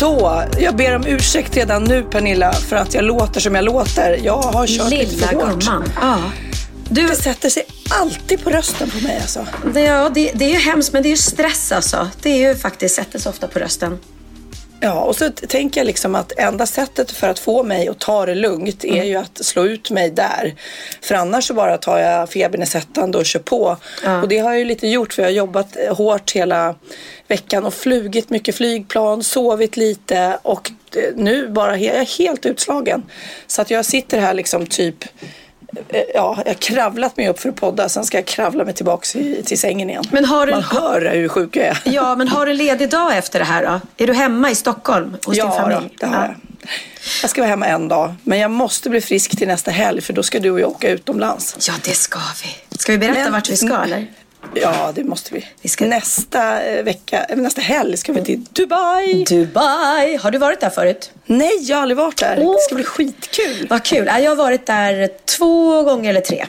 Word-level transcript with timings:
Så, 0.00 0.42
jag 0.58 0.76
ber 0.76 0.96
om 0.96 1.06
ursäkt 1.06 1.56
redan 1.56 1.84
nu 1.84 2.02
Pernilla 2.02 2.52
för 2.52 2.76
att 2.76 2.94
jag 2.94 3.04
låter 3.04 3.40
som 3.40 3.54
jag 3.54 3.64
låter. 3.64 4.20
Jag 4.24 4.42
har 4.42 4.66
kört 4.66 4.90
lite 4.90 5.04
Lilla 5.04 5.26
för 5.26 5.36
hårt. 5.36 5.64
gumman. 5.64 5.92
Ja. 6.00 6.18
Du, 6.88 7.08
Det 7.08 7.14
sätter 7.14 7.48
sig 7.50 7.62
alltid 8.00 8.44
på 8.44 8.50
rösten 8.50 8.90
på 8.90 9.06
mig 9.06 9.18
alltså. 9.20 9.46
det, 9.74 9.80
ja, 9.80 10.08
det, 10.14 10.32
det 10.34 10.44
är 10.44 10.48
ju 10.48 10.56
hemskt, 10.56 10.92
men 10.92 11.02
det 11.02 11.08
är 11.08 11.10
ju 11.10 11.16
stress 11.16 11.72
alltså. 11.72 12.08
Det 12.22 12.30
är 12.30 12.48
ju 12.48 12.56
faktiskt, 12.56 12.94
sätter 12.94 13.18
sig 13.18 13.30
ofta 13.30 13.46
på 13.48 13.58
rösten. 13.58 13.98
Ja, 14.82 15.00
och 15.00 15.16
så 15.16 15.30
tänker 15.30 15.80
jag 15.80 15.86
liksom 15.86 16.14
att 16.14 16.32
enda 16.38 16.66
sättet 16.66 17.10
för 17.10 17.28
att 17.28 17.38
få 17.38 17.62
mig 17.62 17.88
att 17.88 17.98
ta 17.98 18.26
det 18.26 18.34
lugnt 18.34 18.84
är 18.84 19.04
ju 19.04 19.16
att 19.16 19.44
slå 19.44 19.64
ut 19.66 19.90
mig 19.90 20.10
där. 20.10 20.54
För 21.02 21.14
annars 21.14 21.46
så 21.46 21.54
bara 21.54 21.76
tar 21.78 21.98
jag 21.98 22.30
febernedsättande 22.30 23.18
och 23.18 23.26
kör 23.26 23.40
på. 23.40 23.76
Och 24.22 24.28
det 24.28 24.38
har 24.38 24.50
jag 24.50 24.58
ju 24.58 24.64
lite 24.64 24.88
gjort 24.88 25.12
för 25.12 25.22
jag 25.22 25.28
har 25.28 25.34
jobbat 25.34 25.76
eh, 25.76 25.96
hårt 25.96 26.30
hela 26.32 26.74
veckan 27.30 27.64
och 27.66 27.74
flugit 27.74 28.30
mycket 28.30 28.54
flygplan, 28.56 29.22
sovit 29.24 29.76
lite 29.76 30.38
och 30.42 30.70
eh, 30.96 31.02
nu 31.16 31.48
bara 31.48 31.76
jag 31.78 31.96
är 31.96 32.18
helt 32.18 32.46
utslagen. 32.46 33.02
Så 33.46 33.62
att 33.62 33.70
jag 33.70 33.84
sitter 33.84 34.20
här 34.20 34.34
liksom 34.34 34.66
typ 34.66 35.04
eh, 35.88 36.00
Ja, 36.14 36.38
jag 36.44 36.50
har 36.50 36.54
kravlat 36.54 37.16
mig 37.16 37.28
upp 37.28 37.40
för 37.40 37.48
att 37.48 37.56
podda, 37.56 37.88
sen 37.88 38.04
ska 38.04 38.16
jag 38.18 38.26
kravla 38.26 38.64
mig 38.64 38.74
tillbaka 38.74 39.06
till 39.44 39.58
sängen 39.58 39.90
igen. 39.90 40.04
Men 40.10 40.24
har 40.24 40.46
du- 40.46 40.52
Man 40.52 40.62
hör 40.62 41.10
hur 41.14 41.28
sjuk 41.28 41.56
jag 41.56 41.66
är. 41.66 41.78
Ja, 41.84 42.14
men 42.16 42.28
har 42.28 42.46
du 42.46 42.54
ledig 42.54 42.90
dag 42.90 43.16
efter 43.16 43.38
det 43.38 43.44
här 43.44 43.62
då? 43.66 43.80
Är 44.04 44.06
du 44.06 44.12
hemma 44.14 44.50
i 44.50 44.54
Stockholm 44.54 45.16
hos 45.24 45.36
din 45.36 45.44
Ja, 45.46 45.50
familj? 45.52 45.80
då, 45.80 46.06
det 46.06 46.06
har 46.16 46.24
jag. 46.24 46.34
Jag 47.22 47.30
ska 47.30 47.40
vara 47.40 47.50
hemma 47.50 47.66
en 47.66 47.88
dag, 47.88 48.14
men 48.22 48.38
jag 48.38 48.50
måste 48.50 48.90
bli 48.90 49.00
frisk 49.00 49.36
till 49.38 49.48
nästa 49.48 49.70
helg 49.70 50.00
för 50.00 50.12
då 50.12 50.22
ska 50.22 50.38
du 50.40 50.50
och 50.50 50.60
jag 50.60 50.68
åka 50.70 50.90
utomlands. 50.90 51.56
Ja, 51.68 51.74
det 51.84 51.90
ska 51.94 52.18
vi. 52.44 52.76
Ska 52.78 52.92
vi 52.92 52.98
berätta 52.98 53.20
Men- 53.20 53.32
vart 53.32 53.50
vi 53.50 53.56
ska 53.56 53.76
eller? 53.84 54.06
Ja, 54.54 54.92
det 54.94 55.04
måste 55.04 55.34
vi. 55.34 55.46
Vi 55.62 55.68
ska- 55.68 55.84
Nästa 55.86 56.62
eh, 56.62 56.82
vecka, 56.84 57.24
eh, 57.28 57.36
nästa 57.36 57.60
helg 57.60 57.96
ska 57.96 58.12
vi 58.12 58.24
till 58.24 58.44
Dubai. 58.50 59.24
Dubai. 59.28 60.16
Har 60.16 60.30
du 60.30 60.38
varit 60.38 60.60
där 60.60 60.70
förut? 60.70 61.10
Nej, 61.26 61.50
jag 61.60 61.76
har 61.76 61.82
aldrig 61.82 61.96
varit 61.98 62.16
där. 62.18 62.36
Åh. 62.40 62.52
Det 62.54 62.60
ska 62.62 62.74
bli 62.74 62.84
skitkul. 62.84 63.66
Vad 63.70 63.82
kul. 63.82 64.06
Ja, 64.06 64.18
Jag 64.18 64.30
har 64.30 64.36
varit 64.36 64.66
där 64.66 65.08
två 65.38 65.82
gånger 65.82 66.10
eller 66.10 66.20
tre. 66.20 66.46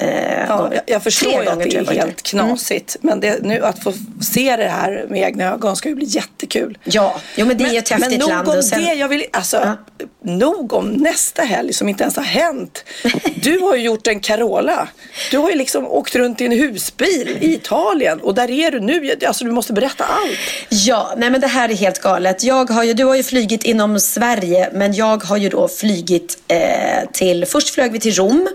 Eh, 0.00 0.30
Ja, 0.48 0.70
jag, 0.74 0.82
jag 0.86 1.02
förstår 1.02 1.46
att 1.48 1.58
det 1.58 1.76
är 1.76 1.84
helt. 1.84 2.32
Mm. 2.32 2.46
knasigt. 2.46 2.96
Men 3.00 3.20
det, 3.20 3.42
nu 3.42 3.64
att 3.64 3.82
få 3.82 3.92
se 4.22 4.56
det 4.56 4.68
här 4.68 5.06
med 5.08 5.22
egna 5.22 5.44
ögon 5.44 5.76
ska 5.76 5.88
ju 5.88 5.94
bli 5.94 6.06
jättekul. 6.06 6.78
Ja, 6.84 7.20
jo, 7.36 7.46
men 7.46 7.58
det 7.58 7.64
är 7.64 7.72
ju 7.72 7.78
ett 7.78 7.90
men 7.90 8.02
häftigt 8.02 8.20
nog 8.20 8.28
land. 8.30 8.48
om 8.48 8.62
sen- 8.62 8.84
det. 8.84 8.94
Jag 8.94 9.08
vill, 9.08 9.24
alltså, 9.32 9.76
Nog 10.24 10.72
om 10.72 10.88
nästa 10.90 11.42
helg 11.42 11.72
som 11.72 11.88
inte 11.88 12.02
ens 12.02 12.16
har 12.16 12.22
hänt. 12.22 12.84
Du 13.34 13.58
har 13.58 13.76
ju 13.76 13.82
gjort 13.82 14.06
en 14.06 14.20
Carola. 14.20 14.88
Du 15.30 15.38
har 15.38 15.50
ju 15.50 15.56
liksom 15.56 15.86
åkt 15.86 16.14
runt 16.16 16.40
i 16.40 16.44
en 16.46 16.52
husbil 16.52 17.38
i 17.40 17.54
Italien. 17.54 18.20
Och 18.20 18.34
där 18.34 18.50
är 18.50 18.70
du 18.70 18.80
nu. 18.80 19.10
Alltså, 19.26 19.44
du 19.44 19.50
måste 19.50 19.72
berätta 19.72 20.04
allt. 20.04 20.38
Ja, 20.68 21.14
nej 21.16 21.30
men 21.30 21.40
det 21.40 21.46
här 21.46 21.68
är 21.68 21.74
helt 21.74 21.98
galet. 21.98 22.44
Jag 22.44 22.70
har 22.70 22.84
ju, 22.84 22.94
du 22.94 23.04
har 23.04 23.14
ju 23.16 23.22
flygit 23.22 23.64
inom 23.64 24.00
Sverige, 24.00 24.68
men 24.72 24.94
jag 24.94 25.24
har 25.24 25.36
ju 25.36 25.48
då 25.48 25.68
flygit 25.68 26.38
eh, 26.48 27.10
till, 27.12 27.46
först 27.46 27.68
flög 27.74 27.92
vi 27.92 28.00
till 28.00 28.14
Rom. 28.14 28.48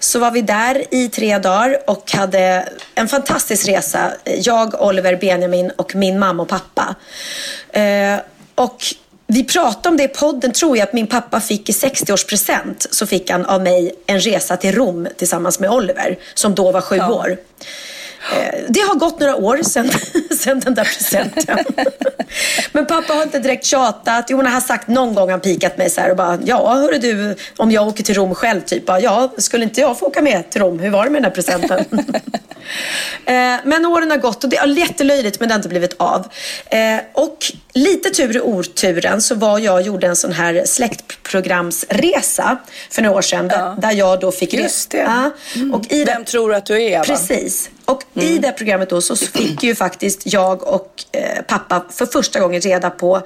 Så 0.00 0.18
var 0.18 0.30
vi 0.30 0.42
där 0.42 0.84
i 0.94 1.08
tre 1.08 1.38
dagar 1.38 1.78
och 1.86 2.12
hade 2.12 2.68
en 2.94 3.08
fantastisk 3.08 3.68
resa. 3.68 4.12
Jag, 4.24 4.82
Oliver, 4.82 5.16
Benjamin 5.16 5.70
och 5.76 5.94
min 5.94 6.18
mamma 6.18 6.42
och 6.42 6.48
pappa. 6.48 6.94
Eh, 7.72 8.16
och 8.54 8.82
vi 9.26 9.44
pratade 9.44 9.88
om 9.88 9.96
det 9.96 10.02
i 10.04 10.08
podden, 10.08 10.52
tror 10.52 10.76
jag, 10.76 10.88
att 10.88 10.92
min 10.92 11.06
pappa 11.06 11.40
fick 11.40 11.68
i 11.68 11.72
60-årspresent 11.72 12.86
så 12.90 13.06
fick 13.06 13.30
han 13.30 13.46
av 13.46 13.62
mig 13.62 13.94
en 14.06 14.20
resa 14.20 14.56
till 14.56 14.74
Rom 14.74 15.08
tillsammans 15.16 15.60
med 15.60 15.70
Oliver, 15.70 16.18
som 16.34 16.54
då 16.54 16.72
var 16.72 16.80
sju 16.80 16.96
Ja. 16.96 17.12
år. 17.12 17.36
Eh, 18.32 18.60
Det 18.68 18.80
har 18.80 18.94
gått 18.94 19.20
några 19.20 19.36
år 19.36 19.62
sedan, 19.62 19.90
sedan 20.38 20.60
den 20.60 20.74
där 20.74 20.84
presenten. 20.84 21.58
Men 22.72 22.86
pappa 22.86 23.12
har 23.12 23.22
inte 23.22 23.38
direkt 23.38 23.64
tjatat. 23.64 24.26
Jo, 24.28 24.36
han 24.36 24.46
har 24.52 24.60
sagt 24.60 24.88
någon 24.88 25.14
gång 25.14 25.30
han 25.30 25.40
pikat 25.40 25.78
mig 25.78 25.90
så 25.90 26.00
här 26.00 26.10
och 26.10 26.16
bara, 26.16 26.38
ja 26.44 26.74
hörru 26.74 26.98
du, 26.98 27.36
om 27.56 27.70
jag 27.70 27.88
åker 27.88 28.04
till 28.04 28.14
Rom 28.14 28.34
själv, 28.34 28.60
typ, 28.60 28.82
ja, 28.86 29.32
skulle 29.38 29.64
inte 29.64 29.80
jag 29.80 29.98
få 29.98 30.06
åka 30.06 30.22
med 30.22 30.50
till 30.50 30.60
Rom? 30.60 30.78
Hur 30.78 30.90
var 30.90 31.04
det 31.04 31.10
med 31.10 31.22
den 31.22 31.30
här 31.30 31.34
presenten? 31.34 31.84
Eh, 33.26 33.54
Men 33.64 33.86
åren 33.86 34.10
har 34.10 34.18
gått 34.18 34.44
och 34.44 34.50
det 34.50 34.56
är 34.56 34.66
jättelöjligt 34.66 35.40
men 35.40 35.48
det 35.48 35.52
har 35.54 35.58
inte 35.58 35.68
blivit 35.68 35.94
av. 35.98 36.26
Eh, 36.70 36.96
Och 37.12 37.36
lite 37.72 38.10
tur 38.10 38.36
i 38.36 38.40
oturen 38.40 39.22
så 39.22 39.34
var 39.34 39.58
jag 39.58 39.74
och 39.74 39.82
gjorde 39.82 40.06
en 40.06 40.16
sån 40.16 40.32
här 40.32 40.62
släktprogramsresa 40.66 42.56
för 42.90 43.02
några 43.02 43.16
år 43.16 43.22
sedan. 43.22 43.48
Där, 43.48 43.74
där 43.78 43.92
jag 43.92 44.20
då 44.20 44.32
fick... 44.32 44.54
Just 44.54 44.90
det. 44.90 44.96
Ja, 44.98 45.30
och 45.72 45.92
i 45.92 46.04
Vem 46.04 46.24
tror 46.24 46.48
du 46.50 46.54
att 46.56 46.66
du 46.66 46.74
är, 46.74 46.80
Eva? 46.90 47.04
Precis. 47.04 47.70
Och 47.84 48.02
i 48.14 48.38
det 48.38 48.52
programmet 48.52 48.90
då 48.90 49.00
så 49.00 49.16
fick 49.16 49.62
ju 49.62 49.74
faktiskt 49.74 50.20
jag 50.24 50.62
och 50.68 51.04
eh, 51.12 51.42
pappa 51.42 51.84
för 51.90 52.06
första 52.06 52.40
gången 52.40 52.60
reda 52.60 52.90
på 52.90 53.22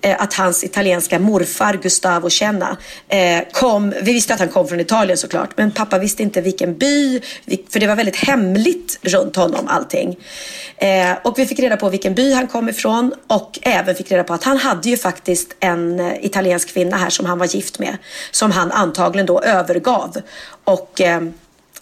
eh, 0.00 0.22
att 0.22 0.34
hans 0.34 0.64
italienska 0.64 1.18
morfar 1.18 1.74
Gustavo 1.82 2.30
Cena 2.30 2.76
eh, 3.08 3.42
kom. 3.52 3.94
Vi 4.02 4.12
visste 4.12 4.34
att 4.34 4.40
han 4.40 4.48
kom 4.48 4.68
från 4.68 4.80
Italien 4.80 5.18
såklart, 5.18 5.50
men 5.56 5.70
pappa 5.70 5.98
visste 5.98 6.22
inte 6.22 6.40
vilken 6.40 6.78
by, 6.78 7.20
för 7.70 7.80
det 7.80 7.86
var 7.86 7.96
väldigt 7.96 8.16
hemligt 8.16 8.98
runt 9.02 9.36
honom 9.36 9.68
allting. 9.68 10.16
Eh, 10.76 11.12
och 11.24 11.38
vi 11.38 11.46
fick 11.46 11.58
reda 11.58 11.76
på 11.76 11.88
vilken 11.88 12.14
by 12.14 12.32
han 12.32 12.46
kom 12.46 12.68
ifrån 12.68 13.14
och 13.26 13.58
även 13.62 13.94
fick 13.94 14.12
reda 14.12 14.24
på 14.24 14.34
att 14.34 14.44
han 14.44 14.56
hade 14.56 14.88
ju 14.88 14.96
faktiskt 14.96 15.56
en 15.60 16.00
eh, 16.00 16.24
italiensk 16.24 16.68
kvinna 16.68 16.96
här 16.96 17.10
som 17.10 17.26
han 17.26 17.38
var 17.38 17.46
gift 17.46 17.78
med, 17.78 17.96
som 18.30 18.50
han 18.50 18.72
antagligen 18.72 19.26
då 19.26 19.40
övergav. 19.42 20.16
Och 20.64 21.00
eh, 21.00 21.20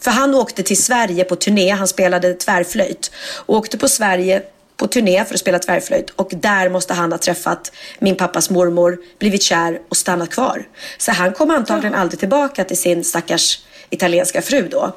för 0.04 0.10
han 0.10 0.34
åkte 0.34 0.62
till 0.62 0.82
Sverige 0.82 1.24
på 1.24 1.36
turné, 1.36 1.70
han 1.70 1.88
spelade 1.88 2.34
tvärflöjt. 2.34 3.10
Och 3.46 3.56
åkte 3.56 3.78
på 3.78 3.88
Sverige 3.88 4.42
på 4.76 4.86
turné 4.86 5.24
för 5.24 5.34
att 5.34 5.40
spela 5.40 5.58
tvärflöjt 5.58 6.10
och 6.10 6.30
där 6.34 6.68
måste 6.68 6.94
han 6.94 7.12
ha 7.12 7.18
träffat 7.18 7.72
min 7.98 8.16
pappas 8.16 8.50
mormor, 8.50 8.98
blivit 9.18 9.42
kär 9.42 9.80
och 9.88 9.96
stannat 9.96 10.30
kvar. 10.30 10.66
Så 10.98 11.12
han 11.12 11.32
kom 11.32 11.50
antagligen 11.50 11.94
aldrig 11.94 12.20
tillbaka 12.20 12.64
till 12.64 12.78
sin 12.78 13.04
stackars 13.04 13.58
italienska 13.90 14.42
fru 14.42 14.68
då. 14.68 14.92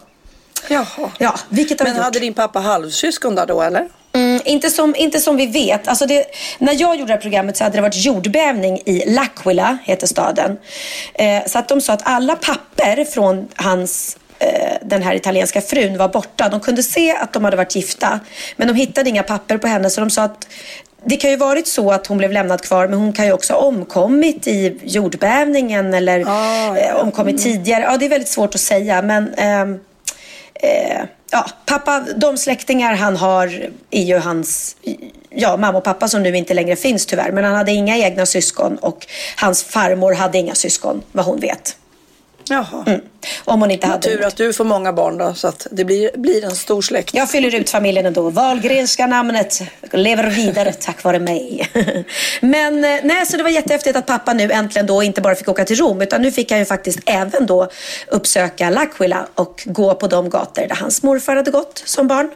Jaha. 0.68 1.12
Ja, 1.18 1.39
vilket 1.50 1.79
Men 1.79 1.95
gjort. 1.95 2.03
hade 2.03 2.19
din 2.19 2.34
pappa 2.34 2.59
halvsyskon 2.59 3.35
där 3.35 3.45
då 3.45 3.62
eller? 3.62 3.89
Mm, 4.13 4.41
inte, 4.45 4.69
som, 4.69 4.95
inte 4.95 5.19
som 5.19 5.38
vi 5.38 5.47
vet. 5.47 5.88
Alltså 5.88 6.06
det, 6.06 6.25
när 6.59 6.74
jag 6.74 6.95
gjorde 6.95 7.07
det 7.07 7.13
här 7.13 7.22
programmet 7.22 7.57
så 7.57 7.63
hade 7.63 7.78
det 7.78 7.81
varit 7.81 8.06
jordbävning 8.06 8.81
i 8.85 9.03
L'Aquila, 9.07 9.78
heter 9.84 10.07
staden. 10.07 10.57
Eh, 11.13 11.45
så 11.47 11.59
att 11.59 11.68
de 11.68 11.81
sa 11.81 11.94
att 11.94 12.01
alla 12.03 12.35
papper 12.35 13.06
från 13.06 13.47
hans 13.56 14.18
den 14.81 15.02
här 15.02 15.16
italienska 15.16 15.62
frun 15.62 15.98
var 15.98 16.07
borta. 16.10 16.50
De 16.50 16.60
kunde 16.60 16.84
se 16.84 17.12
att 17.16 17.34
de 17.34 17.44
hade 17.44 17.57
varit 17.57 17.75
gifta. 17.75 18.19
Men 18.56 18.68
de 18.68 18.74
hittade 18.74 19.10
inga 19.10 19.24
papper 19.24 19.57
på 19.57 19.68
henne 19.68 19.89
så 19.89 20.01
de 20.01 20.10
sa 20.10 20.24
att 20.24 20.48
det 21.06 21.18
kan 21.18 21.30
ju 21.30 21.38
varit 21.38 21.68
så 21.68 21.92
att 21.92 22.07
hon 22.07 22.18
blev 22.18 22.31
lämnad 22.31 22.62
kvar 22.62 22.88
men 22.88 23.00
hon 23.00 23.13
kan 23.13 23.25
ju 23.25 23.31
också 23.31 23.54
ha 23.54 23.60
omkommit 23.60 24.48
i 24.48 24.80
jordbävningen 24.84 25.94
eller 25.94 26.24
Ah, 26.28 26.78
ja. 26.78 26.78
eh, 26.78 26.95
omkommit 26.95 27.44
tidigare. 27.44 27.84
Ja, 27.84 27.98
det 27.98 28.06
är 28.06 28.10
väldigt 28.10 28.30
svårt 28.30 28.56
att 28.56 28.62
säga 28.62 29.01
men 29.01 29.34
ehm, 29.34 29.80
eh, 30.54 31.01
ja, 31.31 31.45
pappa, 31.66 32.06
de 32.16 32.38
släktingar 32.38 32.95
han 32.95 33.16
har 33.18 33.69
är 33.92 34.04
ju 34.04 34.18
hans 34.18 34.75
ja, 35.30 35.57
mamma 35.57 35.78
och 35.78 35.84
pappa 35.84 36.07
som 36.07 36.24
nu 36.24 36.38
inte 36.38 36.54
längre 36.54 36.75
finns 36.75 37.06
tyvärr. 37.06 37.31
Men 37.31 37.44
han 37.44 37.56
hade 37.56 37.72
inga 37.72 37.98
egna 37.98 38.25
syskon 38.25 38.78
och 38.78 39.07
hans 39.38 39.63
farmor 39.63 40.13
hade 40.13 40.38
inga 40.38 40.56
syskon 40.56 41.01
vad 41.12 41.25
hon 41.25 41.39
vet. 41.39 41.75
Jaha. 42.50 42.84
Mm. 42.88 43.02
Om 43.46 43.62
hon 43.62 43.72
inte 43.72 43.88
hade 43.88 44.08
Tur 44.08 44.26
att 44.26 44.36
du 44.36 44.54
får 44.54 44.66
många 44.66 44.94
barn 44.94 45.18
då, 45.18 45.34
så 45.34 45.48
att 45.48 45.68
det 45.72 45.86
blir, 45.86 46.18
blir 46.18 46.46
en 46.46 46.56
stor 46.56 46.82
släkt. 46.82 47.14
Jag 47.14 47.32
fyller 47.32 47.56
ut 47.56 47.70
familjen 47.70 48.06
ändå. 48.06 48.30
Wahlgrenska 48.30 49.08
namnet 49.08 49.62
lever 49.92 50.30
vidare 50.30 50.74
tack 50.74 51.04
vare 51.04 51.20
mig. 51.20 51.70
Men 52.42 52.86
eh, 52.86 53.00
nej, 53.04 53.26
så 53.26 53.38
det 53.38 53.44
var 53.44 53.50
jättehäftigt 53.50 53.98
att 53.98 54.06
pappa 54.06 54.34
nu 54.34 54.52
äntligen 54.52 54.86
då 54.86 55.04
inte 55.04 55.22
bara 55.22 55.36
fick 55.36 55.48
åka 55.48 55.66
till 55.66 55.76
Rom 55.76 56.02
utan 56.02 56.22
nu 56.22 56.32
fick 56.32 56.52
han 56.52 56.60
ju 56.60 56.66
faktiskt 56.66 57.00
även 57.06 57.46
då 57.46 57.70
uppsöka 58.08 58.70
L'Aquila 58.70 59.26
och 59.36 59.64
gå 59.66 59.96
på 59.96 60.08
de 60.08 60.30
gator 60.30 60.68
där 60.68 60.76
hans 60.76 61.04
morfar 61.04 61.36
hade 61.36 61.52
gått 61.52 61.84
som 61.86 62.08
barn. 62.08 62.30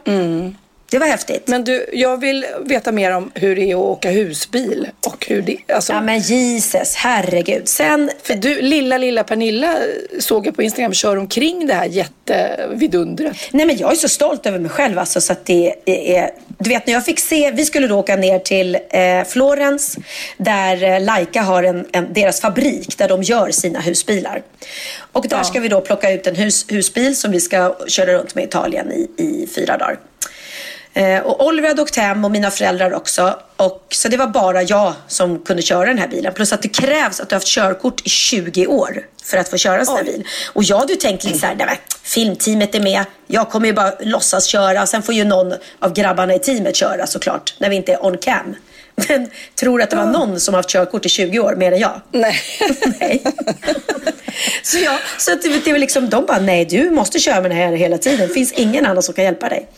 Det 0.92 0.98
var 0.98 1.06
häftigt. 1.06 1.48
Men 1.48 1.64
du, 1.64 1.86
jag 1.92 2.20
vill 2.20 2.46
veta 2.64 2.92
mer 2.92 3.16
om 3.16 3.30
hur 3.34 3.56
det 3.56 3.62
är 3.62 3.74
att 3.74 3.80
åka 3.80 4.10
husbil. 4.10 4.88
Och 5.06 5.26
hur 5.28 5.42
det, 5.42 5.56
alltså, 5.74 5.92
Ja 5.92 6.00
men 6.00 6.18
Jesus, 6.18 6.94
herregud. 6.94 7.68
Sen, 7.68 8.10
För 8.22 8.34
du, 8.34 8.62
lilla, 8.62 8.98
lilla 8.98 9.24
Pernilla 9.24 9.76
såg 10.18 10.46
jag 10.46 10.56
på 10.56 10.62
Instagram 10.62 10.92
kör 10.92 11.16
omkring 11.16 11.66
det 11.66 11.74
här 11.74 11.84
jättevidundret. 11.84 13.36
nej 13.50 13.66
men 13.66 13.76
jag 13.76 13.92
är 13.92 13.96
så 13.96 14.08
stolt 14.08 14.46
över 14.46 14.58
mig 14.58 14.70
själv 14.70 14.98
alltså 14.98 15.20
så 15.20 15.32
att 15.32 15.46
det 15.46 15.74
är, 15.86 16.30
du 16.58 16.70
vet 16.70 16.86
när 16.86 16.94
jag 16.94 17.04
fick 17.04 17.20
se, 17.20 17.50
vi 17.50 17.64
skulle 17.64 17.86
då 17.86 17.98
åka 17.98 18.16
ner 18.16 18.38
till 18.38 18.74
eh, 18.90 19.24
Florens 19.28 19.96
där 20.36 20.82
eh, 20.82 21.00
Laika 21.00 21.42
har 21.42 21.62
en, 21.62 21.86
en, 21.92 22.12
deras 22.12 22.40
fabrik 22.40 22.98
där 22.98 23.08
de 23.08 23.22
gör 23.22 23.50
sina 23.50 23.80
husbilar. 23.80 24.42
Och 25.12 25.28
där 25.28 25.42
ska 25.42 25.60
vi 25.60 25.68
då 25.68 25.80
plocka 25.80 26.10
ut 26.12 26.26
en 26.26 26.36
hus, 26.36 26.66
husbil 26.68 27.16
som 27.16 27.30
vi 27.30 27.40
ska 27.40 27.76
köra 27.86 28.12
runt 28.12 28.34
med 28.34 28.44
Italien 28.44 28.92
i, 28.92 29.10
i 29.16 29.48
fyra 29.54 29.76
dagar. 29.76 29.98
Eh, 30.94 31.20
och 31.20 31.46
Oliver 31.46 31.68
hade 31.68 31.82
åkt 31.82 31.96
hem 31.96 32.24
och 32.24 32.30
mina 32.30 32.50
föräldrar 32.50 32.94
också. 32.94 33.38
Och, 33.56 33.86
så 33.90 34.08
det 34.08 34.16
var 34.16 34.26
bara 34.26 34.62
jag 34.62 34.94
som 35.08 35.38
kunde 35.38 35.62
köra 35.62 35.86
den 35.86 35.98
här 35.98 36.08
bilen. 36.08 36.32
Plus 36.34 36.52
att 36.52 36.62
det 36.62 36.68
krävs 36.68 37.20
att 37.20 37.28
du 37.28 37.34
har 37.34 37.40
haft 37.40 37.46
körkort 37.48 38.06
i 38.06 38.08
20 38.08 38.66
år 38.66 39.02
för 39.24 39.38
att 39.38 39.48
få 39.48 39.56
köra 39.56 39.80
en 39.80 39.86
sån 39.86 39.96
här 39.96 40.04
bil. 40.04 40.26
Och 40.52 40.64
jag 40.64 40.78
hade 40.78 40.92
ju 40.92 40.98
tänkt 40.98 41.24
lite 41.24 41.38
så 41.38 41.46
här, 41.46 41.54
nej 41.54 41.66
men 41.66 41.76
filmteamet 42.02 42.74
är 42.74 42.80
med. 42.80 43.04
Jag 43.26 43.50
kommer 43.50 43.66
ju 43.66 43.72
bara 43.72 43.92
låtsas 44.00 44.44
köra. 44.44 44.86
Sen 44.86 45.02
får 45.02 45.14
ju 45.14 45.24
någon 45.24 45.54
av 45.78 45.92
grabbarna 45.92 46.34
i 46.34 46.38
teamet 46.38 46.76
köra 46.76 47.06
såklart. 47.06 47.54
När 47.58 47.70
vi 47.70 47.76
inte 47.76 47.92
är 47.92 48.06
on 48.06 48.18
cam. 48.18 48.54
Men 48.94 49.30
tror 49.54 49.82
att 49.82 49.90
det 49.90 49.96
var 49.96 50.06
någon 50.06 50.40
som 50.40 50.54
haft 50.54 50.68
körkort 50.68 51.06
i 51.06 51.08
20 51.08 51.38
år 51.38 51.54
mer 51.54 51.72
än 51.72 51.78
jag? 51.78 52.00
Nej. 52.10 52.40
nej. 53.00 53.22
Så, 54.62 54.78
jag, 54.78 54.98
så 55.18 55.30
det, 55.30 55.64
det 55.64 55.72
var 55.72 55.78
liksom, 55.78 56.10
de 56.10 56.26
bara, 56.26 56.38
nej 56.38 56.64
du 56.64 56.90
måste 56.90 57.18
köra 57.18 57.40
med 57.40 57.50
den 57.50 57.58
här 57.58 57.72
hela 57.72 57.98
tiden. 57.98 58.28
Det 58.28 58.34
finns 58.34 58.52
ingen 58.52 58.86
annan 58.86 59.02
som 59.02 59.14
kan 59.14 59.24
hjälpa 59.24 59.48
dig. 59.48 59.68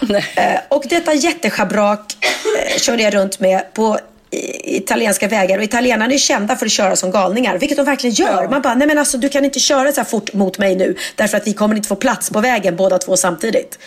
Nej. 0.00 0.24
Eh, 0.36 0.60
och 0.68 0.84
detta 0.88 1.14
jätteschabrak 1.14 2.16
eh, 2.58 2.78
körde 2.78 3.02
jag 3.02 3.14
runt 3.14 3.40
med 3.40 3.74
på 3.74 3.98
italienska 4.64 5.28
vägar 5.28 5.58
och 5.58 5.64
italienarna 5.64 6.14
är 6.14 6.18
kända 6.18 6.56
för 6.56 6.66
att 6.66 6.72
köra 6.72 6.96
som 6.96 7.10
galningar, 7.10 7.58
vilket 7.58 7.76
de 7.76 7.86
verkligen 7.86 8.14
gör. 8.14 8.42
Ja. 8.42 8.50
Man 8.50 8.62
bara, 8.62 8.74
nej 8.74 8.88
men 8.88 8.98
alltså 8.98 9.18
du 9.18 9.28
kan 9.28 9.44
inte 9.44 9.60
köra 9.60 9.92
så 9.92 10.00
här 10.00 10.08
fort 10.08 10.32
mot 10.32 10.58
mig 10.58 10.76
nu 10.76 10.96
därför 11.14 11.36
att 11.36 11.46
vi 11.46 11.52
kommer 11.52 11.74
inte 11.74 11.88
få 11.88 11.96
plats 11.96 12.30
på 12.30 12.40
vägen 12.40 12.76
båda 12.76 12.98
två 12.98 13.16
samtidigt. 13.16 13.78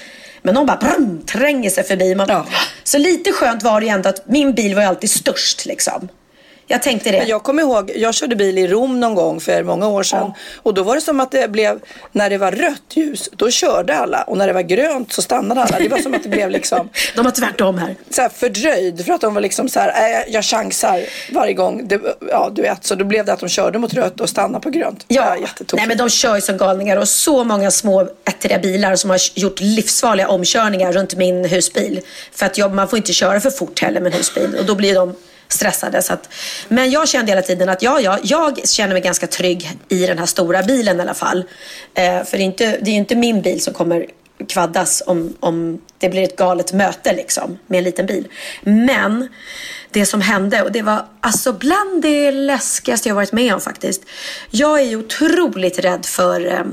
Men 0.45 0.55
de 0.55 0.65
bara 0.65 0.77
brum, 0.77 1.21
tränger 1.25 1.69
sig 1.69 1.83
förbi. 1.83 2.15
Man, 2.15 2.27
Ja. 2.29 2.45
Så 2.83 2.97
lite 2.97 3.31
skönt 3.31 3.63
var 3.63 3.79
det 3.79 3.85
ju 3.85 3.91
ändå 3.91 4.09
att 4.09 4.27
min 4.27 4.53
bil 4.53 4.75
var 4.75 4.81
ju 4.81 4.87
alltid 4.87 5.09
störst 5.09 5.65
liksom. 5.65 6.09
Jag 6.67 6.83
tänkte 6.83 7.11
det. 7.11 7.17
Men 7.17 7.27
jag 7.27 7.43
kommer 7.43 7.61
ihåg, 7.63 7.91
jag 7.95 8.13
körde 8.13 8.35
bil 8.35 8.57
i 8.57 8.67
Rom 8.67 8.99
någon 8.99 9.15
gång 9.15 9.39
för 9.39 9.63
många 9.63 9.87
år 9.87 10.03
sedan. 10.03 10.33
Och 10.55 10.73
då 10.73 10.83
var 10.83 10.95
det 10.95 11.01
som 11.01 11.19
att 11.19 11.31
det 11.31 11.51
blev, 11.51 11.79
när 12.11 12.29
det 12.29 12.37
var 12.37 12.51
rött 12.51 12.81
ljus, 12.93 13.29
då 13.31 13.51
körde 13.51 13.97
alla. 13.97 14.21
Och 14.21 14.37
när 14.37 14.47
det 14.47 14.53
var 14.53 14.61
grönt 14.61 15.13
så 15.13 15.21
stannade 15.21 15.61
alla. 15.61 15.79
Det 15.79 15.87
var 15.87 15.97
som 15.97 16.13
att 16.13 16.23
det 16.23 16.29
blev 16.29 16.49
liksom 16.49 16.89
De 17.15 17.25
har 17.25 17.31
tvärtom 17.31 17.77
här. 17.77 17.95
så 18.09 18.21
här 18.21 18.29
fördröjd. 18.29 19.05
För 19.05 19.13
att 19.13 19.21
de 19.21 19.33
var 19.33 19.41
liksom 19.41 19.69
så 19.69 19.79
här, 19.79 19.89
äh, 19.89 20.33
jag 20.33 20.43
chansar 20.43 21.01
varje 21.31 21.53
gång. 21.53 21.87
Det, 21.87 22.01
ja, 22.29 22.51
du 22.55 22.61
vet. 22.61 22.85
Så 22.85 22.95
då 22.95 23.05
blev 23.05 23.25
det 23.25 23.33
att 23.33 23.39
de 23.39 23.49
körde 23.49 23.79
mot 23.79 23.93
rött 23.93 24.21
och 24.21 24.29
stannade 24.29 24.63
på 24.63 24.69
grönt. 24.69 25.05
Ja, 25.07 25.37
nej 25.73 25.87
men 25.87 25.97
de 25.97 26.09
kör 26.09 26.35
ju 26.35 26.41
som 26.41 26.57
galningar 26.57 26.97
och 26.97 27.07
så 27.07 27.43
många 27.43 27.71
små 27.71 28.07
ettriga 28.25 28.59
bilar 28.59 28.95
som 28.95 29.09
har 29.09 29.19
gjort 29.35 29.59
livsfarliga 29.59 30.27
omkörningar 30.27 30.93
runt 30.93 31.15
min 31.15 31.45
husbil. 31.45 32.01
För 32.31 32.45
att 32.45 32.57
jag, 32.57 32.73
man 32.73 32.87
får 32.87 32.97
inte 32.97 33.13
köra 33.13 33.39
för 33.39 33.49
fort 33.49 33.81
heller 33.81 34.01
med 34.01 34.11
en 34.11 34.17
husbil 34.17 34.55
och 34.59 34.65
då 34.65 34.75
blir 34.75 34.95
de 34.95 35.15
stressade. 35.47 36.01
Så 36.01 36.13
att, 36.13 36.29
men 36.67 36.91
jag 36.91 37.09
kände 37.09 37.31
hela 37.31 37.41
tiden 37.41 37.69
att 37.69 37.81
ja, 37.81 37.99
ja, 37.99 38.19
jag 38.23 38.67
känner 38.67 38.93
mig 38.93 39.01
ganska 39.01 39.27
trygg 39.27 39.71
i 39.89 40.05
den 40.05 40.17
här 40.17 40.25
stora 40.25 40.63
bilen 40.63 40.97
i 40.97 41.01
alla 41.01 41.13
fall. 41.13 41.43
Eh, 41.93 42.23
för 42.23 42.37
det 42.37 42.43
är, 42.43 42.45
inte, 42.45 42.77
det 42.81 42.89
är 42.89 42.93
ju 42.93 42.97
inte 42.97 43.15
min 43.15 43.41
bil 43.41 43.61
som 43.61 43.73
kommer 43.73 44.05
kvaddas 44.47 45.03
om, 45.05 45.33
om 45.39 45.81
det 45.97 46.09
blir 46.09 46.23
ett 46.23 46.35
galet 46.35 46.73
möte 46.73 47.13
liksom 47.13 47.59
med 47.67 47.77
en 47.77 47.83
liten 47.83 48.05
bil. 48.05 48.27
Men 48.61 49.27
det 49.91 50.05
som 50.05 50.21
hände 50.21 50.61
och 50.61 50.71
det 50.71 50.81
var 50.81 51.05
alltså 51.21 51.53
bland 51.53 52.01
det 52.01 52.31
läskigaste 52.31 53.09
jag 53.09 53.15
varit 53.15 53.31
med 53.31 53.53
om 53.53 53.61
faktiskt. 53.61 54.03
Jag 54.49 54.79
är 54.79 54.85
ju 54.85 54.97
otroligt 54.97 55.79
rädd 55.79 56.05
för 56.05 56.53
eh, 56.53 56.65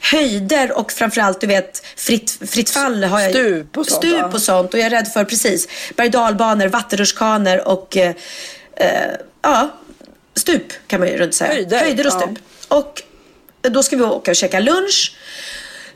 höjder 0.00 0.78
och 0.78 0.92
framförallt 0.92 1.40
du 1.40 1.46
vet 1.46 1.86
fritt, 1.96 2.38
fritt 2.50 2.70
fall 2.70 3.04
har 3.04 3.20
jag 3.20 3.30
Stup 3.30 3.76
och 3.76 3.86
sånt, 3.86 4.04
Stup 4.04 4.18
ja. 4.18 4.30
och 4.32 4.42
sånt 4.42 4.74
och 4.74 4.80
jag 4.80 4.86
är 4.86 4.90
rädd 4.90 5.08
för 5.08 5.24
precis 5.24 5.68
berg 5.96 6.68
vattenrutschkanor 6.68 7.68
och 7.68 7.96
eh, 7.96 8.14
eh, 8.76 9.12
ja, 9.42 9.70
stup 10.34 10.72
kan 10.86 11.00
man 11.00 11.08
ju 11.08 11.16
runt 11.16 11.34
säga. 11.34 11.52
Höjder, 11.52 11.78
höjder 11.80 12.06
och 12.06 12.12
ja. 12.12 12.20
stup. 12.20 12.38
Och 12.68 13.02
då 13.62 13.82
ska 13.82 13.96
vi 13.96 14.02
åka 14.02 14.30
och 14.30 14.36
käka 14.36 14.60
lunch. 14.60 15.16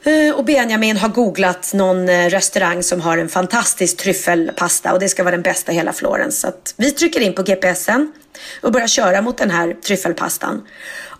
Eh, 0.04 0.34
Och 0.34 0.44
Benjamin 0.44 0.96
har 0.96 1.08
googlat 1.08 1.72
någon 1.74 2.08
eh, 2.08 2.28
restaurang 2.28 2.82
som 2.82 3.00
har 3.00 3.18
en 3.18 3.28
fantastisk 3.28 3.96
tryffelpasta 3.96 4.92
och 4.92 5.00
det 5.00 5.08
ska 5.08 5.22
vara 5.22 5.34
den 5.34 5.42
bästa 5.42 5.72
i 5.72 5.74
hela 5.74 5.92
Florens. 5.92 6.40
Så 6.40 6.52
vi 6.76 6.90
trycker 6.90 7.20
in 7.20 7.34
på 7.34 7.42
GPSen 7.42 8.12
och 8.60 8.72
börjar 8.72 8.86
köra 8.86 9.22
mot 9.22 9.38
den 9.38 9.50
här 9.50 9.74
tryffelpastan. 9.74 10.66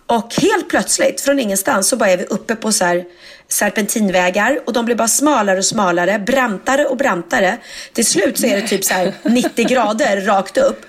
Och 0.07 0.33
helt 0.41 0.69
plötsligt, 0.69 1.21
från 1.21 1.39
ingenstans, 1.39 1.87
så 1.87 1.95
bara 1.95 2.09
är 2.09 2.17
vi 2.17 2.23
uppe 2.25 2.55
på 2.55 2.71
så 2.71 2.85
här 2.85 3.05
serpentinvägar 3.47 4.59
och 4.65 4.73
de 4.73 4.85
blir 4.85 4.95
bara 4.95 5.07
smalare 5.07 5.57
och 5.57 5.65
smalare, 5.65 6.19
brantare 6.19 6.85
och 6.85 6.97
brantare. 6.97 7.57
Till 7.93 8.05
slut 8.05 8.37
så 8.39 8.45
är 8.47 8.61
det 8.61 8.67
typ 8.67 8.83
så 8.85 8.93
här 8.93 9.13
90 9.23 9.67
grader 9.67 10.21
rakt 10.21 10.57
upp 10.57 10.81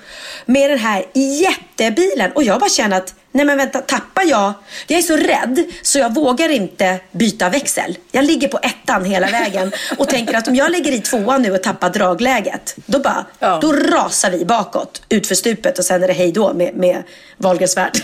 med 0.47 0.71
den 0.71 0.79
här 0.79 1.05
jättebilen 1.15 2.33
och 2.33 2.43
jag 2.43 2.61
bara 2.61 2.71
känner 2.71 2.97
att 2.97 3.15
nej 3.33 3.45
men 3.47 3.57
vänta, 3.59 3.79
tappar 3.81 4.23
jag? 4.25 4.53
Jag 4.87 4.99
är 4.99 5.03
så 5.03 5.17
rädd 5.17 5.65
så 5.83 5.99
jag 5.99 6.15
vågar 6.15 6.49
inte 6.49 6.99
byta 7.13 7.49
växel. 7.49 7.99
Jag 8.13 8.25
ligger 8.25 8.49
på 8.49 8.59
ettan 8.63 9.05
hela 9.05 9.27
vägen 9.27 9.73
och 9.99 10.09
tänker 10.09 10.35
att 10.35 10.49
om 10.49 10.55
jag 10.57 10.71
lägger 10.71 10.93
i 10.93 11.01
tvåan 11.01 11.43
nu 11.43 11.53
och 11.53 11.63
tappar 11.63 11.91
dragläget, 11.91 12.75
då 12.87 12.99
bara, 12.99 13.27
Ja. 13.39 13.59
då 13.63 13.73
rasar 13.73 14.31
vi 14.31 14.45
bakåt 14.45 15.03
utför 15.09 15.35
stupet 15.35 15.79
och 15.79 15.85
sen 15.85 16.03
är 16.03 16.07
det 16.09 16.15
hej 16.15 16.33
då 16.33 16.55
med, 16.55 16.75
med 16.77 17.03
Wahlgrens 17.37 17.77
värld. 17.77 17.99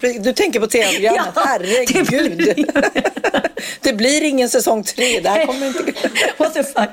Ja, 0.00 0.08
du 0.20 0.32
tänker 0.32 0.60
på 0.60 0.66
tv-programmet. 0.66 1.32
Ja, 1.34 1.42
Herregud. 1.44 2.06
det 2.30 2.36
blir- 2.36 2.66
det 3.80 3.92
blir 3.92 4.22
ingen 4.22 4.48
säsong 4.48 4.84
tre. 4.84 5.20
Det 5.20 5.28
här 5.28 5.46
kommer 5.46 5.66
inte... 5.66 5.82
What 6.36 6.54
the 6.54 6.64
fuck. 6.64 6.88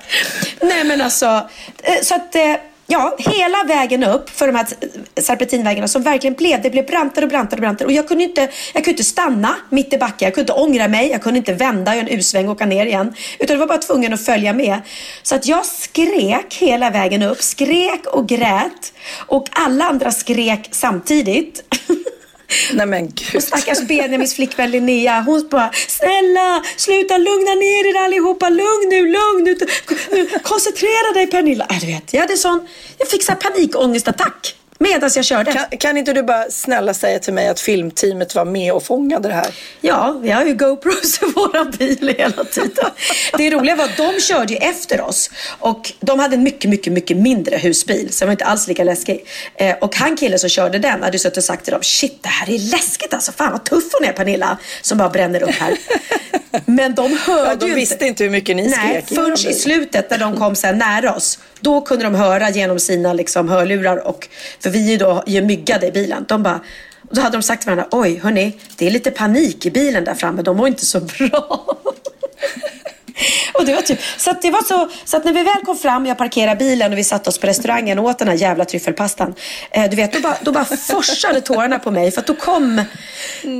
Nej 0.61 0.83
men 0.83 1.01
alltså, 1.01 1.49
eh, 1.83 2.01
så 2.03 2.15
att 2.15 2.35
eh, 2.35 2.55
ja, 2.87 3.15
hela 3.19 3.63
vägen 3.63 4.03
upp 4.03 4.29
för 4.29 4.47
de 4.47 4.55
här 4.55 4.67
serpentinvägarna 5.21 5.87
som 5.87 6.03
verkligen 6.03 6.33
blev, 6.33 6.61
det 6.61 6.69
blev 6.69 6.85
brantare 6.85 7.25
och 7.25 7.29
brantare 7.29 7.55
och 7.57 7.61
brantare 7.61 7.85
och 7.85 7.91
jag 7.91 8.07
kunde 8.07 8.23
inte, 8.23 8.41
jag 8.73 8.83
kunde 8.83 8.89
inte 8.89 9.03
stanna 9.03 9.55
mitt 9.69 9.93
i 9.93 9.97
backen, 9.97 10.25
jag 10.25 10.33
kunde 10.33 10.51
inte 10.53 10.61
ångra 10.61 10.87
mig, 10.87 11.09
jag 11.11 11.21
kunde 11.21 11.37
inte 11.37 11.53
vända, 11.53 11.95
göra 11.95 12.07
en 12.07 12.17
U-sväng 12.19 12.45
och 12.47 12.51
åka 12.55 12.65
ner 12.65 12.85
igen. 12.85 13.13
Utan 13.39 13.53
jag 13.53 13.59
var 13.59 13.67
bara 13.67 13.77
tvungen 13.77 14.13
att 14.13 14.25
följa 14.25 14.53
med. 14.53 14.81
Så 15.23 15.35
att 15.35 15.45
jag 15.45 15.65
skrek 15.65 16.53
hela 16.59 16.89
vägen 16.89 17.23
upp, 17.23 17.41
skrek 17.41 18.05
och 18.07 18.27
grät 18.29 18.93
och 19.27 19.47
alla 19.51 19.85
andra 19.85 20.11
skrek 20.11 20.69
samtidigt. 20.71 21.63
Nej 22.73 22.85
men 22.85 23.07
gud. 23.07 23.35
Och 23.35 23.43
stackars 23.43 23.79
Benjamins 23.87 24.35
flickvän 24.35 24.71
Linnea, 24.71 25.21
hon 25.21 25.47
bara 25.51 25.71
Snälla, 25.87 26.63
sluta 26.77 27.17
lugna 27.17 27.53
ner 27.55 27.85
er 27.89 28.05
allihopa. 28.05 28.49
Lugn 28.49 28.89
nu, 28.89 29.01
lugn 29.01 29.43
nu. 29.43 30.29
koncentrera 30.43 31.13
dig 31.13 31.27
Pernilla. 31.27 31.67
Äh, 31.69 31.79
du 31.79 31.85
vet, 31.85 32.13
jag 32.13 32.21
hade 32.21 32.37
sån, 32.37 32.67
jag 32.97 33.07
fick 33.07 33.23
så 33.23 33.31
här 33.31 33.39
panikångestattack 33.39 34.55
medan 34.81 35.09
jag 35.15 35.25
körde. 35.25 35.51
Kan, 35.51 35.65
kan 35.77 35.97
inte 35.97 36.13
du 36.13 36.23
bara 36.23 36.45
snälla 36.49 36.93
säga 36.93 37.19
till 37.19 37.33
mig 37.33 37.47
att 37.47 37.59
filmteamet 37.59 38.35
var 38.35 38.45
med 38.45 38.73
och 38.73 38.83
fångade 38.83 39.27
det 39.27 39.33
här? 39.33 39.53
Ja, 39.81 40.19
vi 40.21 40.29
har 40.31 40.45
ju 40.45 40.53
GoPros 40.53 41.19
i 41.21 41.25
våran 41.35 41.71
bil 41.71 42.15
hela 42.17 42.43
tiden. 42.43 42.85
Det 43.37 43.49
roliga 43.49 43.75
var 43.75 43.85
att 43.85 43.97
de 43.97 44.19
körde 44.21 44.53
ju 44.53 44.59
efter 44.59 45.01
oss 45.01 45.29
och 45.59 45.91
de 45.99 46.19
hade 46.19 46.35
en 46.35 46.43
mycket, 46.43 46.69
mycket, 46.69 46.93
mycket 46.93 47.17
mindre 47.17 47.57
husbil 47.57 48.07
så 48.13 48.19
den 48.19 48.27
var 48.27 48.31
inte 48.31 48.45
alls 48.45 48.67
lika 48.67 48.83
läskig. 48.83 49.25
Eh, 49.55 49.75
och 49.81 49.95
han 49.95 50.17
killen 50.17 50.39
som 50.39 50.49
körde 50.49 50.79
den 50.79 51.03
hade 51.03 51.15
ju 51.15 51.19
suttit 51.19 51.37
och 51.37 51.43
sagt 51.43 51.63
till 51.63 51.73
dem 51.73 51.83
shit 51.83 52.23
det 52.23 52.29
här 52.29 52.49
är 52.49 52.59
läskigt 52.59 53.13
alltså, 53.13 53.31
fan 53.31 53.51
vad 53.51 53.63
tuff 53.63 53.83
hon 53.99 54.07
är 54.09 54.13
Pernilla 54.13 54.57
som 54.81 54.97
bara 54.97 55.09
bränner 55.09 55.43
upp 55.43 55.49
här. 55.49 55.77
Men 56.65 56.95
de 56.95 57.17
hörde 57.17 57.49
Ja, 57.49 57.55
de 57.55 57.67
ju 57.67 57.75
visste 57.75 58.05
inte 58.05 58.23
hur 58.23 58.31
mycket 58.31 58.55
ni 58.55 58.67
Nej, 58.67 58.89
skrek. 58.89 59.11
genom 59.11 59.25
först 59.25 59.47
i 59.47 59.53
slutet 59.53 60.09
när 60.09 60.17
de 60.17 60.37
kom 60.37 60.55
så 60.55 60.71
nära 60.71 61.15
oss. 61.15 61.39
Då 61.61 61.81
kunde 61.81 62.03
de 62.03 62.15
höra 62.15 62.49
genom 62.49 62.79
sina 62.79 63.13
liksom, 63.13 63.49
hörlurar. 63.49 64.07
Och, 64.07 64.27
för 64.59 64.69
vi 64.69 64.87
är 64.87 64.91
ju 64.91 64.97
då 64.97 65.23
är 65.25 65.41
myggade 65.41 65.87
i 65.87 65.91
bilen. 65.91 66.25
De 66.27 66.43
bara, 66.43 66.59
och 67.09 67.15
då 67.15 67.21
hade 67.21 67.37
de 67.37 67.43
sagt 67.43 67.61
till 67.61 67.69
varandra, 67.69 67.87
oj 67.91 68.19
hörni, 68.23 68.59
det 68.75 68.87
är 68.87 68.91
lite 68.91 69.11
panik 69.11 69.65
i 69.65 69.71
bilen 69.71 70.03
där 70.03 70.13
framme. 70.13 70.41
De 70.41 70.57
mår 70.57 70.67
inte 70.67 70.85
så 70.85 70.99
bra. 70.99 71.65
och 73.53 73.65
det 73.65 73.73
var 73.73 73.81
typ, 73.81 73.99
så, 74.17 74.33
det 74.41 74.51
var 74.51 74.63
så, 74.63 74.89
så 75.05 75.17
att 75.17 75.25
när 75.25 75.33
vi 75.33 75.43
väl 75.43 75.65
kom 75.65 75.77
fram, 75.77 76.05
jag 76.05 76.17
parkerade 76.17 76.55
bilen 76.55 76.91
och 76.91 76.97
vi 76.97 77.03
satte 77.03 77.29
oss 77.29 77.37
på 77.37 77.47
restaurangen 77.47 77.99
och 77.99 78.05
åt 78.05 78.19
den 78.19 78.27
här 78.27 78.35
jävla 78.35 78.65
tryffelpastan. 78.65 79.33
Eh, 79.71 79.89
du 79.89 79.95
vet, 79.95 80.13
då 80.13 80.19
bara, 80.19 80.37
då 80.41 80.51
bara 80.51 80.65
forsade 80.65 81.41
tårarna 81.41 81.79
på 81.79 81.91
mig 81.91 82.11
för 82.11 82.21
att 82.21 82.27
då 82.27 82.35
kom, 82.35 82.83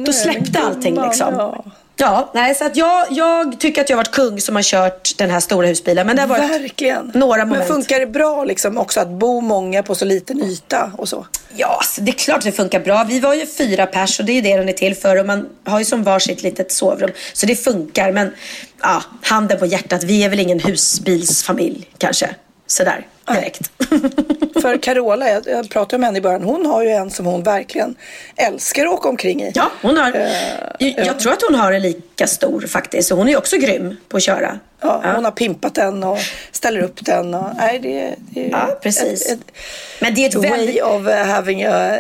då 0.06 0.14
släppte 0.14 0.60
allting 0.60 1.02
liksom. 1.02 1.34
Ja. 1.34 1.64
Ja, 2.02 2.32
nej, 2.34 2.56
så 2.56 2.66
att 2.66 2.76
jag, 2.76 3.06
jag 3.10 3.60
tycker 3.60 3.82
att 3.82 3.90
jag 3.90 3.98
har 3.98 4.04
varit 4.04 4.16
kung 4.16 4.42
som 4.42 4.56
har 4.56 4.64
kört 4.64 5.18
den 5.18 5.30
här 5.30 5.40
stora 5.40 5.68
husbilen. 5.68 6.08
Men 6.08 6.16
det 6.16 6.22
har 6.22 6.30
varit 6.30 6.52
Verkligen. 6.52 7.12
några 7.14 7.46
moment. 7.46 7.60
Men 7.60 7.68
funkar 7.68 8.00
det 8.00 8.08
bra 8.08 8.44
liksom 8.44 8.78
också 8.78 9.00
att 9.00 9.10
bo 9.10 9.42
många 9.42 9.84
på 9.84 9.96
så 9.96 10.06
liten 10.06 10.44
yta 10.44 10.92
och 10.98 11.10
så? 11.10 11.26
Ja, 11.56 11.68
alltså, 11.68 12.02
det 12.02 12.12
är 12.12 12.16
klart 12.16 12.44
det 12.44 12.52
funkar 12.52 12.80
bra. 12.80 13.04
Vi 13.04 13.20
var 13.20 13.34
ju 13.34 13.46
fyra 13.46 13.86
pers 13.86 14.20
och 14.20 14.26
det 14.26 14.32
är 14.32 14.34
ju 14.34 14.42
det 14.42 14.58
den 14.58 14.70
är 14.70 14.74
till 14.74 14.96
för. 14.96 15.20
Och 15.20 15.26
man 15.26 15.50
har 15.66 15.80
ju 15.80 15.86
som 15.86 16.04
varsitt 16.04 16.44
litet 16.44 16.72
sovrum. 16.72 17.12
Så 17.34 17.46
det 17.46 17.56
funkar. 17.56 18.12
Men 18.12 18.34
ja, 18.82 19.04
handen 19.22 19.60
på 19.60 19.66
hjärtat, 19.66 20.04
vi 20.04 20.24
är 20.24 20.30
väl 20.30 20.40
ingen 20.40 20.60
husbilsfamilj 20.60 21.90
kanske. 21.98 22.30
Sådär 22.68 23.06
direkt. 23.28 23.72
För 24.62 24.78
Carola, 24.78 25.30
jag, 25.30 25.48
jag 25.48 25.70
pratade 25.70 25.98
med 26.00 26.08
henne 26.08 26.18
i 26.18 26.22
början, 26.22 26.44
hon 26.44 26.66
har 26.66 26.84
ju 26.84 26.90
en 26.90 27.12
som 27.12 27.26
hon 27.26 27.44
verkligen 27.44 27.96
älskar 28.36 28.86
att 28.86 28.94
åka 28.94 29.10
omkring 29.10 29.44
i. 29.44 29.52
Ja, 29.56 29.72
hon 29.82 29.98
har. 29.98 30.30
jag, 30.80 31.06
jag 31.06 31.20
tror 31.20 31.34
att 31.34 31.44
hon 31.50 31.60
har 31.60 31.72
en 31.72 31.82
lika 31.82 32.28
stor 32.28 32.62
faktiskt. 32.62 33.10
Så 33.10 33.16
hon 33.16 33.30
är 33.30 33.38
också 33.38 33.58
grym 33.58 33.98
på 34.10 34.18
att 34.18 34.24
köra. 34.24 34.60
Ja, 34.82 35.02
Hon 35.16 35.26
har 35.26 35.32
pimpat 35.32 35.76
den 35.76 36.04
och 36.04 36.18
ställer 36.52 36.82
upp 36.82 37.06
den. 37.06 37.34
Och, 37.34 37.50
nej, 37.58 37.80
det, 37.80 38.16
det 38.20 38.46
är 38.46 38.50
Ja, 38.50 38.80
precis. 38.82 39.26
Ett, 39.26 39.32
ett 39.32 39.52
Men 40.00 40.14
det 40.14 40.26
är 40.26 40.30
ett 40.30 40.36
way 40.36 40.50
väldigt... 40.50 40.84
of 40.84 41.08
having 41.28 41.64
a 41.64 41.98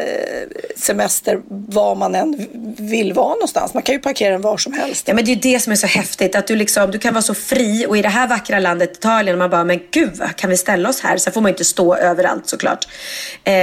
semester 0.76 1.42
var 1.48 1.96
man 1.96 2.16
än 2.16 2.48
vill 2.78 3.14
vara 3.14 3.34
någonstans. 3.34 3.74
Man 3.74 3.84
kan 3.84 3.96
ju 3.96 4.02
parkera 4.02 4.32
den 4.32 4.42
var 4.42 4.58
som 4.58 4.74
helst. 4.74 5.08
Ja, 5.08 5.14
men 5.14 5.26
det 5.26 5.32
är 5.32 5.36
det 5.36 5.60
som 5.60 5.72
är 5.72 5.76
så 5.76 5.88
häftigt. 5.88 6.36
Att 6.36 6.48
du, 6.48 6.56
liksom, 6.56 6.92
du 6.92 7.00
kan 7.00 7.14
vara 7.14 7.22
så 7.22 7.34
fri 7.34 7.86
och 7.90 7.98
i 7.98 8.02
det 8.02 8.10
här 8.10 8.28
vackra 8.28 8.60
landet 8.60 8.92
Italien, 8.98 9.38
man 9.38 9.50
bara, 9.50 9.64
men 9.64 9.80
gud, 9.92 10.22
kan 10.36 10.50
vi 10.50 10.58
ställa 10.58 10.90
oss 10.90 11.02
här? 11.02 11.11
Sen 11.18 11.34
får 11.34 11.42
man 11.42 11.50
inte 11.50 11.66
stå 11.66 11.96
överallt 11.96 12.48
såklart. 12.48 12.88
Eh, 13.44 13.54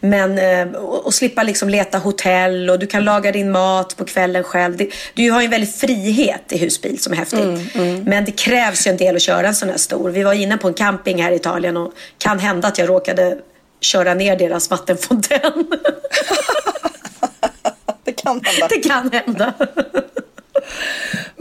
men, 0.00 0.38
eh, 0.38 0.76
och, 0.76 1.06
och 1.06 1.14
slippa 1.14 1.42
liksom 1.42 1.68
leta 1.68 1.98
hotell 1.98 2.70
och 2.70 2.78
du 2.78 2.86
kan 2.86 3.04
laga 3.04 3.32
din 3.32 3.50
mat 3.50 3.96
på 3.96 4.04
kvällen 4.04 4.44
själv. 4.44 4.76
Det, 4.76 4.88
du 5.14 5.30
har 5.30 5.40
ju 5.40 5.44
en 5.44 5.50
väldig 5.50 5.74
frihet 5.74 6.52
i 6.52 6.58
husbil 6.58 7.02
som 7.02 7.12
är 7.12 7.16
häftigt. 7.16 7.74
Men 8.04 8.24
det 8.24 8.32
krävs 8.32 8.86
ju 8.86 8.90
en 8.90 8.96
del 8.96 9.16
att 9.16 9.22
köra 9.22 9.48
en 9.48 9.54
sån 9.54 9.68
här 9.68 9.76
stor. 9.76 10.10
Vi 10.10 10.22
var 10.22 10.32
inne 10.32 10.56
på 10.56 10.68
en 10.68 10.74
camping 10.74 11.22
här 11.22 11.32
i 11.32 11.36
Italien 11.36 11.76
och 11.76 11.92
kan 12.18 12.38
hända 12.38 12.68
att 12.68 12.78
jag 12.78 12.88
råkade 12.88 13.38
köra 13.80 14.14
ner 14.14 14.36
deras 14.36 14.70
vattenfontän. 14.70 15.52
Det 18.04 18.12
kan 18.12 18.40
hända. 18.44 18.68
det 18.68 18.88
kan 18.88 19.10
hända. 19.12 19.54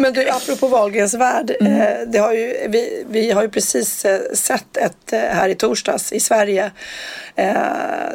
Men 0.02 0.14
du, 0.14 0.30
apropå 0.30 0.68
Wahlgrens 0.68 1.14
värld. 1.14 1.56
Mm. 1.60 1.82
Eh, 1.82 2.08
det 2.08 2.18
har 2.18 2.34
ju, 2.34 2.68
vi, 2.70 3.06
vi 3.10 3.32
har 3.32 3.42
ju 3.42 3.50
precis 3.50 4.06
eh, 4.06 4.20
sett 4.34 4.78
ett 4.78 5.14
eh, 5.14 5.20
här 5.20 5.50
i 5.50 5.56
torsdags 5.56 6.12
i 6.12 6.20
Sverige. 6.20 6.72
Eh, 7.36 7.54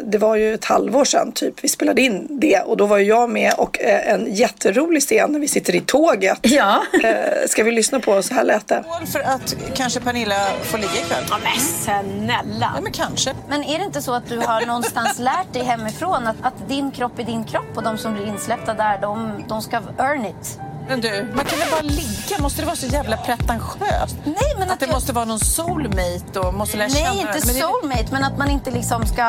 det 0.03 0.19
var 0.19 0.37
ju 0.37 0.55
ett 0.55 0.65
halvår 0.65 1.05
sedan 1.05 1.33
typ 1.33 1.65
vi 1.65 1.69
spelade 1.69 2.03
in 2.03 2.27
det 2.31 2.61
och 2.61 2.77
då 2.77 2.87
var 2.87 2.99
ju 2.99 3.05
jag 3.05 3.31
med 3.31 3.55
och 3.59 3.81
eh, 3.81 4.13
en 4.13 4.35
jätterolig 4.35 5.03
scen 5.03 5.33
när 5.33 5.41
vi 5.41 5.49
sitter 5.49 5.75
i 5.75 5.81
tåget. 5.81 6.39
Ja. 6.43 6.83
Eh, 7.05 7.49
ska 7.49 7.65
vi 7.65 7.73
lyssna 7.73 8.01
på? 8.01 8.23
Så 8.23 8.35
här 8.35 8.45
lät 8.45 8.69
det. 8.69 8.85
För 9.13 9.21
att 9.21 9.57
kanske 9.75 10.01
Pernilla 10.01 10.47
får 10.63 10.79
ligga 10.79 10.93
ikväll? 10.93 11.25
Ja, 11.31 11.39
men 11.43 11.61
snälla. 11.61 12.73
Ja, 12.75 12.81
men 12.83 12.93
kanske. 12.93 13.35
Men 13.49 13.65
är 13.65 13.79
det 13.79 13.85
inte 13.85 14.03
så 14.03 14.15
att 14.15 14.29
du 14.29 14.39
har 14.39 14.67
någonstans 14.67 15.19
lärt 15.19 15.53
dig 15.53 15.63
hemifrån 15.63 16.27
att, 16.27 16.37
att 16.43 16.69
din 16.69 16.91
kropp 16.91 17.19
är 17.19 17.25
din 17.25 17.45
kropp 17.45 17.77
och 17.77 17.83
de 17.83 17.99
som 17.99 18.15
blir 18.15 18.27
insläppta 18.27 18.75
där, 18.75 18.99
de, 19.01 19.45
de 19.49 19.63
ska 19.63 19.77
earn 19.99 20.27
it? 20.27 20.59
Men 20.89 21.01
du, 21.01 21.29
man 21.35 21.45
kan 21.45 21.59
väl 21.59 21.69
bara 21.71 21.83
ligga? 21.83 22.39
Måste 22.41 22.63
det 22.63 22.67
vara 22.67 22.77
så 22.77 22.87
jävla 22.87 23.17
pretentiöst? 23.17 24.17
Nej, 24.25 24.35
men 24.59 24.63
att, 24.63 24.71
att 24.75 24.81
det 24.81 24.87
jag- 24.87 24.95
måste 24.95 25.13
vara 25.13 25.25
någon 25.25 25.41
soulmate 25.41 26.41
och 26.41 26.55
måste 26.55 26.77
lära 26.77 26.89
känna 26.89 27.09
Nej, 27.11 27.21
inte 27.21 27.33
Men 27.47 27.55
det- 27.55 27.61
soulmate, 27.61 28.07
men 28.11 28.25
att 28.25 28.39
man 28.39 28.51
inte 28.51 28.71
liksom 28.71 29.07
ska... 29.07 29.23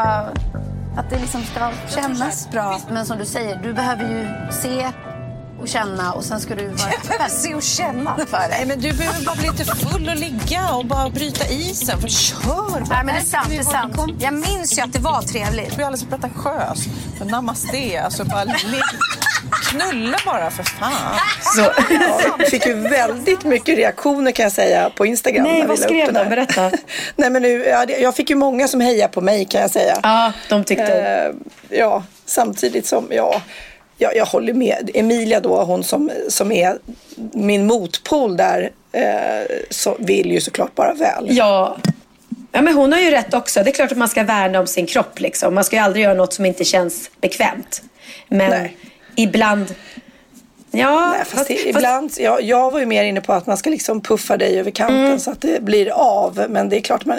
Att 0.97 1.09
det 1.09 1.19
liksom 1.19 1.43
ska 1.43 1.71
kännas 2.01 2.49
bra. 2.51 2.79
Men 2.91 3.05
som 3.05 3.17
du 3.17 3.25
säger, 3.25 3.55
du 3.63 3.73
behöver 3.73 4.03
ju 4.03 4.51
se 4.51 4.87
och 5.59 5.67
känna 5.67 6.13
och 6.13 6.23
sen 6.23 6.39
ska 6.39 6.55
du 6.55 6.67
vara 6.67 6.89
öppen. 6.89 7.29
Se 7.29 7.53
och 7.55 7.63
känna 7.63 8.15
för 8.15 8.37
dig. 8.37 8.47
Nej, 8.49 8.65
men 8.65 8.79
du 8.79 8.93
behöver 8.93 9.25
bara 9.25 9.35
bli 9.35 9.47
lite 9.47 9.75
full 9.75 10.09
och 10.09 10.15
ligga 10.15 10.69
och 10.73 10.85
bara 10.85 11.09
bryta 11.09 11.47
isen. 11.47 12.01
För 12.01 12.07
kör 12.07 12.79
bara. 12.79 12.79
Nej, 12.79 13.03
men 13.05 13.15
det 13.15 13.21
är 13.21 13.25
sant. 13.25 13.47
Det 13.49 13.57
är 13.57 13.63
sant. 13.63 13.95
Jag 14.19 14.33
minns 14.33 14.77
ju 14.77 14.81
att 14.81 14.93
det 14.93 14.99
var 14.99 15.21
trevligt. 15.21 15.75
Du 15.75 15.81
är 15.81 15.85
alldeles 15.85 16.09
pretentiös. 16.09 16.85
Men 17.19 17.27
Namaste, 17.27 18.01
alltså 18.03 18.23
bara 18.23 18.43
ligg. 18.43 18.83
Knulla 19.69 20.17
bara 20.25 20.51
för 20.51 20.63
fan. 20.63 21.19
Så, 21.55 21.61
ja, 21.89 22.35
vi 22.39 22.45
fick 22.45 22.65
ju 22.65 22.73
väldigt 22.73 23.43
mycket 23.43 23.77
reaktioner 23.77 24.31
kan 24.31 24.43
jag 24.43 24.51
säga 24.51 24.89
på 24.89 25.05
Instagram. 25.05 25.43
Nej, 25.43 25.65
vad 25.67 25.79
skrev 25.79 26.13
den 26.13 26.23
de? 26.23 26.29
Berätta. 26.29 26.71
Nej, 27.15 27.29
men 27.29 27.41
nu, 27.41 27.65
jag 27.99 28.15
fick 28.15 28.29
ju 28.29 28.35
många 28.35 28.67
som 28.67 28.81
hejar 28.81 29.07
på 29.07 29.21
mig 29.21 29.45
kan 29.45 29.61
jag 29.61 29.71
säga. 29.71 29.99
Ja, 30.03 30.33
de 30.49 30.63
tyckte... 30.63 30.93
Eh, 30.93 31.77
ja, 31.77 32.03
samtidigt 32.25 32.87
som, 32.87 33.07
ja, 33.11 33.41
jag, 33.97 34.15
jag 34.15 34.25
håller 34.25 34.53
med. 34.53 34.91
Emilia 34.93 35.39
då, 35.39 35.63
hon 35.63 35.83
som, 35.83 36.11
som 36.29 36.51
är 36.51 36.77
min 37.33 37.65
motpol 37.65 38.37
där, 38.37 38.71
eh, 38.91 39.01
så 39.69 39.95
vill 39.99 40.31
ju 40.31 40.41
såklart 40.41 40.75
bara 40.75 40.93
väl. 40.93 41.27
Ja. 41.29 41.77
ja, 42.51 42.61
men 42.61 42.73
hon 42.73 42.91
har 42.93 42.99
ju 42.99 43.11
rätt 43.11 43.33
också. 43.33 43.63
Det 43.63 43.69
är 43.69 43.73
klart 43.73 43.91
att 43.91 43.97
man 43.97 44.09
ska 44.09 44.23
värna 44.23 44.59
om 44.59 44.67
sin 44.67 44.85
kropp. 44.85 45.19
Liksom. 45.19 45.55
Man 45.55 45.63
ska 45.63 45.75
ju 45.75 45.81
aldrig 45.81 46.03
göra 46.03 46.13
något 46.13 46.33
som 46.33 46.45
inte 46.45 46.63
känns 46.65 47.09
bekvämt. 47.21 47.81
Men 48.27 48.49
Nej. 48.49 48.77
ibland... 49.15 49.75
Ja, 50.71 51.13
Nej, 51.17 51.25
fast 51.25 51.47
det, 51.47 51.69
ibland, 51.69 52.11
jag, 52.17 52.41
jag 52.41 52.71
var 52.71 52.79
ju 52.79 52.85
mer 52.85 53.03
inne 53.03 53.21
på 53.21 53.33
att 53.33 53.47
man 53.47 53.57
ska 53.57 53.69
liksom 53.69 54.01
puffa 54.01 54.37
dig 54.37 54.59
över 54.59 54.71
kanten 54.71 55.05
Mm. 55.05 55.19
så 55.19 55.31
att 55.31 55.41
det 55.41 55.63
blir 55.63 55.89
av. 55.89 56.45
Men 56.49 56.69
det 56.69 56.77
är 56.77 56.81
klart 56.81 57.05
man, 57.05 57.17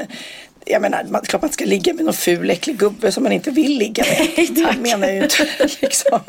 jag 0.70 0.82
menar, 0.82 1.04
man, 1.08 1.20
klart 1.20 1.42
man 1.42 1.52
ska 1.52 1.64
ligga 1.64 1.94
med 1.94 2.04
någon 2.04 2.14
ful 2.14 2.50
äcklig 2.50 2.76
gubbe 2.76 3.12
som 3.12 3.22
man 3.22 3.32
inte 3.32 3.50
vill 3.50 3.78
ligga 3.78 4.04
med. 4.04 4.28
Nej, 4.37 4.46
det 4.50 4.80
menar 4.80 5.06
jag 5.08 5.16
ju 5.16 5.22
inte. 5.22 5.48
Liksom. 5.80 6.20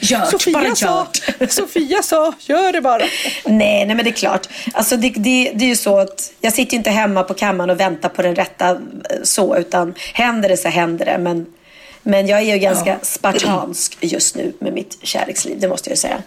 Gört, 0.00 0.30
Sofia 0.30 0.74
sa. 0.74 1.06
Sofia 1.48 2.02
sa, 2.02 2.32
gör 2.40 2.72
det 2.72 2.80
bara. 2.80 3.02
Nej, 3.44 3.86
nej, 3.86 3.86
men 3.86 4.04
det 4.04 4.10
är 4.10 4.12
klart. 4.12 4.48
Alltså, 4.72 4.96
det, 4.96 5.08
det, 5.08 5.52
det 5.54 5.64
är 5.64 5.68
ju 5.68 5.76
så 5.76 5.98
att 5.98 6.32
jag 6.40 6.52
sitter 6.52 6.76
inte 6.76 6.90
hemma 6.90 7.22
på 7.22 7.34
kammaren 7.34 7.70
och 7.70 7.80
väntar 7.80 8.08
på 8.08 8.22
den 8.22 8.34
rätta 8.34 8.70
eh, 8.70 8.76
så, 9.22 9.56
utan 9.56 9.94
händer 10.14 10.48
det 10.48 10.56
så 10.56 10.68
händer 10.68 11.04
det. 11.04 11.18
Men, 11.18 11.46
men 12.02 12.26
jag 12.26 12.40
är 12.40 12.54
ju 12.54 12.58
ganska 12.58 12.98
spartansk 13.02 13.98
just 14.00 14.36
nu 14.36 14.52
med 14.58 14.72
mitt 14.72 14.98
kärleksliv, 15.02 15.60
det 15.60 15.68
måste 15.68 15.90
jag 15.90 15.92
ju 15.92 16.00
säga. 16.00 16.22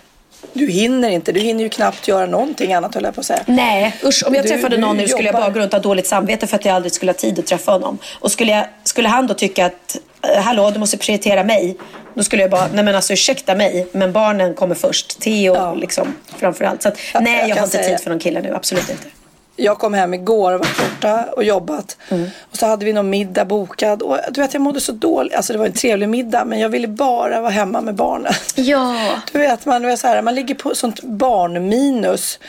Du 0.54 0.68
hinner 0.72 1.10
inte, 1.10 1.32
du 1.32 1.40
hinner 1.40 1.64
ju 1.64 1.70
knappt 1.70 2.08
göra 2.08 2.26
någonting 2.26 2.74
annat 2.74 2.96
höll 2.96 3.04
jag 3.04 3.14
på 3.16 3.20
att 3.20 3.26
säga. 3.26 3.44
Nej, 3.46 3.96
usch. 4.04 4.24
Om 4.28 4.36
jag 4.36 4.44
Du- 4.46 4.50
träffade 4.50 4.78
någon 4.78 4.98
nu 4.98 5.08
skulle 5.08 5.24
jag 5.28 5.34
jobbar. 5.34 5.40
bara 5.42 5.50
gå 5.54 5.60
runt 5.60 5.74
och 5.74 5.80
ha 5.80 5.84
dåligt 5.84 6.08
samvete 6.08 6.48
för 6.48 6.56
att 6.56 6.66
jag 6.66 6.76
aldrig 6.76 6.92
skulle 6.94 7.10
ha 7.12 7.18
tid 7.18 7.40
att 7.40 7.46
träffa 7.48 7.72
honom. 7.72 7.98
Och 8.20 8.32
skulle, 8.32 8.52
jag, 8.52 8.66
skulle 8.84 9.10
han 9.10 9.28
då 9.28 9.34
tycka 9.34 9.66
att, 9.66 9.98
eh, 10.36 10.42
hallå, 10.44 10.72
du 10.72 10.80
måste 10.80 10.98
prioritera 10.98 11.44
mig. 11.44 11.78
Då 12.14 12.24
skulle 12.24 12.42
jag 12.42 12.52
bara, 12.52 12.68
nej 12.74 12.84
men 12.84 12.96
alltså 12.96 13.14
ursäkta 13.14 13.56
mig, 13.56 13.88
men 13.92 14.12
barnen 14.12 14.54
kommer 14.54 14.76
först. 14.76 15.20
Theo 15.20 15.56
Ja. 15.56 15.74
liksom 15.74 16.16
framförallt. 16.38 16.82
Så 16.82 16.88
att, 16.90 16.98
nej, 17.22 17.40
jag 17.40 17.50
jag, 17.50 17.56
har 17.56 17.64
inte 17.64 17.78
säga- 17.78 17.90
tid 17.98 18.04
för 18.04 18.10
någon 18.10 18.20
kille 18.20 18.42
nu, 18.42 18.56
absolut 18.56 18.90
inte. 18.90 19.04
Jag 19.62 19.78
kom 19.80 19.94
hem 19.94 20.14
igår 20.14 20.54
och 20.54 20.60
var 20.60 20.90
borta 20.90 21.26
och 21.32 21.44
jobbat. 21.44 21.98
Och 22.52 22.58
så 22.58 22.66
hade 22.66 22.86
vi 22.86 22.94
någon 22.94 23.10
middag 23.10 23.46
bokad. 23.46 24.02
Och 24.02 24.18
du 24.32 24.42
vet, 24.42 24.54
jag 24.54 24.62
mådde 24.62 24.82
så 24.82 24.92
dåligt. 24.92 25.36
Alltså 25.36 25.54
det 25.54 25.60
var 25.60 25.66
en 25.66 25.74
trevlig 25.74 26.10
middag, 26.10 26.46
men 26.46 26.60
jag 26.60 26.70
ville 26.70 26.88
bara 26.88 27.42
vara 27.42 27.52
hemma 27.52 27.82
med 27.82 27.96
barnen. 27.96 28.34
Ja. 28.56 28.96
Du 29.32 29.40
vet, 29.40 29.66
man, 29.66 29.86
är 29.86 29.96
så 29.96 30.08
här, 30.08 30.22
man 30.22 30.36
ligger 30.36 30.56
på 30.56 30.76
sånt 30.76 31.04
barnminus. 31.04 32.40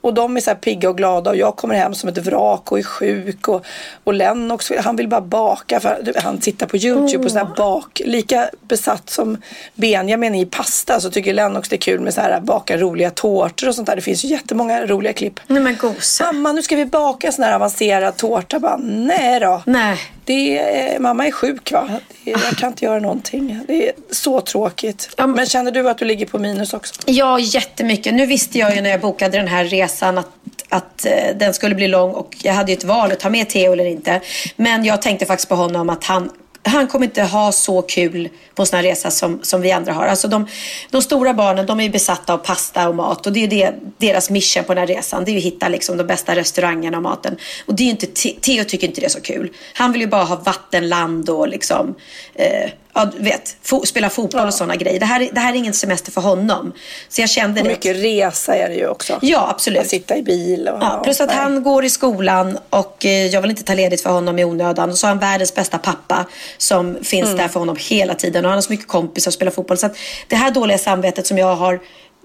Och 0.00 0.14
de 0.14 0.36
är 0.36 0.40
så 0.40 0.50
här 0.50 0.56
pigga 0.56 0.88
och 0.88 0.96
glada 0.96 1.30
och 1.30 1.36
jag 1.36 1.56
kommer 1.56 1.74
hem 1.74 1.94
som 1.94 2.08
ett 2.08 2.18
vrak 2.18 2.72
och 2.72 2.78
är 2.78 2.82
sjuk. 2.82 3.48
Och, 3.48 3.64
och 4.04 4.14
Lennox, 4.14 4.72
han 4.78 4.96
vill 4.96 5.08
bara 5.08 5.20
baka. 5.20 5.80
För, 5.80 6.20
han 6.22 6.38
tittar 6.38 6.66
på 6.66 6.76
YouTube 6.76 7.24
på 7.24 7.30
sån 7.30 7.38
här 7.38 7.54
bak. 7.56 8.02
Lika 8.04 8.50
besatt 8.68 9.10
som 9.10 9.36
Benjamin 9.74 10.34
i 10.34 10.46
pasta 10.46 11.00
så 11.00 11.10
tycker 11.10 11.34
Lennox 11.34 11.68
det 11.68 11.76
är 11.76 11.78
kul 11.78 12.00
med 12.00 12.14
så 12.14 12.20
här 12.20 12.40
baka 12.40 12.76
roliga 12.76 13.10
tårtor 13.10 13.68
och 13.68 13.74
sånt 13.74 13.86
där. 13.86 13.96
Det 13.96 14.02
finns 14.02 14.24
ju 14.24 14.28
jättemånga 14.28 14.86
roliga 14.86 15.12
klipp. 15.12 15.40
Nej 15.46 15.62
men 15.62 15.76
gosa. 15.76 16.32
Mamma, 16.32 16.52
nu 16.52 16.62
ska 16.62 16.76
vi 16.76 16.86
baka 16.86 17.32
sån 17.32 17.44
här 17.44 17.54
avancerad 17.54 18.16
tårta. 18.16 18.58
Bara, 18.58 18.76
nej 18.76 19.40
då. 19.40 19.62
Nej. 19.66 19.98
Det 20.30 20.58
är, 20.58 20.98
mamma 20.98 21.26
är 21.26 21.30
sjuk 21.30 21.72
va? 21.72 21.88
Är, 22.24 22.30
jag 22.30 22.56
kan 22.56 22.68
inte 22.68 22.84
göra 22.84 23.00
någonting. 23.00 23.60
Det 23.66 23.88
är 23.88 23.92
så 24.10 24.40
tråkigt. 24.40 25.10
Men 25.18 25.46
känner 25.46 25.70
du 25.70 25.90
att 25.90 25.98
du 25.98 26.04
ligger 26.04 26.26
på 26.26 26.38
minus 26.38 26.74
också? 26.74 26.94
Ja, 27.06 27.38
jättemycket. 27.38 28.14
Nu 28.14 28.26
visste 28.26 28.58
jag 28.58 28.76
ju 28.76 28.80
när 28.80 28.90
jag 28.90 29.00
bokade 29.00 29.38
den 29.38 29.48
här 29.48 29.64
resan 29.64 30.18
att, 30.18 30.26
att 30.68 31.06
eh, 31.06 31.12
den 31.36 31.54
skulle 31.54 31.74
bli 31.74 31.88
lång 31.88 32.10
och 32.10 32.36
jag 32.42 32.52
hade 32.52 32.72
ju 32.72 32.78
ett 32.78 32.84
val 32.84 33.12
att 33.12 33.20
ta 33.20 33.30
med 33.30 33.48
Theo 33.48 33.72
eller 33.72 33.84
inte. 33.84 34.20
Men 34.56 34.84
jag 34.84 35.02
tänkte 35.02 35.26
faktiskt 35.26 35.48
på 35.48 35.54
honom 35.54 35.90
att 35.90 36.04
han 36.04 36.30
han 36.62 36.86
kommer 36.86 37.04
inte 37.04 37.22
ha 37.22 37.52
så 37.52 37.82
kul 37.82 38.28
på 38.54 38.62
en 38.62 38.66
sån 38.66 38.76
här 38.76 38.82
resa 38.82 39.10
som, 39.10 39.40
som 39.42 39.60
vi 39.60 39.72
andra 39.72 39.92
har. 39.92 40.06
Alltså 40.06 40.28
de, 40.28 40.46
de 40.90 41.02
stora 41.02 41.34
barnen 41.34 41.66
de 41.66 41.80
är 41.80 41.84
ju 41.84 41.90
besatta 41.90 42.34
av 42.34 42.38
pasta 42.38 42.88
och 42.88 42.94
mat 42.94 43.26
och 43.26 43.32
det 43.32 43.44
är 43.44 43.48
det, 43.48 43.74
deras 43.98 44.30
mission 44.30 44.64
på 44.64 44.74
den 44.74 44.88
här 44.88 44.94
resan. 44.94 45.24
Det 45.24 45.30
är 45.30 45.32
ju 45.32 45.38
att 45.38 45.44
hitta 45.44 45.68
liksom 45.68 45.96
de 45.96 46.04
bästa 46.04 46.36
restaurangerna 46.36 46.96
och 46.96 47.02
maten. 47.02 47.36
Och 47.66 47.74
det 47.74 47.82
är 47.82 47.84
ju 47.84 47.90
inte, 47.90 48.06
Theo 48.40 48.64
tycker 48.64 48.86
inte 48.86 49.00
det 49.00 49.06
är 49.06 49.10
så 49.10 49.20
kul. 49.20 49.50
Han 49.74 49.92
vill 49.92 50.00
ju 50.00 50.06
bara 50.06 50.24
ha 50.24 50.36
vattenland 50.36 51.30
och 51.30 51.48
liksom, 51.48 51.94
eh, 52.34 52.70
ja, 52.94 53.04
du 53.04 53.22
vet, 53.24 53.56
fo 53.62 53.86
spela 53.86 54.10
fotboll 54.10 54.46
och 54.46 54.54
sådana 54.54 54.76
grejer. 54.76 55.00
Det 55.00 55.06
här, 55.06 55.28
det 55.32 55.40
här 55.40 55.52
är 55.52 55.56
ingen 55.56 55.74
semester 55.74 56.12
för 56.12 56.20
honom. 56.20 56.72
Så 57.08 57.20
jag 57.20 57.30
kände 57.30 57.60
Och 57.60 57.66
det. 57.66 57.72
mycket 57.72 57.96
resa 57.96 58.54
är 58.56 58.68
det 58.68 58.74
ju 58.74 58.88
också. 58.88 59.18
Ja, 59.22 59.48
absolut. 59.50 59.80
Att 59.80 59.88
sitta 59.88 60.16
i 60.16 60.22
bil. 60.22 60.68
Och, 60.68 60.78
Ja, 60.82 61.00
plus 61.04 61.20
att 61.20 61.32
han 61.32 61.62
går 61.62 61.84
i 61.84 61.90
skolan 61.90 62.58
och 62.70 63.04
eh, 63.04 63.26
jag 63.26 63.40
vill 63.42 63.50
inte 63.50 63.62
ta 63.62 63.74
ledigt 63.74 64.00
för 64.02 64.10
honom 64.10 64.38
i 64.38 64.44
onödan. 64.44 64.90
Och 64.90 64.98
så 64.98 65.06
har 65.06 65.08
han 65.08 65.18
världens 65.18 65.54
bästa 65.54 65.78
pappa 65.78 66.24
som 66.58 66.98
finns 67.02 67.26
Mm. 67.26 67.36
där 67.38 67.48
för 67.48 67.60
honom 67.60 67.76
hela 67.80 68.14
tiden. 68.14 68.44
Och 68.44 68.50
han 68.50 68.56
har 68.56 68.62
så 68.62 68.72
mycket 68.72 68.88
kompisar 68.88 69.28
och 69.30 69.34
spelar 69.34 69.52
fotboll. 69.52 69.78
Så 69.78 69.86
att 69.86 69.96
det 70.28 70.36
här 70.36 70.50
dåliga 70.50 70.78
samvetet 70.78 71.26
som 71.26 71.38
jag 71.38 71.56
har 71.56 71.80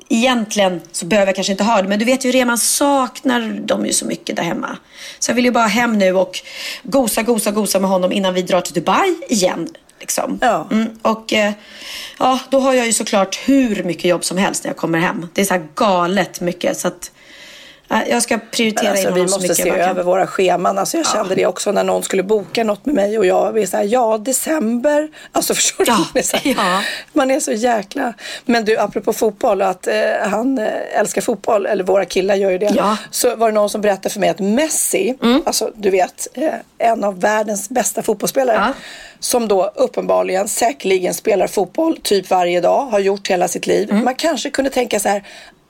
Egentligen 0.09 0.81
så 0.91 1.05
behöver 1.05 1.27
jag 1.27 1.35
kanske 1.35 1.51
inte 1.51 1.63
ha 1.63 1.81
det, 1.81 1.87
men 1.87 1.99
du 1.99 2.05
vet 2.05 2.25
ju 2.25 2.31
det, 2.31 2.45
man 2.45 2.57
saknar 2.57 3.41
dem 3.65 3.85
ju 3.85 3.93
så 3.93 4.05
mycket 4.05 4.35
där 4.35 4.43
hemma. 4.43 4.77
Så 5.19 5.31
jag 5.31 5.35
vill 5.35 5.45
ju 5.45 5.51
bara 5.51 5.67
hem 5.67 5.97
nu 5.97 6.13
och 6.15 6.39
gosa, 6.83 7.21
gosa, 7.23 7.51
gosa 7.51 7.79
med 7.79 7.89
honom 7.89 8.11
innan 8.11 8.33
vi 8.33 8.41
drar 8.41 8.61
till 8.61 8.73
Dubai 8.73 9.15
igen. 9.29 9.67
Liksom. 9.99 10.39
Ja. 10.41 10.67
Mm, 10.71 10.99
och 11.01 11.33
eh, 11.33 11.53
ja, 12.19 12.39
då 12.49 12.59
har 12.59 12.73
jag 12.73 12.85
ju 12.85 12.93
såklart 12.93 13.39
hur 13.45 13.83
mycket 13.83 14.05
jobb 14.05 14.23
som 14.23 14.37
helst 14.37 14.63
när 14.63 14.69
jag 14.69 14.77
kommer 14.77 14.99
hem. 14.99 15.27
Det 15.33 15.41
är 15.41 15.45
så 15.45 15.53
här 15.53 15.67
galet 15.75 16.41
mycket. 16.41 16.77
Så 16.77 16.87
att, 16.87 17.11
jag 17.87 18.23
ska 18.23 18.39
prioritera 18.51 18.89
Alltså, 18.89 19.11
vi 19.13 19.27
så 19.27 19.39
måste 19.39 19.55
se 19.55 19.69
över 19.69 20.03
våra 20.03 20.27
scheman. 20.27 20.77
Alltså, 20.77 20.97
jag 20.97 21.07
kände 21.07 21.35
det 21.35 21.45
också 21.45 21.71
när 21.71 21.83
någon 21.83 22.03
skulle 22.03 22.23
boka 22.23 22.63
något 22.63 22.85
med 22.85 22.95
mig 22.95 23.17
och 23.17 23.25
jag 23.25 23.51
vill 23.51 23.67
säga 23.67 23.83
ja, 23.83 24.17
december. 24.17 25.09
Alltså 25.31 25.53
förstår 25.55 25.85
du? 25.85 25.91
Ja, 25.91 26.07
Det 26.13 26.19
är 26.19 26.23
så 26.23 26.37
här, 26.37 26.55
ja. 26.57 26.81
Man 27.13 27.31
är 27.31 27.39
så 27.39 27.51
jäkla... 27.51 28.13
Men 28.45 28.65
du, 28.65 28.77
apropå 28.77 29.13
fotboll 29.13 29.61
och 29.61 29.67
att 29.67 29.87
eh, 29.87 29.95
han 30.21 30.57
eh, 30.57 30.99
älskar 30.99 31.21
fotboll, 31.21 31.65
eller 31.65 31.83
våra 31.83 32.05
killar 32.05 32.35
gör 32.35 32.51
ju 32.51 32.57
det. 32.57 32.73
Ja. 32.75 32.97
Så 33.11 33.35
var 33.35 33.47
det 33.47 33.53
någon 33.53 33.69
som 33.69 33.81
berättade 33.81 34.09
för 34.09 34.19
mig 34.19 34.29
att 34.29 34.39
Messi, 34.39 35.17
alltså 35.45 35.71
du 35.75 35.89
vet, 35.89 36.27
eh, 36.33 36.53
en 36.77 37.03
av 37.03 37.19
världens 37.19 37.69
bästa 37.69 38.03
fotbollsspelare. 38.03 38.55
Ja. 38.55 38.73
Som 39.19 39.47
då 39.47 39.71
uppenbarligen 39.75 40.47
säkerligen 40.47 41.13
spelar 41.13 41.47
fotboll 41.47 41.97
typ 42.03 42.29
varje 42.29 42.61
dag, 42.61 42.85
har 42.85 42.99
gjort 42.99 43.27
hela 43.27 43.47
sitt 43.47 43.67
liv. 43.67 43.93
Man 43.93 44.15
kanske 44.15 44.49
kunde 44.49 44.69
tänka 44.69 44.99
så 44.99 45.09
här 45.09 45.23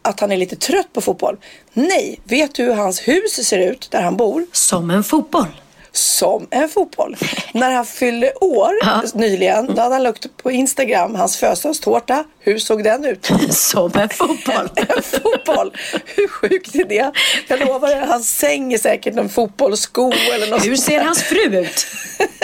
att 0.05 0.19
han 0.19 0.31
är 0.31 0.38
lite 0.38 0.55
trött 0.55 0.93
på 0.93 1.01
fotboll. 1.01 1.38
Nej, 1.74 2.19
vet 2.24 2.55
du 2.55 2.63
hur 2.63 2.74
hans 2.74 3.07
hus 3.07 3.47
ser 3.47 3.59
ut 3.59 3.88
där 3.91 4.01
han 4.01 4.17
bor? 4.17 4.45
Som 4.51 4.89
en 4.89 5.03
fotboll. 5.03 5.47
Som 5.91 6.47
en 6.51 6.69
fotboll. 6.69 7.17
När 7.53 7.71
han 7.71 7.85
fyllde 7.85 8.33
år 8.33 8.71
Ja. 8.81 9.01
nyligen, 9.13 9.65
då 9.75 9.81
hade 9.81 9.95
han 9.95 10.03
lagt 10.03 10.38
på 10.43 10.51
Instagram 10.51 11.15
hans 11.15 11.38
födelsedagstårta. 11.38 12.24
Hur 12.39 12.57
såg 12.59 12.83
den 12.83 13.05
ut? 13.05 13.31
Som 13.50 13.91
en 13.95 14.09
fotboll. 14.09 14.69
En 14.75 15.03
fotboll. 15.03 15.74
Hur 16.05 16.27
sjukt 16.27 16.75
är 16.75 16.83
det? 16.85 17.12
Jag 17.47 17.59
lovar 17.59 17.89
er, 17.89 18.01
hans 18.05 18.38
säng 18.38 18.74
är 18.74 18.77
säkert 18.77 19.15
en 19.17 19.29
fotbollssko 19.29 20.12
eller 20.33 20.47
något 20.47 20.65
Hur 20.65 20.75
ser 20.75 21.01
hans 21.01 21.24
fru 21.24 21.59
ut? 21.59 21.88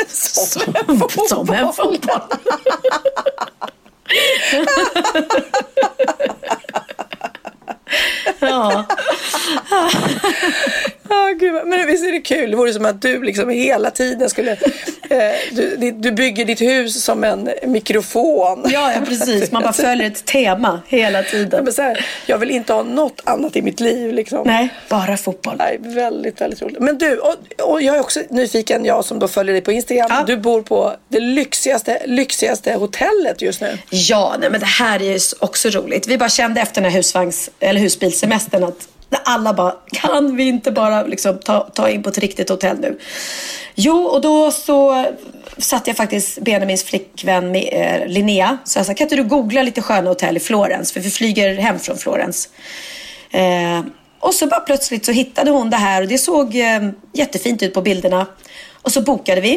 Som 0.07 0.75
en 0.89 0.99
fotboll. 0.99 1.27
Som 1.27 1.49
en 1.49 1.73
fotboll. 1.73 2.21
ja. 8.41 8.87
Ja, 11.11 11.33
gud, 11.39 11.53
men 11.65 11.87
visst 11.87 12.03
är 12.03 12.11
det 12.11 12.21
kul? 12.21 12.51
Det 12.51 12.57
vore 12.57 12.73
som 12.73 12.85
att 12.85 13.01
du 13.01 13.23
liksom 13.23 13.49
hela 13.49 13.91
tiden 13.91 14.29
skulle... 14.29 14.51
Eh, 14.51 15.17
du, 15.51 15.91
du 15.91 16.11
bygger 16.11 16.45
ditt 16.45 16.61
hus 16.61 17.03
som 17.03 17.23
en 17.23 17.49
mikrofon. 17.63 18.61
ja, 18.73 18.91
ja, 18.95 19.01
precis. 19.05 19.51
Man 19.51 19.63
bara 19.63 19.73
följer 19.73 20.07
ett 20.07 20.25
tema 20.25 20.81
hela 20.87 21.23
tiden. 21.23 21.63
Men 21.63 21.73
så 21.73 21.81
här, 21.81 22.05
jag 22.25 22.37
vill 22.37 22.51
inte 22.51 22.73
ha 22.73 22.83
något 22.83 23.21
annat 23.23 23.55
i 23.55 23.61
mitt 23.61 23.79
liv. 23.79 24.13
Liksom. 24.13 24.41
Nej, 24.45 24.69
bara 24.89 25.17
fotboll. 25.17 25.55
Nej, 25.57 25.77
väldigt, 25.79 26.41
väldigt 26.41 26.61
roligt. 26.61 26.79
Men 26.79 26.97
du, 26.97 27.17
och, 27.17 27.35
och 27.61 27.81
jag 27.81 27.95
är 27.95 27.99
också 27.99 28.21
nyfiken, 28.29 28.85
jag 28.85 29.05
som 29.05 29.19
då 29.19 29.27
följer 29.27 29.53
dig 29.53 29.61
på 29.61 29.71
Instagram. 29.71 30.07
Ja. 30.09 30.23
Du 30.27 30.37
bor 30.37 30.61
på 30.61 30.95
det 31.09 31.19
lyxigaste, 31.19 32.01
lyxigaste 32.05 32.73
hotellet 32.73 33.41
just 33.41 33.61
nu. 33.61 33.77
Ja, 33.89 34.35
nej, 34.39 34.49
men 34.49 34.59
det 34.59 34.65
här 34.65 35.01
är 35.01 35.19
också 35.39 35.69
roligt. 35.69 36.07
Vi 36.07 36.17
bara 36.17 36.29
kände 36.29 36.61
efter 36.61 36.81
den 36.81 36.91
här 36.91 36.97
husvagns, 36.97 37.49
eller 37.59 37.79
husbilsemestern 37.79 38.63
att 38.63 38.87
när 39.11 39.19
alla 39.23 39.53
bara, 39.53 39.75
kan 39.85 40.35
vi 40.35 40.43
inte 40.43 40.71
bara 40.71 41.03
liksom 41.03 41.39
ta, 41.39 41.59
ta 41.59 41.89
in 41.89 42.03
på 42.03 42.09
ett 42.09 42.17
riktigt 42.17 42.49
hotell 42.49 42.79
nu? 42.79 42.99
Jo, 43.75 43.97
och 44.03 44.21
då 44.21 44.51
så 44.51 45.05
satt 45.57 45.87
jag 45.87 45.97
faktiskt 45.97 46.39
Benjamins 46.39 46.83
flickvän 46.83 47.51
med, 47.51 47.69
eh, 47.71 48.07
Linnea. 48.07 48.57
Så 48.63 48.79
jag 48.79 48.85
sa, 48.85 48.93
kan 48.93 49.05
inte 49.05 49.15
du 49.15 49.23
googla 49.23 49.61
lite 49.61 49.81
sköna 49.81 50.09
hotell 50.09 50.37
i 50.37 50.39
Florens? 50.39 50.91
För 50.91 50.99
vi 50.99 51.09
flyger 51.09 51.55
hem 51.55 51.79
från 51.79 51.97
Florens. 51.97 52.49
Eh, 53.31 53.81
och 54.19 54.33
så 54.33 54.47
bara 54.47 54.59
plötsligt 54.59 55.05
så 55.05 55.11
hittade 55.11 55.51
hon 55.51 55.69
det 55.69 55.77
här 55.77 56.01
och 56.01 56.07
det 56.07 56.17
såg 56.17 56.55
eh, 56.55 56.89
jättefint 57.13 57.63
ut 57.63 57.73
på 57.73 57.81
bilderna. 57.81 58.25
Och 58.81 58.91
så 58.91 59.01
bokade 59.01 59.41
vi. 59.41 59.53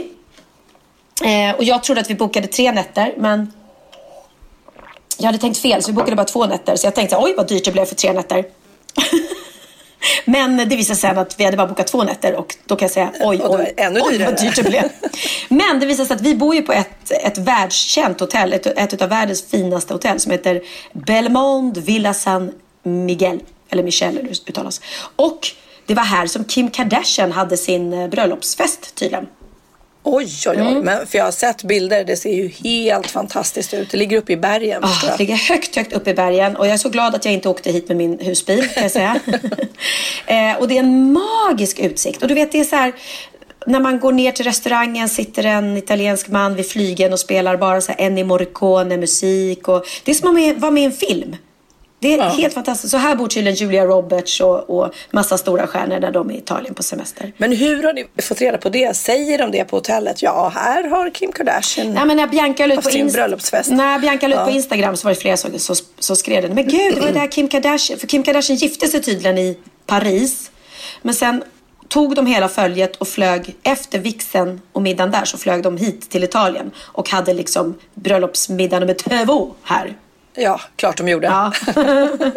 Eh, 1.25 1.57
och 1.57 1.65
jag 1.65 1.83
trodde 1.83 2.01
att 2.01 2.11
vi 2.11 2.15
bokade 2.15 2.47
tre 2.47 2.73
nätter, 2.73 3.15
men 3.17 3.53
jag 5.19 5.27
hade 5.27 5.39
tänkt 5.39 5.59
fel 5.59 5.83
så 5.83 5.91
vi 5.91 5.95
bokade 5.95 6.17
bara 6.17 6.27
två 6.27 6.47
nätter. 6.47 6.77
Så 6.77 6.87
jag 6.87 6.95
tänkte 6.95 7.17
oj 7.17 7.35
vad 7.37 7.49
dyrt 7.49 7.65
det 7.65 7.71
blev 7.71 7.85
för 7.85 7.95
tre 7.95 8.13
nätter. 8.13 8.45
Men 10.25 10.57
det 10.57 10.77
visade 10.77 10.85
sig 10.85 11.11
sen 11.11 11.19
att 11.19 11.41
vi 11.41 11.45
hade 11.45 11.57
bara 11.57 11.67
bokat 11.67 11.87
två 11.87 12.03
nätter 12.03 12.35
och 12.35 12.57
då 12.67 12.77
kan 12.77 12.87
jag 12.87 12.93
säga 12.93 13.13
oj, 13.21 13.41
oj, 13.45 13.75
ännu 13.77 14.01
oj 14.01 14.25
vad 14.25 14.41
dyrt 14.41 14.57
det 14.57 14.63
blev. 14.63 14.85
Men 15.49 15.81
det 15.81 15.87
visade 15.87 16.07
sig 16.07 16.15
att 16.15 16.21
vi 16.21 16.35
bor 16.35 16.55
ju 16.55 16.63
på 16.63 16.73
ett, 16.73 17.11
ett 17.11 17.39
världskänt 17.39 18.21
hotell, 18.21 18.53
ett, 18.53 18.67
ett 18.67 19.03
av 19.03 19.09
världens 19.09 19.51
finaste 19.51 19.95
hotell 19.95 20.21
som 20.21 20.33
heter 20.33 20.61
Belmond 20.93 21.79
Villa 21.79 22.15
San 22.15 22.53
Miguel, 22.83 23.41
eller 23.71 23.83
Michel 23.83 24.17
hur 24.17 24.23
det 24.23 24.51
uttalas. 24.51 24.81
Och 25.17 25.49
det 25.87 25.95
var 25.95 26.03
här 26.03 26.27
som 26.27 26.45
Kim 26.45 26.71
Kardashian 26.71 27.33
hade 27.33 27.57
sin 27.57 27.93
eh, 27.93 28.09
bröllopsfest 28.09 28.95
tydligen. 28.95 29.27
Oj, 30.07 30.29
oj, 30.47 30.57
oj. 30.57 30.57
Mm. 30.57 30.85
Men, 30.85 31.07
för 31.07 31.19
jag 31.19 31.25
har 31.25 31.33
sett 31.33 31.63
bilder, 31.63 32.05
det 32.05 32.17
ser 32.17 32.33
ju 32.35 32.49
helt 32.49 33.11
fantastiskt 33.11 33.75
ut. 33.75 33.91
Det 33.91 33.97
ligger 33.97 34.17
uppe 34.17 34.33
i 34.33 34.37
bergen. 34.37 34.83
Jag. 34.83 35.11
det 35.11 35.19
ligger 35.19 35.37
högt, 35.37 35.77
högt 35.77 35.93
upp 35.93 36.09
i 36.09 36.15
bergen 36.15 36.57
och 36.57 36.67
jag 36.67 36.73
är 36.73 36.79
så 36.79 36.89
glad 36.89 37.15
att 37.15 37.25
jag 37.25 37.35
inte 37.35 37.49
åkte 37.49 37.71
hit 37.71 37.89
med 37.89 37.97
min 37.97 38.19
husbil 38.19 38.69
kan 38.75 38.83
jag 38.83 38.93
säga. 38.93 39.21
eh, 40.27 40.61
och 40.61 40.69
det 40.69 40.75
är 40.75 40.81
en 40.81 41.13
magisk 41.13 41.79
utsikt 41.79 42.23
och 42.23 42.29
du 42.29 42.35
vet 42.35 42.53
det 42.53 42.61
är 42.61 42.65
så 42.65 42.77
här 42.77 42.93
när 43.67 43.81
man 43.81 44.01
går 44.01 44.13
ner 44.13 44.33
till 44.33 44.45
restaurangen 44.45 45.09
sitter 45.09 45.45
en 45.45 45.77
italiensk 45.77 46.29
man 46.29 46.55
vid 46.55 46.69
flygen 46.69 47.13
och 47.13 47.21
spelar 47.21 47.57
bara 47.57 47.81
så 47.81 47.93
här 47.93 48.07
Ennio 48.07 48.25
Morricone 48.25 48.97
musik 48.97 49.69
och 49.69 49.85
det 50.05 50.11
är 50.11 50.15
som 50.15 50.51
att 50.51 50.59
vara 50.59 50.71
med 50.71 50.83
i 50.83 50.87
en 50.87 50.93
film. 50.93 51.37
Det 52.05 52.15
är 52.15 52.29
helt 52.31 52.55
fantastiskt. 52.55 52.91
Så 52.91 52.97
här 52.97 53.15
bor 53.17 53.29
tydligen 53.29 53.57
Julia 53.57 53.85
Roberts 53.85 54.41
och, 54.41 54.71
och 54.71 54.95
massa 55.11 55.39
stora 55.39 55.67
stjärnor 55.67 56.01
när 56.01 56.11
de 56.13 56.31
är 56.31 56.35
i 56.35 56.39
Italien 56.39 56.75
på 56.75 56.83
semester. 56.83 57.33
Men 57.37 57.53
hur 57.53 57.83
har 57.83 57.93
ni 57.93 58.07
fått 58.23 58.41
reda 58.41 58.59
på 58.59 58.69
det? 58.69 58.97
Säger 58.97 59.39
de 59.39 59.51
det 59.51 59.65
på 59.65 59.77
hotellet? 59.77 60.23
Ja, 60.23 60.53
här 60.55 60.85
har 60.89 61.11
Kim 61.11 61.33
Kardashian. 61.33 61.95
Nej, 61.95 62.07
men 62.07 62.17
när 62.17 62.27
Bianca 62.27 62.67
ut 62.67 62.83
på, 62.83 62.91
sin 62.91 63.13
bröllopsfest. 63.13 63.71
när 63.71 63.99
Bianca 63.99 64.29
la 64.29 64.35
ut 64.35 64.41
Ja. 64.41 64.45
på 64.45 64.51
Instagram 64.51 64.97
så 64.97 65.05
var 65.05 65.15
det 65.15 65.21
flera 65.21 65.37
som 65.37 65.59
så, 65.59 65.75
så 65.99 66.17
skrev 66.17 66.43
det. 66.43 66.55
Men 66.55 66.69
gud, 66.69 66.95
det 66.95 67.01
var 67.01 67.07
ju 67.09 67.15
där 67.15 67.27
Kim 67.27 67.49
Kardashian. 67.49 67.99
För 67.99 68.07
Kim 68.07 68.23
Kardashian 68.23 68.57
gifte 68.57 68.89
sig 68.89 69.03
tydligen 69.03 69.39
i 69.39 69.59
Paris. 69.87 70.51
Men 71.03 71.15
sen 71.15 71.45
tog 71.89 72.15
de 72.15 72.27
hela 72.27 72.49
följet 72.49 72.97
och 72.97 73.09
flög 73.09 73.57
efter 73.63 73.99
vixen 73.99 74.61
och 74.73 74.83
middagen 74.83 75.11
där 75.11 75.25
så 75.25 75.39
flög 75.39 75.63
de 75.63 75.77
hit 75.77 76.11
till 76.11 76.25
Italien 76.25 76.71
och 76.79 77.11
hade 77.11 77.35
liksom 77.35 77.79
bröllopsmiddag 77.95 78.81
nummer 78.81 78.95
två 78.95 79.55
här. 79.63 79.97
Ja, 80.35 80.61
klart 80.77 80.97
de 80.97 81.09
gjorde. 81.09 81.27
Ja. 81.27 81.53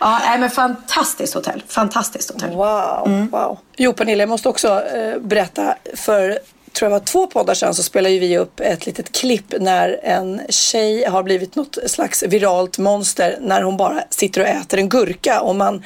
ja, 0.00 0.36
men 0.38 0.50
fantastiskt 0.50 1.34
hotell. 1.34 1.62
Fantastiskt 1.68 2.30
hotell. 2.32 2.50
Wow, 2.50 3.02
Mm. 3.06 3.30
wow. 3.30 3.58
Jo, 3.76 3.92
Pernilla, 3.92 4.22
jag 4.22 4.28
måste 4.28 4.48
också 4.48 4.82
eh, 4.84 5.18
berätta. 5.20 5.74
För 5.94 6.38
tror 6.72 6.90
jag 6.90 6.98
var 7.00 7.06
två 7.06 7.26
poddar 7.26 7.54
sedan 7.54 7.74
så 7.74 7.82
spelade 7.82 8.18
vi 8.18 8.38
upp 8.38 8.60
ett 8.60 8.86
litet 8.86 9.12
klipp 9.12 9.54
när 9.60 10.00
en 10.02 10.40
tjej 10.48 11.04
har 11.04 11.22
blivit 11.22 11.54
något 11.56 11.78
slags 11.86 12.22
viralt 12.22 12.78
monster 12.78 13.38
när 13.40 13.62
hon 13.62 13.76
bara 13.76 14.02
sitter 14.10 14.40
och 14.40 14.46
äter 14.46 14.78
en 14.78 14.88
gurka 14.88 15.40
och 15.40 15.56
man 15.56 15.84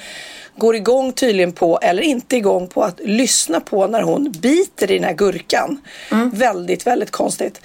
går 0.56 0.76
igång 0.76 1.12
tydligen 1.12 1.52
på, 1.52 1.78
eller 1.82 2.02
inte 2.02 2.36
igång 2.36 2.66
på 2.66 2.82
att 2.82 3.00
lyssna 3.04 3.60
på 3.60 3.86
när 3.86 4.02
hon 4.02 4.32
biter 4.32 4.90
i 4.90 4.94
den 4.94 5.04
här 5.04 5.12
gurkan. 5.12 5.80
Väldigt, 6.32 6.86
väldigt 6.86 7.10
konstigt. 7.10 7.60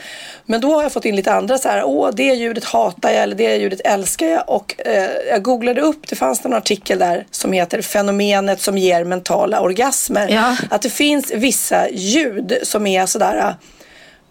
Men 0.46 0.62
då 0.62 0.74
har 0.74 0.84
jag 0.84 0.92
fått 0.92 1.06
in 1.06 1.16
lite 1.16 1.34
andra 1.34 1.58
så 1.58 1.70
här, 1.70 1.84
åh 1.84 2.10
det 2.14 2.34
ljudet 2.34 2.64
hatar 2.64 3.12
jag 3.12 3.24
eller 3.24 3.36
det 3.36 3.56
ljudet 3.56 3.82
älskar 3.84 4.28
jag. 4.28 4.50
Och 4.50 4.76
eh, 4.86 5.10
jag 5.30 5.44
googlade 5.44 5.82
upp, 5.82 6.08
det 6.08 6.16
fanns 6.16 6.46
en 6.46 6.54
artikel 6.54 7.00
där 7.00 7.26
som 7.32 7.54
heter 7.54 7.82
fenomenet 7.82 8.62
som 8.62 8.78
ger 8.78 9.04
mentala 9.04 9.62
orgasmer. 9.62 10.30
Ja. 10.30 10.58
Att 10.70 10.82
det 10.82 10.90
finns 10.90 11.32
vissa 11.32 11.90
ljud 11.90 12.58
som 12.64 12.88
är 12.88 13.06
sådär 13.06 13.38
eh, 13.38 13.54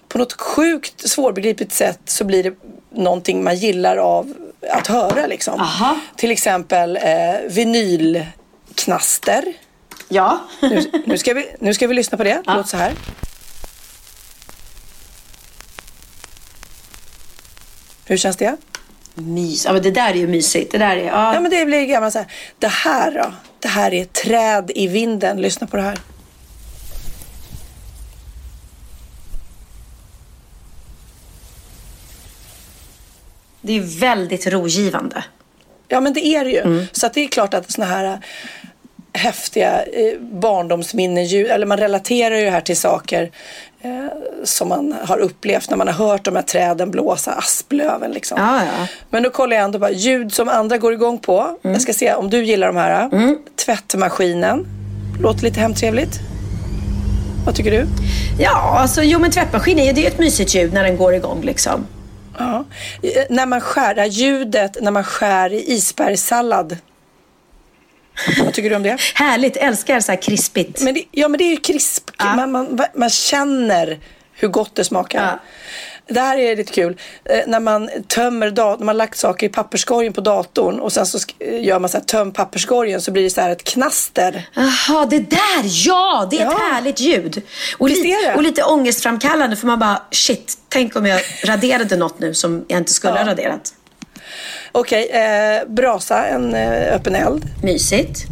på 0.09 0.19
något 0.19 0.33
sjukt 0.33 1.09
svårbegripligt 1.09 1.73
sätt 1.73 2.01
så 2.05 2.25
blir 2.25 2.43
det 2.43 2.55
någonting 2.91 3.45
man 3.45 3.57
gillar 3.57 3.97
av 3.97 4.35
att 4.71 4.87
höra 4.87 5.27
liksom. 5.27 5.61
Aha. 5.61 5.99
Till 6.17 6.31
exempel 6.31 6.97
eh, 6.97 7.03
vinylknaster. 8.79 9.45
Ja. 10.09 10.41
Nu, 10.63 10.91
nu, 11.07 11.19
ska 11.19 11.35
vi, 11.35 11.47
nu 11.61 11.75
ska 11.75 11.87
vi 11.87 11.95
lyssna 11.95 12.19
på 12.19 12.25
det. 12.25 12.43
Det 12.45 12.55
låter 12.55 12.69
så 12.69 12.77
här. 12.77 12.93
Hur 18.05 18.17
känns 18.17 18.37
det? 18.37 18.57
Mys. 19.15 19.65
Ja, 19.65 19.73
men 19.73 19.83
det 19.83 19.91
där 19.91 20.11
är 20.11 20.15
ju 20.15 20.27
mysigt. 20.27 20.73
Det 20.73 20.79
där 20.79 20.97
är... 20.97 21.07
Ja. 21.07 21.35
Ja 21.35 21.41
men 21.41 21.51
det 21.51 21.65
blir 21.65 21.87
gamla 21.87 22.11
så 22.11 22.19
här. 22.19 22.33
Det 22.59 22.69
här 22.69 23.13
då? 23.13 23.33
Det 23.61 23.69
här 23.69 23.95
är 23.95 24.05
träd 24.05 24.71
i 24.75 24.87
vinden. 24.87 25.41
Lyssna 25.41 25.67
på 25.67 25.77
det 25.77 25.83
här. 25.83 25.99
Det 33.61 33.73
är 33.77 34.01
väldigt 34.01 34.47
rogivande. 34.47 35.25
Ja, 35.89 36.01
men 36.01 36.13
det 36.13 36.27
är 36.27 36.45
det 36.45 36.51
ju. 36.51 36.87
Så 36.93 37.07
att 37.07 37.15
det 37.15 37.21
är 37.21 37.29
klart 37.29 37.55
att 37.55 37.73
såna 37.73 37.87
här 37.87 38.21
häftiga 39.19 39.83
eh, 39.83 40.19
barndomsminnen, 40.21 41.25
eller 41.51 41.67
man 41.67 41.79
relaterar 41.79 42.35
ju 42.37 42.45
det 42.45 42.51
här 42.51 42.61
till 42.61 42.77
saker 42.77 43.31
eh, 43.81 43.91
som 44.45 44.69
man 44.69 44.95
har 45.05 45.19
upplevt 45.19 45.71
när 45.71 45.77
man 45.77 45.89
har 45.89 45.95
hört 46.09 46.25
de 46.25 46.37
här 46.37 46.43
träden 46.43 46.91
blåsa, 46.91 47.33
asplöven 47.33 48.11
liksom. 48.11 48.39
Ja, 48.41 48.57
ja. 48.65 48.87
Men 49.11 49.23
då 49.23 49.31
kollar 49.31 49.57
jag 49.57 49.65
ändå 49.65 49.79
bara 49.79 49.91
ljud 49.91 50.33
som 50.35 50.49
andra 50.49 50.79
går 50.79 50.93
igång 50.93 51.19
på. 51.19 51.59
Jag 51.63 51.83
ska 51.83 51.93
se 51.93 52.15
om 52.15 52.31
du 52.31 52.45
gillar 52.45 52.67
de 52.67 52.77
här. 52.77 53.11
Tvättmaskinen. 53.65 54.67
Låter 55.23 55.43
lite 55.45 55.61
hemtrevligt. 55.61 56.21
Vad 57.47 57.55
tycker 57.55 57.71
du? 57.71 57.87
Ja, 58.41 58.79
alltså 58.79 59.03
jo 59.03 59.19
men 59.19 59.31
tvättmaskin 59.31 59.79
är 59.79 59.85
ju 59.87 59.93
det 59.93 60.01
är 60.01 60.03
ju 60.03 60.09
ett 60.09 60.19
mysigt 60.19 60.55
ljud 60.55 60.73
när 60.73 60.85
den 60.85 60.97
går 60.97 61.15
igång 61.15 61.43
liksom. 61.43 61.87
Ja. 62.39 62.65
Eh, 63.03 63.23
När 63.31 63.47
man 63.47 63.61
skär, 63.61 63.95
det 63.95 64.01
här 64.01 64.09
ljudet 64.09 64.77
när 64.81 64.91
man 64.91 65.05
skär 65.05 65.53
i 65.53 65.73
isbergssallad. 65.73 66.77
Vad 68.45 68.53
tycker 68.55 68.71
du 68.71 68.77
om 68.77 68.83
det? 68.83 68.97
Härligt, 69.15 69.57
älskar 69.57 70.01
så 70.01 70.13
här 70.13 70.23
krispigt. 70.23 70.81
Men 70.83 70.95
det, 70.95 71.05
ja, 71.11 71.29
men 71.29 71.39
det 71.39 71.45
är 71.45 71.51
ju 71.51 71.57
krisp. 71.57 72.11
Man, 72.37 72.51
man, 72.53 72.81
man 72.95 73.11
känner 73.11 73.99
hur 74.35 74.49
gott 74.49 74.75
det 74.75 74.85
smakar. 74.85 75.25
Ja. 75.25 75.39
Det 76.15 76.21
här 76.21 76.39
är 76.39 76.57
lite 76.57 76.73
kul. 76.73 76.97
Eh, 77.25 77.39
när 77.47 77.61
man 77.61 77.91
tömmer 78.07 78.51
dat- 78.51 78.79
när 78.79 78.87
man 78.87 78.97
lagt 78.97 79.19
saker 79.19 79.47
i 79.47 79.49
papperskorgen 79.51 80.13
på 80.13 80.21
datorn 80.21 80.81
och 80.81 80.93
sen 80.93 81.07
så 81.07 81.19
eh, 81.39 81.65
gör 81.65 81.79
man 81.79 81.91
så 81.91 81.97
här 81.97 82.05
töm 82.05 82.33
papperskorgen 82.33 83.01
så 83.01 83.11
blir 83.11 83.23
det 83.23 83.31
så 83.31 83.41
här 83.41 83.51
ett 83.51 83.65
knaster. 83.65 84.49
Jaha, 84.55 85.07
det 85.07 85.19
där, 85.19 85.63
ja! 85.87 86.29
Det 86.31 86.37
är 86.39 86.47
ett 86.47 86.53
Ja. 86.59 86.69
härligt 86.73 87.01
ljud. 87.01 87.43
Och, 87.79 87.89
Visst 87.89 88.03
li- 88.05 88.33
och 88.37 88.43
lite 88.43 88.63
ångestframkallande 88.63 89.57
för 89.57 89.67
man 89.67 89.79
bara, 89.79 90.03
shit, 90.11 90.59
tänk 90.69 90.97
om 90.97 91.07
jag 91.07 91.21
raderade 91.45 91.97
något 91.97 92.19
nu 92.21 92.35
som 92.35 92.65
jag 92.69 92.79
inte 92.79 92.93
skulle 92.93 93.13
Ja. 93.15 93.19
ha 93.23 93.31
raderat. 93.31 93.75
Okej, 94.73 95.09
eh, 95.11 95.69
brasa, 95.69 96.27
en 96.27 96.55
eh, 96.55 96.95
öppen 96.95 97.15
eld. 97.15 97.45
Mysigt. 97.63 98.25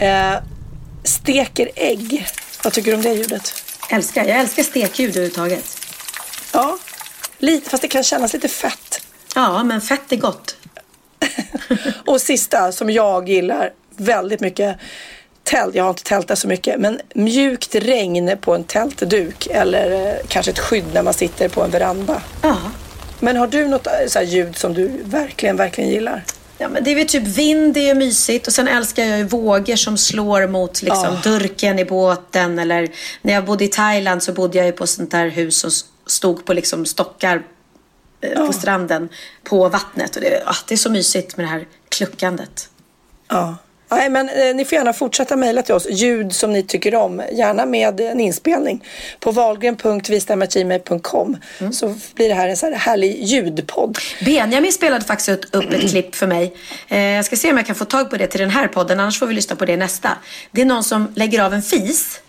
Eh, 0.00 0.34
steker 1.04 1.70
ägg. 1.74 2.26
Vad 2.64 2.72
tycker 2.72 2.90
du 2.90 2.96
om 2.96 3.02
det 3.02 3.12
ljudet? 3.12 3.54
Älskar, 3.90 4.24
jag 4.24 4.38
älskar 4.40 4.62
stekljud 4.62 5.10
överhuvudtaget. 5.10 5.78
Ja, 6.52 6.78
lite, 7.38 7.70
fast 7.70 7.82
det 7.82 7.88
kan 7.88 8.02
kännas 8.02 8.32
lite 8.32 8.48
fett. 8.48 9.00
Ja, 9.34 9.64
men 9.64 9.80
fett 9.80 10.12
är 10.12 10.16
gott. 10.16 10.56
Och 12.04 12.20
sista 12.20 12.72
som 12.72 12.90
jag 12.90 13.28
gillar 13.28 13.70
väldigt 13.96 14.40
mycket. 14.40 14.76
Tält, 15.42 15.74
jag 15.74 15.84
har 15.84 15.90
inte 15.90 16.04
tältat 16.04 16.38
så 16.38 16.48
mycket, 16.48 16.80
men 16.80 17.00
mjukt 17.14 17.74
regn 17.74 18.36
på 18.40 18.54
en 18.54 18.64
tältduk 18.64 19.46
eller 19.50 20.06
eh, 20.06 20.14
kanske 20.28 20.50
ett 20.50 20.58
skydd 20.58 20.84
när 20.94 21.02
man 21.02 21.14
sitter 21.14 21.48
på 21.48 21.62
en 21.62 21.70
veranda. 21.70 22.22
Ja. 22.42 22.56
Men 23.20 23.36
har 23.36 23.46
du 23.46 23.68
något 23.68 23.86
eh, 23.86 23.92
så 24.08 24.20
ljud 24.22 24.56
som 24.56 24.74
du 24.74 24.88
verkligen, 25.04 25.56
verkligen 25.56 25.90
gillar? 25.90 26.24
Ja, 26.58 26.68
men 26.68 26.84
det 26.84 26.90
är 26.90 26.94
väl 26.94 27.06
typ 27.08 27.22
vind, 27.22 27.74
det 27.74 27.90
är 27.90 27.94
mysigt. 27.94 28.46
Och 28.46 28.52
sen 28.52 28.68
älskar 28.68 29.04
jag 29.04 29.18
ju 29.18 29.24
vågor 29.24 29.76
som 29.76 29.98
slår 29.98 30.46
mot 30.46 30.82
liksom, 30.82 31.06
Ah. 31.16 31.20
durken 31.22 31.78
i 31.78 31.84
båten. 31.84 32.58
Eller 32.58 32.88
när 33.22 33.32
jag 33.34 33.44
bodde 33.44 33.64
i 33.64 33.68
Thailand 33.68 34.22
så 34.22 34.32
bodde 34.32 34.58
jag 34.58 34.66
ju 34.66 34.72
på 34.72 34.86
sånt 34.86 35.10
där 35.10 35.28
hus 35.28 35.58
som 35.58 35.68
s- 35.68 35.84
stod 36.06 36.44
på 36.46 36.52
liksom 36.52 36.86
stockar 36.86 37.42
eh, 38.20 38.46
på 38.46 38.52
stranden 38.52 39.08
på 39.44 39.68
vattnet. 39.68 40.16
Och 40.16 40.22
det, 40.22 40.42
ah, 40.46 40.56
det 40.68 40.74
är 40.74 40.78
så 40.78 40.90
mysigt 40.90 41.36
med 41.36 41.46
det 41.46 41.50
här 41.50 41.66
kluckandet. 41.88 42.68
Ja. 43.28 43.56
Nej, 43.88 44.10
men 44.10 44.28
eh, 44.28 44.54
ni 44.54 44.64
får 44.64 44.76
gärna 44.76 44.92
fortsätta 44.92 45.36
mejla 45.36 45.62
till 45.62 45.74
oss. 45.74 45.86
Ljud 45.90 46.32
som 46.32 46.52
ni 46.52 46.62
tycker 46.62 46.94
om. 46.94 47.22
Gärna 47.32 47.66
med 47.66 48.00
en 48.00 48.20
inspelning. 48.20 48.84
På 49.20 49.30
valgren.vistamagmail.com 49.30 51.36
så 51.72 51.94
blir 52.14 52.28
det 52.28 52.34
här 52.34 52.48
en 52.48 52.56
så 52.56 52.66
här 52.66 52.72
härlig 52.72 53.24
ljudpodd. 53.24 53.98
Benjamin 54.24 54.72
spelade 54.72 55.04
faktiskt 55.04 55.28
upp 55.28 55.72
ett 55.72 55.90
klipp 55.90 56.14
för 56.14 56.26
mig. 56.26 56.56
Eh, 56.88 57.00
jag 57.00 57.24
ska 57.24 57.36
se 57.36 57.50
om 57.50 57.56
jag 57.56 57.66
kan 57.66 57.76
få 57.76 57.84
tag 57.84 58.10
på 58.10 58.16
det 58.16 58.26
till 58.26 58.40
den 58.40 58.50
här 58.50 58.68
podden, 58.68 59.00
annars 59.00 59.18
får 59.18 59.26
vi 59.26 59.34
lyssna 59.34 59.56
på 59.56 59.64
det 59.64 59.76
nästa. 59.76 60.10
Det 60.50 60.60
är 60.60 60.64
någon 60.66 60.84
som 60.84 61.12
lägger 61.14 61.42
av 61.42 61.54
en 61.54 61.62
fis. 61.62 62.20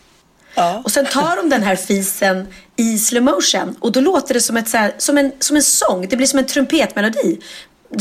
Ja. 0.55 0.81
Och 0.85 0.91
sen 0.91 1.05
tar 1.05 1.35
de 1.35 1.49
den 1.49 1.63
här 1.63 1.75
fisen 1.75 2.47
i 2.75 2.97
slow 2.97 3.23
motion 3.23 3.75
och 3.79 3.91
då 3.91 3.99
låter 3.99 4.33
det 4.33 4.41
som, 4.41 4.57
ett, 4.57 4.69
så 4.69 4.77
här, 4.77 4.93
som, 4.97 5.17
en, 5.17 5.31
som 5.39 5.55
en 5.55 5.63
sång. 5.63 6.07
Det 6.07 6.15
blir 6.15 6.27
som 6.27 6.39
en 6.39 6.45
trumpetmelodi. 6.45 7.39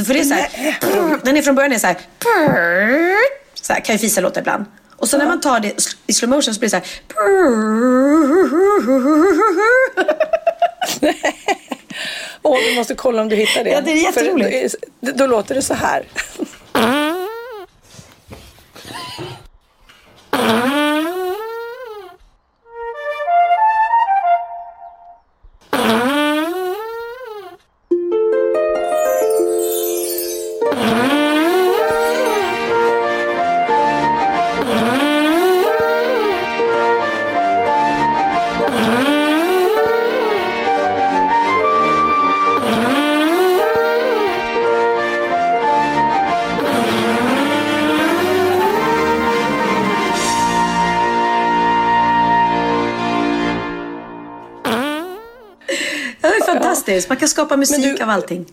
För 0.07 0.15
det 0.15 0.21
är 0.21 0.25
så 0.25 0.35
här, 0.35 0.49
den 1.25 1.37
är 1.37 1.43
från 1.43 1.55
början 1.55 1.73
är 1.73 1.79
så 1.79 1.87
här, 1.87 1.97
så 3.67 3.73
här 3.73 3.81
kan 3.81 3.95
ju 3.95 3.99
fisar 3.99 4.23
låta 4.23 4.41
ibland. 4.41 4.65
Och 4.97 5.09
så 5.09 5.19
när 5.19 5.27
man 5.27 5.41
tar 5.41 5.61
det 5.61 5.91
i 6.07 6.13
slow 6.13 6.31
motion 6.31 6.55
så 6.55 6.61
blir 6.61 6.71
det 6.71 6.71
så 6.71 6.77
här. 6.77 6.87
Åh, 12.43 12.59
du 12.69 12.75
måste 12.77 12.95
kolla 12.95 13.23
om 13.23 13.29
du 13.29 13.37
hittar 13.37 13.65
det. 13.65 13.71
Ja, 13.71 13.81
det 13.81 13.93
är 13.93 14.03
jätteroligt. 14.03 14.71
För 14.71 14.79
då, 15.01 15.13
då 15.13 15.27
låter 15.27 15.55
det 15.55 15.63
så 15.63 15.75
här. 15.75 16.07
Fantastiskt. 57.03 57.09
Man 57.09 57.17
kan 57.19 57.29
skapa 57.29 57.57
musik 57.57 57.99
du- 57.99 58.03
av 58.05 58.11
allting. 58.11 58.47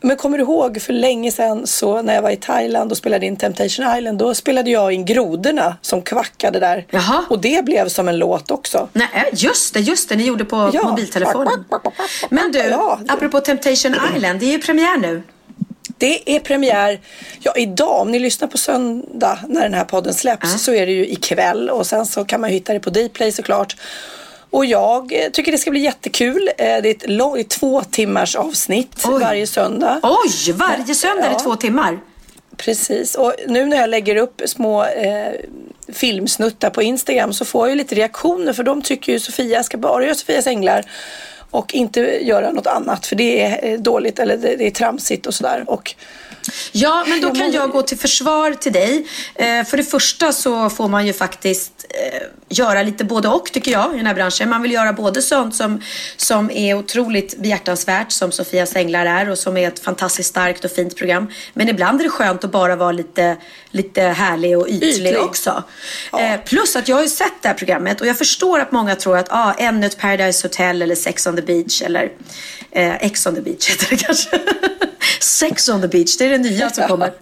Men 0.00 0.16
kommer 0.16 0.38
du 0.38 0.44
ihåg 0.44 0.80
för 0.82 0.92
länge 0.92 1.30
sedan 1.32 1.66
så 1.66 2.02
när 2.02 2.14
jag 2.14 2.22
var 2.22 2.30
i 2.30 2.36
Thailand 2.36 2.90
och 2.90 2.96
spelade 2.96 3.26
in 3.26 3.36
Temptation 3.36 3.96
Island 3.98 4.18
då 4.18 4.34
spelade 4.34 4.70
jag 4.70 4.92
in 4.92 5.04
grodorna 5.04 5.76
som 5.82 6.02
kvackade 6.02 6.60
där. 6.60 6.86
Jaha. 6.90 7.24
Och 7.30 7.38
det 7.40 7.64
blev 7.64 7.88
som 7.88 8.08
en 8.08 8.18
låt 8.18 8.50
också. 8.50 8.88
Nej, 8.92 9.08
just 9.32 9.74
det, 9.74 9.80
just 9.80 10.08
det. 10.08 10.16
Ni 10.16 10.24
gjorde 10.24 10.44
på 10.44 10.70
Ja. 10.72 10.82
mobiltelefonen. 10.90 11.64
Men 12.30 12.52
du, 12.52 12.58
Ja. 12.58 13.00
apropå 13.08 13.40
Temptation 13.40 13.94
Island, 14.16 14.40
det 14.40 14.46
är 14.46 14.50
ju 14.52 14.58
premiär 14.58 14.96
nu. 14.96 15.22
Det 15.98 16.36
är 16.36 16.40
premiär, 16.40 17.00
ja 17.40 17.52
idag, 17.56 18.00
om 18.00 18.10
ni 18.10 18.18
lyssnar 18.18 18.48
på 18.48 18.58
söndag 18.58 19.38
när 19.48 19.62
den 19.62 19.74
här 19.74 19.84
podden 19.84 20.14
släpps 20.14 20.52
Ja. 20.52 20.58
så 20.58 20.72
är 20.74 20.86
det 20.86 20.92
ju 20.92 21.06
ikväll 21.06 21.70
och 21.70 21.86
sen 21.86 22.06
så 22.06 22.24
kan 22.24 22.40
man 22.40 22.50
hitta 22.50 22.72
det 22.72 22.80
på 22.80 22.90
Dplay 22.90 23.32
såklart. 23.32 23.76
Och 24.54 24.64
jag 24.66 25.12
tycker 25.32 25.52
det 25.52 25.58
ska 25.58 25.70
bli 25.70 25.80
jättekul. 25.80 26.48
Eh, 26.58 26.64
Det 26.64 26.66
är 26.68 26.86
ett 26.86 27.10
lång, 27.10 27.44
två 27.44 27.82
timmars 27.82 28.36
avsnitt 28.36 29.04
Oj. 29.06 29.20
varje 29.20 29.46
söndag. 29.46 30.00
Oj, 30.02 30.52
varje 30.52 30.94
söndag 30.94 31.24
är 31.24 31.28
det 31.28 31.34
Ja. 31.34 31.38
två 31.40 31.56
timmar. 31.56 31.98
Precis, 32.56 33.14
och 33.14 33.34
nu 33.46 33.66
när 33.66 33.76
jag 33.76 33.90
lägger 33.90 34.16
upp 34.16 34.42
små 34.46 34.84
eh, 34.84 35.32
filmsnuttar 35.92 36.70
på 36.70 36.82
Instagram 36.82 37.32
så 37.32 37.44
får 37.44 37.66
jag 37.66 37.70
ju 37.70 37.76
lite 37.78 37.94
reaktioner 37.94 38.52
för 38.52 38.62
de 38.62 38.82
tycker 38.82 39.12
ju 39.12 39.20
Sofia 39.20 39.62
ska 39.62 39.78
bara 39.78 40.04
göra 40.04 40.14
Sofias 40.14 40.46
änglar 40.46 40.84
och 41.50 41.74
inte 41.74 42.00
göra 42.24 42.50
något 42.52 42.66
annat 42.66 43.06
för 43.06 43.16
det 43.16 43.42
är 43.42 43.68
eh, 43.72 43.78
dåligt 43.80 44.18
eller 44.18 44.36
det, 44.36 44.56
det 44.56 44.66
är 44.66 44.70
tramsigt 44.70 45.26
och 45.26 45.34
sådär. 45.34 45.64
Och 45.66 45.94
Ja, 46.72 47.04
men 47.08 47.20
då 47.20 47.34
kan 47.34 47.52
jag 47.52 47.70
gå 47.70 47.82
till 47.82 47.98
försvar 47.98 48.52
till 48.52 48.72
dig. 48.72 49.06
Eh, 49.34 49.64
för 49.64 49.76
det 49.76 49.84
första 49.84 50.32
så 50.32 50.70
får 50.70 50.88
man 50.88 51.06
ju 51.06 51.12
faktiskt 51.12 51.86
eh, 51.88 52.22
göra 52.48 52.82
lite 52.82 53.04
både 53.04 53.28
och 53.28 53.46
tycker 53.46 53.70
jag 53.70 53.94
i 53.94 53.96
den 53.96 54.06
här 54.06 54.14
branschen. 54.14 54.48
Man 54.48 54.62
vill 54.62 54.72
göra 54.72 54.92
både 54.92 55.22
sånt 55.22 55.54
som, 55.54 55.80
som 56.16 56.50
är 56.50 56.74
otroligt 56.74 57.38
behjärtansvärt 57.38 58.12
som 58.12 58.32
Sofias 58.32 58.76
änglar 58.76 59.06
är 59.06 59.30
och 59.30 59.38
som 59.38 59.56
är 59.56 59.68
ett 59.68 59.78
fantastiskt 59.78 60.28
starkt 60.28 60.64
och 60.64 60.70
fint 60.70 60.96
program. 60.96 61.28
Men 61.54 61.68
ibland 61.68 62.00
är 62.00 62.04
det 62.04 62.10
skönt 62.10 62.44
att 62.44 62.50
bara 62.50 62.76
vara 62.76 62.92
lite, 62.92 63.36
lite 63.74 64.02
härlig 64.02 64.58
och 64.58 64.68
ytlig, 64.68 64.88
Ytlig. 64.88 65.20
också. 65.20 65.62
Eh, 66.12 66.40
plus 66.44 66.76
att 66.76 66.88
jag 66.88 66.96
har 66.96 67.02
ju 67.02 67.08
sett 67.08 67.42
det 67.42 67.48
här 67.48 67.54
programmet 67.54 68.00
och 68.00 68.06
jag 68.06 68.18
förstår 68.18 68.60
att 68.60 68.72
många 68.72 68.96
tror 68.96 69.16
att 69.18 69.26
ah, 69.30 69.54
ännu 69.58 69.86
ett 69.86 69.98
Paradise 69.98 70.46
Hotel 70.46 70.82
eller 70.82 70.94
Sex 70.94 71.26
on 71.26 71.36
the 71.36 71.42
Beach 71.42 71.82
eller 71.82 72.12
eh, 72.70 72.94
Ex 73.04 73.26
on 73.26 73.34
the 73.34 73.40
Beach 73.40 73.70
heter 73.70 73.86
det 73.90 73.96
kanske. 73.96 74.40
Sex 75.20 75.68
on 75.68 75.80
the 75.80 75.88
beach, 75.88 76.16
det 76.16 76.24
är 76.24 76.30
det 76.30 76.38
nya 76.38 76.70
som 76.70 76.88
kommer. 76.88 77.12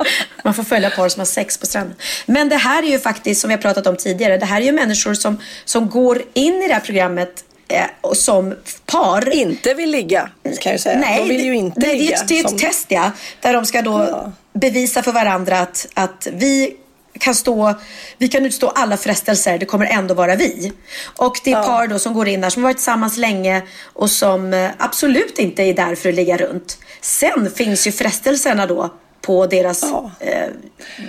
Man 0.44 0.54
får 0.54 0.62
följa 0.62 0.90
par 0.90 1.08
som 1.08 1.20
har 1.20 1.26
sex 1.26 1.58
på 1.58 1.66
stranden. 1.66 1.96
Men 2.26 2.48
det 2.48 2.56
här 2.56 2.82
är 2.82 2.86
ju 2.86 2.98
faktiskt, 2.98 3.40
som 3.40 3.48
vi 3.48 3.54
har 3.54 3.62
pratat 3.62 3.86
om 3.86 3.96
tidigare, 3.96 4.36
det 4.36 4.46
här 4.46 4.60
är 4.60 4.64
ju 4.64 4.72
människor 4.72 5.14
som, 5.14 5.38
som 5.64 5.88
går 5.88 6.22
in 6.34 6.62
i 6.62 6.68
det 6.68 6.74
här 6.74 6.80
programmet 6.80 7.44
eh, 7.72 7.84
och 8.00 8.16
som 8.16 8.54
par. 8.86 9.34
inte 9.34 9.74
vill 9.74 9.90
ligga 9.90 10.30
kan 10.60 10.72
jag 10.72 10.80
säga. 10.80 10.98
Nej, 10.98 11.22
de 11.22 11.28
vill 11.28 11.44
ju 11.44 11.54
inte 11.54 11.80
nej, 11.80 11.88
det 11.88 11.94
är 11.94 11.98
ligga. 11.98 12.16
ett, 12.16 12.28
det 12.28 12.38
är 12.40 12.44
ett 12.44 12.48
som- 12.50 12.58
test 12.58 12.86
ja. 12.88 13.10
Där 13.40 13.54
de 13.54 13.66
ska 13.66 13.82
då 13.82 14.06
Ja. 14.10 14.32
bevisa 14.60 15.02
för 15.02 15.12
varandra 15.12 15.58
att, 15.60 15.86
att 15.94 16.28
vi 16.32 16.76
kan 17.18 17.34
stå, 17.34 17.74
vi 18.18 18.28
kan 18.28 18.46
utstå 18.46 18.68
alla 18.68 18.96
frestelser, 18.96 19.58
det 19.58 19.66
kommer 19.66 19.86
ändå 19.86 20.14
vara 20.14 20.36
vi. 20.36 20.72
Och 21.16 21.36
det 21.44 21.50
är 21.52 21.56
ja. 21.56 21.62
par 21.62 21.86
då 21.86 21.98
som 21.98 22.14
går 22.14 22.28
in 22.28 22.40
där 22.40 22.50
som 22.50 22.62
har 22.62 22.70
varit 22.70 22.76
tillsammans 22.76 23.16
länge 23.16 23.62
och 23.92 24.10
som 24.10 24.54
eh, 24.54 24.70
absolut 24.78 25.38
inte 25.38 25.62
är 25.62 25.74
där 25.74 25.94
för 25.94 26.08
att 26.08 26.14
ligga 26.14 26.36
runt. 26.36 26.78
Sen 27.00 27.50
finns 27.54 27.86
ju 27.86 27.92
frestelserna 27.92 28.66
då 28.66 28.94
på 29.22 29.46
deras 29.46 29.82
ja. 29.82 30.10
eh, 30.20 30.48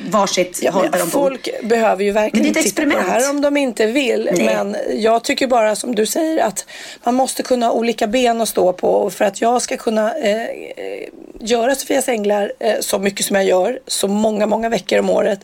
varsitt 0.10 0.60
ja, 0.64 0.72
håll 0.72 0.90
Folk 1.12 1.50
behöver 1.64 2.04
ju 2.04 2.12
verkligen 2.12 2.46
men 2.46 2.54
det 2.54 2.60
är 2.60 2.62
ett 2.62 2.76
titta 2.76 2.82
på 2.82 2.90
det 2.90 3.12
här 3.12 3.30
om 3.30 3.42
de 3.42 3.58
inte 3.58 3.86
vill. 3.86 4.30
Nej. 4.34 4.46
Men 4.46 4.76
jag 4.94 5.24
tycker 5.24 5.48
bara 5.48 5.76
som 5.76 5.96
du 5.96 6.06
säger 6.06 6.44
att 6.44 6.66
man 7.04 7.16
måste 7.16 7.44
kunna 7.44 7.66
ha 7.66 7.74
olika 7.74 8.08
ben 8.08 8.42
att 8.42 8.50
stå 8.50 8.74
på. 8.74 8.90
Och 8.90 9.14
för 9.14 9.26
att 9.26 9.42
jag 9.42 9.62
ska 9.62 9.78
kunna 9.78 10.14
eh, 10.18 10.48
göra 11.40 11.76
Sofias 11.76 12.10
Änglar 12.10 12.54
eh, 12.60 12.76
så 12.80 13.00
mycket 13.00 13.26
som 13.26 13.36
jag 13.36 13.46
gör, 13.46 13.80
så 13.88 14.08
många, 14.08 14.46
många 14.46 14.70
veckor 14.70 15.00
om 15.00 15.10
året, 15.10 15.40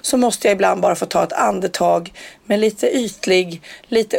så 0.00 0.16
måste 0.16 0.48
jag 0.48 0.52
ibland 0.52 0.80
bara 0.80 0.94
få 0.94 1.06
ta 1.06 1.22
ett 1.24 1.32
andetag 1.32 2.12
med 2.46 2.60
lite 2.60 2.96
ytlig, 2.96 3.62
lite 3.88 4.18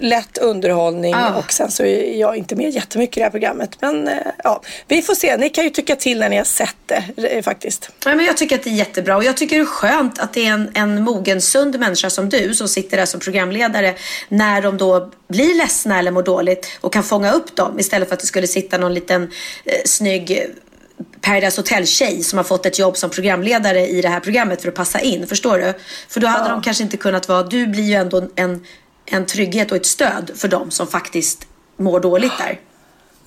lätt 0.00 0.38
underhållning 0.38 1.14
ah. 1.14 1.34
och 1.34 1.52
sen 1.52 1.70
så 1.70 1.84
är 1.84 2.20
jag 2.20 2.36
inte 2.36 2.56
med 2.56 2.70
jättemycket 2.70 3.16
i 3.16 3.20
det 3.20 3.24
här 3.24 3.30
programmet. 3.30 3.76
Men 3.80 4.08
eh, 4.08 4.16
ja, 4.44 4.62
vi 4.88 5.02
får 5.02 5.14
se. 5.14 5.36
Ni 5.36 5.48
kan 5.48 5.64
ju 5.64 5.70
tycka 5.70 5.96
till 5.96 6.18
när 6.18 6.28
ni 6.28 6.36
har 6.36 6.44
sett 6.44 6.76
det 6.86 7.04
eh, 7.16 7.42
faktiskt. 7.42 7.90
Ja, 8.04 8.14
men 8.14 8.26
jag 8.26 8.36
tycker 8.36 8.56
att 8.56 8.62
det 8.62 8.70
är 8.70 8.74
jättebra 8.74 9.16
och 9.16 9.24
jag 9.24 9.36
tycker 9.36 9.56
det 9.56 9.62
är 9.62 9.66
skönt 9.66 10.18
att 10.18 10.32
det 10.32 10.46
är 10.46 10.52
en, 10.52 10.70
en 10.74 11.02
mogen, 11.02 11.40
sund 11.40 11.78
människa 11.78 12.10
som 12.10 12.28
du 12.28 12.54
som 12.54 12.68
sitter 12.68 12.96
där 12.96 13.06
som 13.06 13.20
programledare 13.20 13.94
när 14.28 14.62
de 14.62 14.76
då 14.76 15.10
blir 15.28 15.54
ledsna 15.54 15.98
eller 15.98 16.10
mår 16.10 16.22
dåligt 16.22 16.68
och 16.80 16.92
kan 16.92 17.02
fånga 17.02 17.32
upp 17.32 17.56
dem 17.56 17.78
istället 17.78 18.08
för 18.08 18.14
att 18.14 18.20
det 18.20 18.26
skulle 18.26 18.46
sitta 18.46 18.78
någon 18.78 18.94
liten 18.94 19.22
eh, 19.64 19.80
snygg 19.84 20.46
Paradise 21.20 21.60
Hotel-tjej 21.60 22.22
som 22.22 22.36
har 22.36 22.44
fått 22.44 22.66
ett 22.66 22.78
jobb 22.78 22.96
som 22.96 23.10
programledare 23.10 23.86
i 23.86 24.02
det 24.02 24.08
här 24.08 24.20
programmet 24.20 24.62
för 24.62 24.68
att 24.68 24.74
passa 24.74 25.00
in. 25.00 25.26
Förstår 25.26 25.58
du? 25.58 25.74
För 26.08 26.20
då 26.20 26.26
hade 26.26 26.48
ja. 26.48 26.54
de 26.54 26.62
kanske 26.62 26.82
inte 26.82 26.96
kunnat 26.96 27.28
vara... 27.28 27.42
Du 27.42 27.66
blir 27.66 27.82
ju 27.82 27.94
ändå 27.94 28.28
en, 28.36 28.64
en 29.06 29.26
trygghet 29.26 29.70
och 29.70 29.76
ett 29.76 29.86
stöd 29.86 30.30
för 30.34 30.48
dem 30.48 30.70
som 30.70 30.86
faktiskt 30.86 31.46
mår 31.76 32.00
dåligt 32.00 32.38
där. 32.38 32.60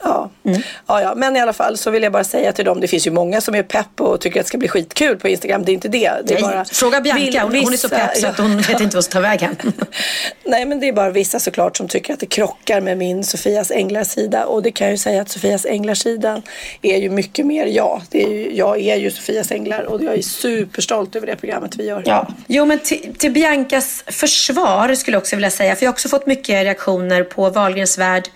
Ja. 0.03 0.31
Mm. 0.45 0.61
ja, 0.87 1.01
ja, 1.01 1.13
men 1.15 1.35
i 1.35 1.39
alla 1.39 1.53
fall 1.53 1.77
så 1.77 1.91
vill 1.91 2.03
jag 2.03 2.11
bara 2.11 2.23
säga 2.23 2.51
till 2.51 2.65
dem, 2.65 2.81
det 2.81 2.87
finns 2.87 3.07
ju 3.07 3.11
många 3.11 3.41
som 3.41 3.55
är 3.55 3.63
pepp 3.63 4.01
och 4.01 4.21
tycker 4.21 4.39
att 4.39 4.45
det 4.45 4.47
ska 4.47 4.57
bli 4.57 4.67
skitkul 4.67 5.17
på 5.17 5.27
Instagram. 5.27 5.65
Det 5.65 5.71
är 5.71 5.73
inte 5.73 5.87
det. 5.87 6.11
det 6.23 6.33
är 6.33 6.41
Nej, 6.41 6.41
bara 6.41 6.65
fråga 6.65 7.01
Bianca, 7.01 7.41
hon, 7.41 7.51
vissa, 7.51 7.65
hon 7.65 7.73
är 7.73 7.77
så 7.77 7.89
pepp 7.89 8.17
så 8.17 8.27
att 8.27 8.37
hon 8.37 8.57
vet 8.57 8.81
inte 8.81 8.97
vad 8.97 9.03
som 9.03 9.11
tar 9.11 9.21
vägen. 9.21 9.55
Nej, 10.43 10.65
men 10.65 10.79
det 10.79 10.87
är 10.87 10.93
bara 10.93 11.09
vissa 11.09 11.39
såklart 11.39 11.77
som 11.77 11.87
tycker 11.87 12.13
att 12.13 12.19
det 12.19 12.25
krockar 12.25 12.81
med 12.81 12.97
min 12.97 13.23
Sofias 13.23 13.71
Änglar-sida. 13.71 14.45
Och 14.45 14.63
det 14.63 14.71
kan 14.71 14.87
jag 14.87 14.91
ju 14.91 14.97
säga 14.97 15.21
att 15.21 15.29
Sofias 15.29 15.65
Änglar-sidan 15.65 16.41
är 16.81 16.97
ju 16.97 17.09
mycket 17.09 17.45
mer 17.45 17.65
jag. 17.65 18.01
Det 18.09 18.23
är 18.23 18.29
ju, 18.29 18.55
jag 18.55 18.81
är 18.81 18.95
ju 18.95 19.11
Sofias 19.11 19.51
Änglar 19.51 19.83
och 19.83 20.03
jag 20.03 20.13
är 20.13 20.21
superstolt 20.21 21.15
över 21.15 21.27
det 21.27 21.35
programmet 21.35 21.75
vi 21.75 21.85
gör. 21.85 22.03
Ja. 22.05 22.27
Jo, 22.47 22.65
men 22.65 22.79
till, 22.79 23.15
till 23.17 23.31
Biancas 23.31 24.03
försvar 24.07 24.95
skulle 24.95 25.15
jag 25.15 25.21
också 25.21 25.35
vilja 25.35 25.49
säga, 25.49 25.75
för 25.75 25.83
jag 25.83 25.89
har 25.89 25.93
också 25.93 26.09
fått 26.09 26.25
mycket 26.25 26.63
reaktioner 26.63 27.23
på 27.23 27.49
Wahlgrens 27.49 27.97
värld 27.97 28.29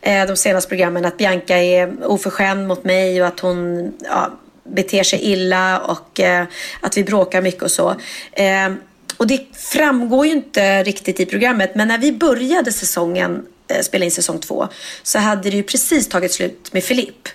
eh, 0.00 0.26
de 0.26 0.36
senaste 0.36 0.68
programmen 0.68 1.04
att 1.04 1.16
Bianca 1.16 1.47
är 1.54 2.06
oförskämd 2.06 2.68
mot 2.68 2.84
mig 2.84 3.22
och 3.22 3.28
att 3.28 3.40
hon 3.40 3.92
ja, 4.04 4.30
beter 4.64 5.02
sig 5.02 5.20
illa 5.20 5.78
och 5.78 6.20
eh, 6.20 6.46
att 6.80 6.96
vi 6.96 7.04
bråkar 7.04 7.42
mycket 7.42 7.62
och 7.62 7.70
så. 7.70 7.90
Eh, 8.32 8.72
och 9.16 9.26
det 9.26 9.40
framgår 9.56 10.26
ju 10.26 10.32
inte 10.32 10.82
riktigt 10.82 11.20
i 11.20 11.26
programmet 11.26 11.74
men 11.74 11.88
när 11.88 11.98
vi 11.98 12.12
började 12.12 12.72
säsongen, 12.72 13.46
eh, 13.68 13.80
spela 13.80 14.04
in 14.04 14.10
säsong 14.10 14.38
två 14.38 14.68
så 15.02 15.18
hade 15.18 15.50
det 15.50 15.56
ju 15.56 15.62
precis 15.62 16.08
tagit 16.08 16.32
slut 16.32 16.72
med 16.72 16.84
Filip. 16.84 17.28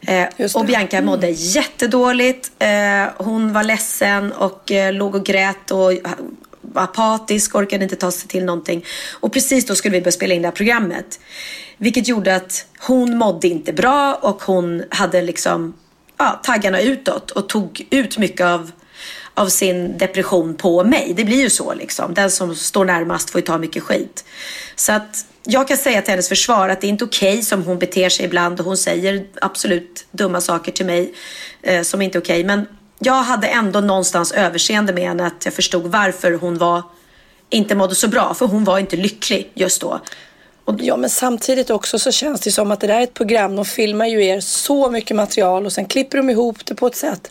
Eh, 0.00 0.26
och 0.54 0.64
Bianca 0.64 1.00
mådde 1.02 1.26
mm. 1.26 1.38
jättedåligt. 1.38 2.50
Eh, 2.58 3.04
hon 3.16 3.52
var 3.52 3.64
ledsen 3.64 4.32
och 4.32 4.72
eh, 4.72 4.92
låg 4.92 5.14
och 5.14 5.26
grät 5.26 5.70
och 5.70 5.92
apatisk, 6.74 7.54
orkade 7.54 7.84
inte 7.84 7.96
ta 7.96 8.10
sig 8.10 8.28
till 8.28 8.44
någonting. 8.44 8.84
Och 9.20 9.32
precis 9.32 9.66
då 9.66 9.74
skulle 9.74 9.96
vi 9.96 10.00
börja 10.00 10.12
spela 10.12 10.34
in 10.34 10.42
det 10.42 10.48
här 10.48 10.54
programmet. 10.54 11.20
Vilket 11.76 12.08
gjorde 12.08 12.36
att 12.36 12.66
hon 12.78 13.18
mådde 13.18 13.48
inte 13.48 13.72
bra 13.72 14.14
och 14.14 14.42
hon 14.42 14.84
hade 14.90 15.22
liksom 15.22 15.74
ja, 16.18 16.40
taggarna 16.44 16.80
utåt 16.80 17.30
och 17.30 17.48
tog 17.48 17.86
ut 17.90 18.18
mycket 18.18 18.46
av, 18.46 18.70
av 19.34 19.48
sin 19.48 19.98
depression 19.98 20.54
på 20.54 20.84
mig. 20.84 21.12
Det 21.16 21.24
blir 21.24 21.40
ju 21.40 21.50
så 21.50 21.74
liksom. 21.74 22.14
Den 22.14 22.30
som 22.30 22.54
står 22.54 22.84
närmast 22.84 23.30
får 23.30 23.40
ju 23.40 23.46
ta 23.46 23.58
mycket 23.58 23.82
skit. 23.82 24.24
Så 24.76 24.92
att 24.92 25.26
jag 25.44 25.68
kan 25.68 25.76
säga 25.76 26.02
till 26.02 26.10
hennes 26.10 26.28
försvar 26.28 26.68
att 26.68 26.80
det 26.80 26.86
är 26.86 26.88
inte 26.88 27.04
okej 27.04 27.32
okay 27.32 27.42
som 27.42 27.64
hon 27.64 27.78
beter 27.78 28.08
sig 28.08 28.24
ibland 28.26 28.60
och 28.60 28.66
hon 28.66 28.76
säger 28.76 29.26
absolut 29.40 30.06
dumma 30.10 30.40
saker 30.40 30.72
till 30.72 30.86
mig 30.86 31.14
eh, 31.62 31.82
som 31.82 32.02
inte 32.02 32.18
är 32.18 32.20
okej. 32.20 32.44
Okay. 32.44 32.56
Men 32.56 32.66
jag 32.98 33.22
hade 33.22 33.46
ändå 33.46 33.80
någonstans 33.80 34.32
överseende 34.32 34.92
med 34.92 35.04
henne 35.04 35.26
att 35.26 35.44
jag 35.44 35.54
förstod 35.54 35.86
varför 35.86 36.32
hon 36.32 36.58
var 36.58 36.82
inte 37.50 37.74
mådde 37.74 37.94
så 37.94 38.08
bra. 38.08 38.34
För 38.34 38.46
hon 38.46 38.64
var 38.64 38.78
inte 38.78 38.96
lycklig 38.96 39.50
just 39.54 39.80
då. 39.80 40.00
Och, 40.64 40.74
ja, 40.80 40.96
men 40.96 41.10
samtidigt 41.10 41.70
också 41.70 41.98
så 41.98 42.12
känns 42.12 42.40
det 42.40 42.50
som 42.50 42.70
att 42.70 42.80
det 42.80 42.86
där 42.86 42.98
är 42.98 43.02
ett 43.02 43.14
program. 43.14 43.56
De 43.56 43.64
filmar 43.64 44.06
ju 44.06 44.24
er 44.24 44.40
så 44.40 44.90
mycket 44.90 45.16
material 45.16 45.66
och 45.66 45.72
sen 45.72 45.84
klipper 45.84 46.18
de 46.18 46.30
ihop 46.30 46.64
det 46.64 46.74
på 46.74 46.86
ett 46.86 46.96
sätt 46.96 47.30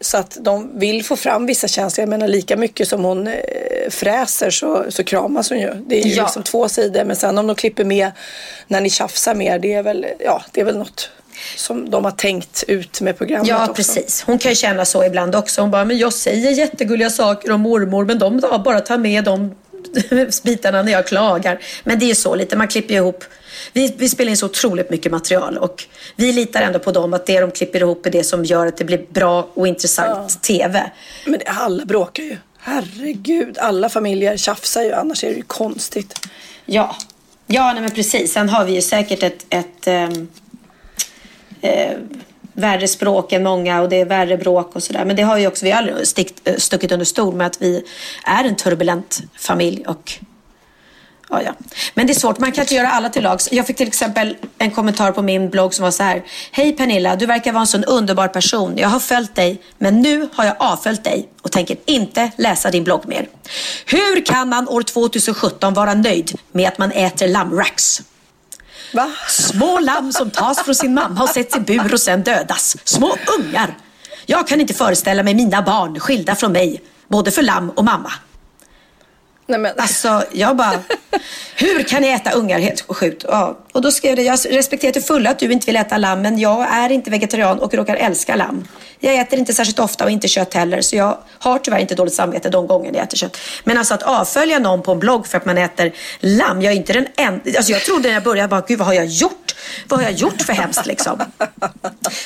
så 0.00 0.16
att 0.16 0.38
de 0.40 0.78
vill 0.78 1.04
få 1.04 1.16
fram 1.16 1.46
vissa 1.46 1.68
känslor. 1.68 2.02
Jag 2.02 2.08
menar 2.08 2.28
lika 2.28 2.56
mycket 2.56 2.88
som 2.88 3.04
hon 3.04 3.26
eh, 3.26 3.34
fräser 3.90 4.50
så, 4.50 4.84
så 4.88 5.04
kramas 5.04 5.50
hon 5.50 5.60
ju. 5.60 5.74
Det 5.86 6.00
är 6.00 6.06
ju 6.06 6.14
ja. 6.14 6.22
liksom 6.22 6.42
två 6.42 6.68
sidor. 6.68 7.04
Men 7.04 7.16
sen 7.16 7.38
om 7.38 7.46
de 7.46 7.56
klipper 7.56 7.84
med 7.84 8.10
när 8.66 8.80
ni 8.80 8.90
tjafsar 8.90 9.34
mer, 9.34 9.58
det 9.58 9.72
är 9.72 9.82
väl, 9.82 10.06
ja, 10.18 10.42
det 10.52 10.60
är 10.60 10.64
väl 10.64 10.78
något 10.78 11.10
som 11.56 11.90
de 11.90 12.04
har 12.04 12.12
tänkt 12.12 12.64
ut 12.68 13.00
med 13.00 13.18
programmet 13.18 13.48
Ja, 13.48 13.62
också. 13.62 13.74
precis. 13.74 14.22
Hon 14.26 14.38
kan 14.38 14.52
ju 14.52 14.56
känna 14.56 14.84
så 14.84 15.04
ibland 15.04 15.34
också. 15.34 15.60
Hon 15.60 15.70
bara, 15.70 15.84
men 15.84 15.98
jag 15.98 16.12
säger 16.12 16.50
jättegulliga 16.50 17.10
saker 17.10 17.50
om 17.50 17.60
mormor, 17.60 18.04
men 18.04 18.18
de 18.18 18.40
bara 18.64 18.80
tar 18.80 18.98
med 18.98 19.24
de 19.24 19.54
bitarna 20.44 20.82
när 20.82 20.92
jag 20.92 21.06
klagar. 21.06 21.58
Men 21.84 21.98
det 21.98 22.10
är 22.10 22.14
så 22.14 22.34
lite, 22.34 22.56
man 22.56 22.68
klipper 22.68 22.94
ihop. 22.94 23.24
Vi, 23.72 23.94
vi 23.98 24.08
spelar 24.08 24.30
in 24.30 24.36
så 24.36 24.46
otroligt 24.46 24.90
mycket 24.90 25.12
material 25.12 25.58
och 25.58 25.84
vi 26.16 26.32
litar 26.32 26.62
ändå 26.62 26.78
på 26.78 26.92
dem 26.92 27.14
att 27.14 27.26
det 27.26 27.40
de 27.40 27.50
klipper 27.50 27.80
ihop 27.80 28.06
är 28.06 28.10
det 28.10 28.24
som 28.24 28.44
gör 28.44 28.66
att 28.66 28.76
det 28.76 28.84
blir 28.84 29.06
bra 29.08 29.48
och 29.54 29.68
intressant 29.68 30.32
ja. 30.34 30.40
TV. 30.40 30.90
Men 31.26 31.40
alla 31.46 31.84
bråkar 31.84 32.22
ju. 32.22 32.36
Herregud, 32.58 33.58
alla 33.58 33.88
familjer 33.88 34.36
tjafsar 34.36 34.82
ju, 34.82 34.92
annars 34.92 35.24
är 35.24 35.28
det 35.28 35.34
ju 35.36 35.42
konstigt. 35.42 36.28
Ja, 36.64 36.96
ja 37.46 37.72
nej 37.72 37.82
men 37.82 37.90
precis. 37.90 38.32
Sen 38.32 38.48
har 38.48 38.64
vi 38.64 38.74
ju 38.74 38.82
säkert 38.82 39.22
ett, 39.22 39.46
ett 39.50 39.86
ähm, 39.86 40.28
eh, 41.66 41.98
värre 42.52 42.88
språk 42.88 43.32
än 43.32 43.42
många 43.42 43.82
och 43.82 43.88
det 43.88 44.00
är 44.00 44.04
värre 44.04 44.36
bråk 44.36 44.76
och 44.76 44.82
sådär. 44.82 45.04
Men 45.04 45.16
det 45.16 45.22
har 45.22 45.38
ju 45.38 45.46
också 45.46 45.64
vi 45.64 45.70
har 45.70 45.78
aldrig 45.78 46.06
stickt, 46.06 46.48
eh, 46.48 46.56
stuckit 46.56 46.92
under 46.92 47.06
stol 47.06 47.34
med 47.34 47.46
att 47.46 47.62
vi 47.62 47.82
är 48.24 48.44
en 48.44 48.56
turbulent 48.56 49.22
familj 49.36 49.84
och 49.86 50.18
Ja, 51.30 51.42
ja. 51.42 51.54
Men 51.94 52.06
det 52.06 52.12
är 52.12 52.14
svårt, 52.14 52.38
man 52.38 52.52
kan 52.52 52.62
inte 52.62 52.74
göra 52.74 52.88
alla 52.88 53.08
till 53.08 53.22
lags. 53.22 53.52
Jag 53.52 53.66
fick 53.66 53.76
till 53.76 53.88
exempel 53.88 54.36
en 54.58 54.70
kommentar 54.70 55.12
på 55.12 55.22
min 55.22 55.50
blogg 55.50 55.74
som 55.74 55.82
var 55.82 55.90
så 55.90 56.02
här. 56.02 56.22
Hej 56.50 56.72
Pernilla, 56.72 57.16
du 57.16 57.26
verkar 57.26 57.52
vara 57.52 57.60
en 57.60 57.66
sån 57.66 57.84
underbar 57.84 58.28
person. 58.28 58.78
Jag 58.78 58.88
har 58.88 59.00
följt 59.00 59.34
dig, 59.34 59.62
men 59.78 60.02
nu 60.02 60.28
har 60.32 60.44
jag 60.44 60.56
avföljt 60.58 61.04
dig 61.04 61.28
och 61.42 61.52
tänker 61.52 61.76
inte 61.84 62.30
läsa 62.36 62.70
din 62.70 62.84
blogg 62.84 63.08
mer. 63.08 63.28
Hur 63.86 64.24
kan 64.24 64.48
man 64.48 64.68
år 64.68 64.82
2017 64.82 65.74
vara 65.74 65.94
nöjd 65.94 66.38
med 66.52 66.68
att 66.68 66.78
man 66.78 66.92
äter 66.92 67.28
lammracks? 67.28 68.02
Va? 68.92 69.10
Små 69.28 69.80
lamm 69.80 70.12
som 70.12 70.30
tas 70.30 70.64
från 70.64 70.74
sin 70.74 70.94
mamma 70.94 71.22
och 71.22 71.28
sätts 71.28 71.56
i 71.56 71.60
bur 71.60 71.92
och 71.92 72.00
sen 72.00 72.22
dödas. 72.22 72.76
Små 72.84 73.16
ungar. 73.38 73.76
Jag 74.26 74.48
kan 74.48 74.60
inte 74.60 74.74
föreställa 74.74 75.22
mig 75.22 75.34
mina 75.34 75.62
barn 75.62 76.00
skilda 76.00 76.34
från 76.34 76.52
mig, 76.52 76.82
både 77.08 77.30
för 77.30 77.42
lamm 77.42 77.70
och 77.70 77.84
mamma. 77.84 78.12
Nej, 79.46 79.58
men... 79.58 79.72
Alltså, 79.76 80.24
jag 80.32 80.56
bara, 80.56 80.80
hur 81.56 81.82
kan 81.82 82.02
ni 82.02 82.08
äta 82.08 82.30
ungar 82.30 82.58
helt 82.58 82.84
sjukt? 82.88 83.24
Ja. 83.28 83.58
Och 83.72 83.82
då 83.82 83.90
skrev 83.90 84.16
det, 84.16 84.22
jag 84.22 84.38
respekterar 84.50 84.92
till 84.92 85.02
fulla 85.02 85.30
att 85.30 85.38
du 85.38 85.52
inte 85.52 85.66
vill 85.66 85.76
äta 85.76 85.98
lamm, 85.98 86.22
men 86.22 86.38
jag 86.38 86.74
är 86.74 86.92
inte 86.92 87.10
vegetarian 87.10 87.58
och 87.58 87.74
råkar 87.74 87.96
älska 87.96 88.36
lamm. 88.36 88.68
Jag 89.00 89.14
äter 89.14 89.38
inte 89.38 89.54
särskilt 89.54 89.78
ofta 89.78 90.04
och 90.04 90.10
inte 90.10 90.28
kött 90.28 90.54
heller, 90.54 90.80
så 90.80 90.96
jag 90.96 91.18
har 91.38 91.58
tyvärr 91.58 91.78
inte 91.78 91.94
dåligt 91.94 92.14
samvete 92.14 92.48
de 92.48 92.66
gånger 92.66 92.92
jag 92.94 93.02
äter 93.02 93.16
kött. 93.16 93.36
Men 93.64 93.78
alltså 93.78 93.94
att 93.94 94.02
avfölja 94.02 94.58
någon 94.58 94.82
på 94.82 94.92
en 94.92 94.98
blogg 94.98 95.26
för 95.26 95.38
att 95.38 95.44
man 95.44 95.58
äter 95.58 95.92
lamm, 96.20 96.62
jag 96.62 96.72
är 96.72 96.76
inte 96.76 96.92
den 96.92 97.06
enda. 97.16 97.42
Alltså 97.56 97.72
jag 97.72 97.82
trodde 97.82 98.08
när 98.08 98.14
jag 98.14 98.22
började, 98.22 98.48
bara, 98.48 98.60
gud 98.60 98.78
vad 98.78 98.86
har 98.86 98.94
jag 98.94 99.06
gjort? 99.06 99.56
Vad 99.88 100.00
har 100.00 100.04
jag 100.04 100.12
gjort 100.12 100.42
för 100.42 100.52
hemskt 100.52 100.86
liksom? 100.86 101.20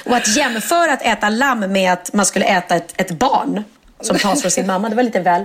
Och 0.04 0.16
att 0.16 0.36
jämföra 0.36 0.92
att 0.92 1.02
äta 1.02 1.28
lamm 1.28 1.72
med 1.72 1.92
att 1.92 2.12
man 2.12 2.26
skulle 2.26 2.44
äta 2.44 2.76
ett, 2.76 2.94
ett 2.96 3.10
barn 3.10 3.64
som 4.00 4.18
tas 4.18 4.40
från 4.40 4.50
sin 4.50 4.66
mamma, 4.66 4.88
det 4.88 4.96
var 4.96 5.02
lite 5.02 5.20
väl. 5.20 5.44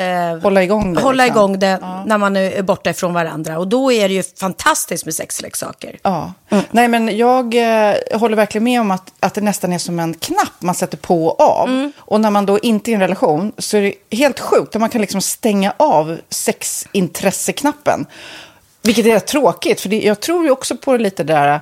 eh, 0.00 0.42
Hålla 0.42 0.62
igång 0.62 0.94
det, 0.94 1.00
hålla 1.00 1.24
liksom. 1.24 1.38
igång 1.38 1.58
det 1.58 1.78
när 2.06 2.18
man 2.18 2.36
är 2.36 2.62
borta 2.62 2.90
ifrån 2.90 3.14
varandra. 3.14 3.58
Och 3.58 3.68
då 3.68 3.92
är 3.92 4.08
det 4.08 4.14
ju 4.14 4.22
fantastiskt 4.40 5.04
med 5.04 5.14
sexleksaker. 5.14 5.98
Ja. 6.02 6.32
Nej, 6.70 6.88
men 6.88 7.16
jag 7.16 7.54
eh, 7.54 7.94
håller 8.12 8.36
verkligen 8.36 8.64
med 8.64 8.80
om 8.80 8.90
att, 8.90 9.12
att 9.20 9.34
det 9.34 9.40
nästan 9.40 9.72
är 9.72 9.78
som 9.78 10.00
en 10.00 10.14
knapp 10.14 10.52
man 10.58 10.74
sätter 10.74 10.96
på 10.96 11.26
och 11.26 11.40
av. 11.40 11.68
Mm. 11.68 11.92
Och 11.98 12.20
när 12.20 12.30
man 12.30 12.46
då 12.46 12.58
inte 12.58 12.90
är 12.90 12.92
i 12.92 12.94
en 12.94 13.00
relation 13.00 13.52
så 13.58 13.76
är 13.76 13.82
det 13.82 14.16
helt 14.16 14.40
sjukt 14.40 14.74
att 14.76 14.80
man 14.80 14.90
kan 14.90 15.00
liksom 15.00 15.20
stänga 15.20 15.72
av 15.76 16.18
sexintresseknappen. 16.28 18.06
Vilket 18.82 19.06
är 19.06 19.10
rätt 19.12 19.26
tråkigt, 19.26 19.80
för 19.80 19.88
det, 19.88 20.00
jag 20.00 20.20
tror 20.20 20.44
ju 20.44 20.50
också 20.50 20.76
på 20.76 20.96
lite 20.96 21.24
det 21.24 21.32
där 21.32 21.54
eh, 21.54 21.60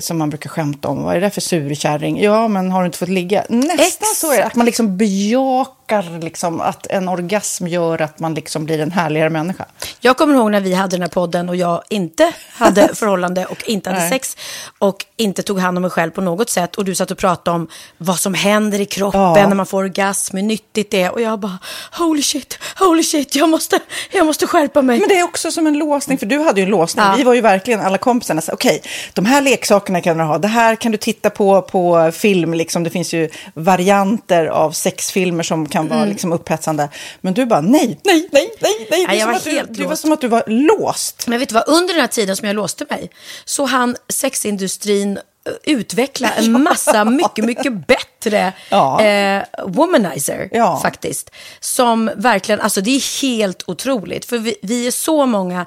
som 0.00 0.18
man 0.18 0.30
brukar 0.30 0.50
skämta 0.50 0.88
om. 0.88 1.02
Vad 1.02 1.16
är 1.16 1.20
det 1.20 1.30
för 1.30 1.40
surkärring? 1.40 2.22
Ja, 2.22 2.48
men 2.48 2.70
har 2.70 2.80
du 2.80 2.86
inte 2.86 2.98
fått 2.98 3.08
ligga? 3.08 3.44
Nästan 3.48 3.78
Exakt. 3.80 4.16
så 4.16 4.32
är 4.32 4.36
det. 4.36 4.44
Att 4.44 4.54
man 4.54 4.66
liksom 4.66 4.96
bejakar 4.96 6.20
liksom, 6.20 6.60
att 6.60 6.86
en 6.86 7.08
orgasm 7.08 7.66
gör 7.66 8.02
att 8.02 8.18
man 8.18 8.34
liksom 8.34 8.64
blir 8.64 8.80
en 8.80 8.92
härligare 8.92 9.30
människa. 9.30 9.64
Jag 10.00 10.16
kommer 10.16 10.34
ihåg 10.34 10.50
när 10.50 10.60
vi 10.60 10.74
hade 10.74 10.96
den 10.96 11.02
här 11.02 11.08
podden 11.08 11.48
och 11.48 11.56
jag 11.56 11.82
inte 11.88 12.32
hade 12.52 12.94
förhållande 12.94 13.46
och 13.46 13.68
inte 13.68 13.90
hade 13.90 14.00
Nej. 14.00 14.10
sex 14.10 14.36
och 14.78 15.04
inte 15.16 15.42
tog 15.42 15.58
hand 15.58 15.78
om 15.78 15.82
mig 15.82 15.90
själv 15.90 16.10
på 16.10 16.20
något 16.20 16.50
sätt. 16.50 16.76
Och 16.76 16.84
du 16.84 16.94
satt 16.94 17.10
och 17.10 17.18
pratade 17.18 17.54
om 17.54 17.68
vad 17.98 18.18
som 18.18 18.34
händer 18.34 18.80
i 18.80 18.86
kroppen 18.86 19.20
Ja. 19.20 19.48
när 19.48 19.54
man 19.54 19.66
får 19.66 19.78
orgasm, 19.78 20.36
hur 20.36 20.44
nyttigt 20.44 20.90
det 20.90 21.02
är. 21.02 21.12
Och 21.12 21.20
jag 21.20 21.38
bara, 21.40 21.58
holy 21.98 22.22
shit, 22.22 22.58
holy 22.78 23.02
shit, 23.02 23.34
jag 23.34 23.48
måste, 23.48 23.78
jag 24.12 24.26
måste 24.26 24.46
skärpa 24.46 24.82
mig. 24.82 24.98
Men 25.00 25.08
det 25.08 25.18
är 25.18 25.24
också 25.24 25.50
som 25.50 25.66
en 25.66 25.78
låsning, 25.78 26.18
för 26.18 26.26
du 26.26 26.38
hade 26.38 26.60
ju 26.60 26.64
en 26.64 26.70
låsning. 26.70 27.04
Ja. 27.04 27.14
Vi 27.16 27.22
var 27.22 27.34
ju 27.34 27.40
verkligen 27.40 27.80
alla 27.80 27.98
kompisarna. 27.98 28.42
Okej, 28.52 28.82
de 29.12 29.24
här 29.26 29.40
leksakerna 29.40 29.71
kan 29.80 30.18
du 30.18 30.24
ha. 30.24 30.38
Det 30.38 30.48
här 30.48 30.76
kan 30.76 30.92
du 30.92 30.98
titta 30.98 31.30
på 31.30 31.62
på 31.62 32.10
film. 32.12 32.54
Liksom. 32.54 32.84
Det 32.84 32.90
finns 32.90 33.14
ju 33.14 33.28
varianter 33.54 34.46
av 34.46 34.70
sexfilmer 34.72 35.42
som 35.42 35.68
kan 35.68 35.88
vara 35.88 36.04
liksom, 36.04 36.32
upphetsande. 36.32 36.88
Men 37.20 37.34
du 37.34 37.46
bara, 37.46 37.60
nej, 37.60 38.00
nej, 38.04 38.28
nej, 38.32 38.50
nej, 38.60 38.86
nej. 38.90 39.06
Det, 39.06 39.14
är 39.14 39.18
jag 39.18 39.26
var 39.26 39.34
att 39.34 39.44
du, 39.44 39.50
helt 39.50 39.74
det 39.74 39.86
var 39.86 39.96
som 39.96 40.12
att 40.12 40.20
du 40.20 40.28
var 40.28 40.42
låst. 40.46 41.26
Men 41.28 41.38
vet 41.40 41.48
du 41.48 41.54
vad, 41.54 41.68
under 41.68 41.94
den 41.94 42.00
här 42.00 42.08
tiden 42.08 42.36
som 42.36 42.46
jag 42.46 42.56
låste 42.56 42.86
mig 42.90 43.10
så 43.44 43.64
hann 43.64 43.96
sexindustrin 44.08 45.16
eh, 45.16 45.52
utveckla 45.64 46.30
en 46.30 46.62
massa 46.62 47.04
mycket, 47.04 47.44
mycket 47.44 47.86
bättre 47.86 48.52
Ja. 48.68 49.02
eh, 49.04 49.42
womanizer 49.66 50.48
Ja. 50.52 50.80
faktiskt. 50.82 51.30
Som 51.60 52.10
verkligen, 52.16 52.60
alltså 52.60 52.80
det 52.80 52.90
är 52.90 53.22
helt 53.22 53.62
otroligt. 53.66 54.24
För 54.24 54.38
vi, 54.38 54.54
vi 54.62 54.86
är 54.86 54.90
så 54.90 55.26
många 55.26 55.66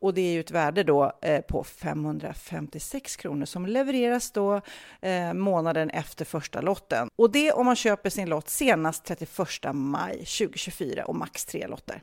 Och 0.00 0.14
det 0.14 0.20
är 0.20 0.32
ju 0.32 0.40
ett 0.40 0.50
värde 0.50 0.82
då 0.82 1.12
eh, 1.22 1.40
på 1.40 1.64
556 1.64 3.16
kronor 3.16 3.44
som 3.44 3.66
levereras 3.66 4.30
då 4.30 4.60
eh, 5.00 5.32
månaden 5.32 5.90
efter 5.90 6.24
första 6.24 6.60
lotten. 6.60 7.08
Och 7.16 7.30
det 7.30 7.52
om 7.52 7.66
man 7.66 7.76
köper 7.76 8.10
sin 8.10 8.28
lott 8.28 8.48
senast 8.48 9.04
31 9.04 9.38
maj 9.72 10.12
2024 10.16 11.04
och 11.04 11.16
max 11.16 11.44
tre 11.44 11.66
lotter. 11.66 12.02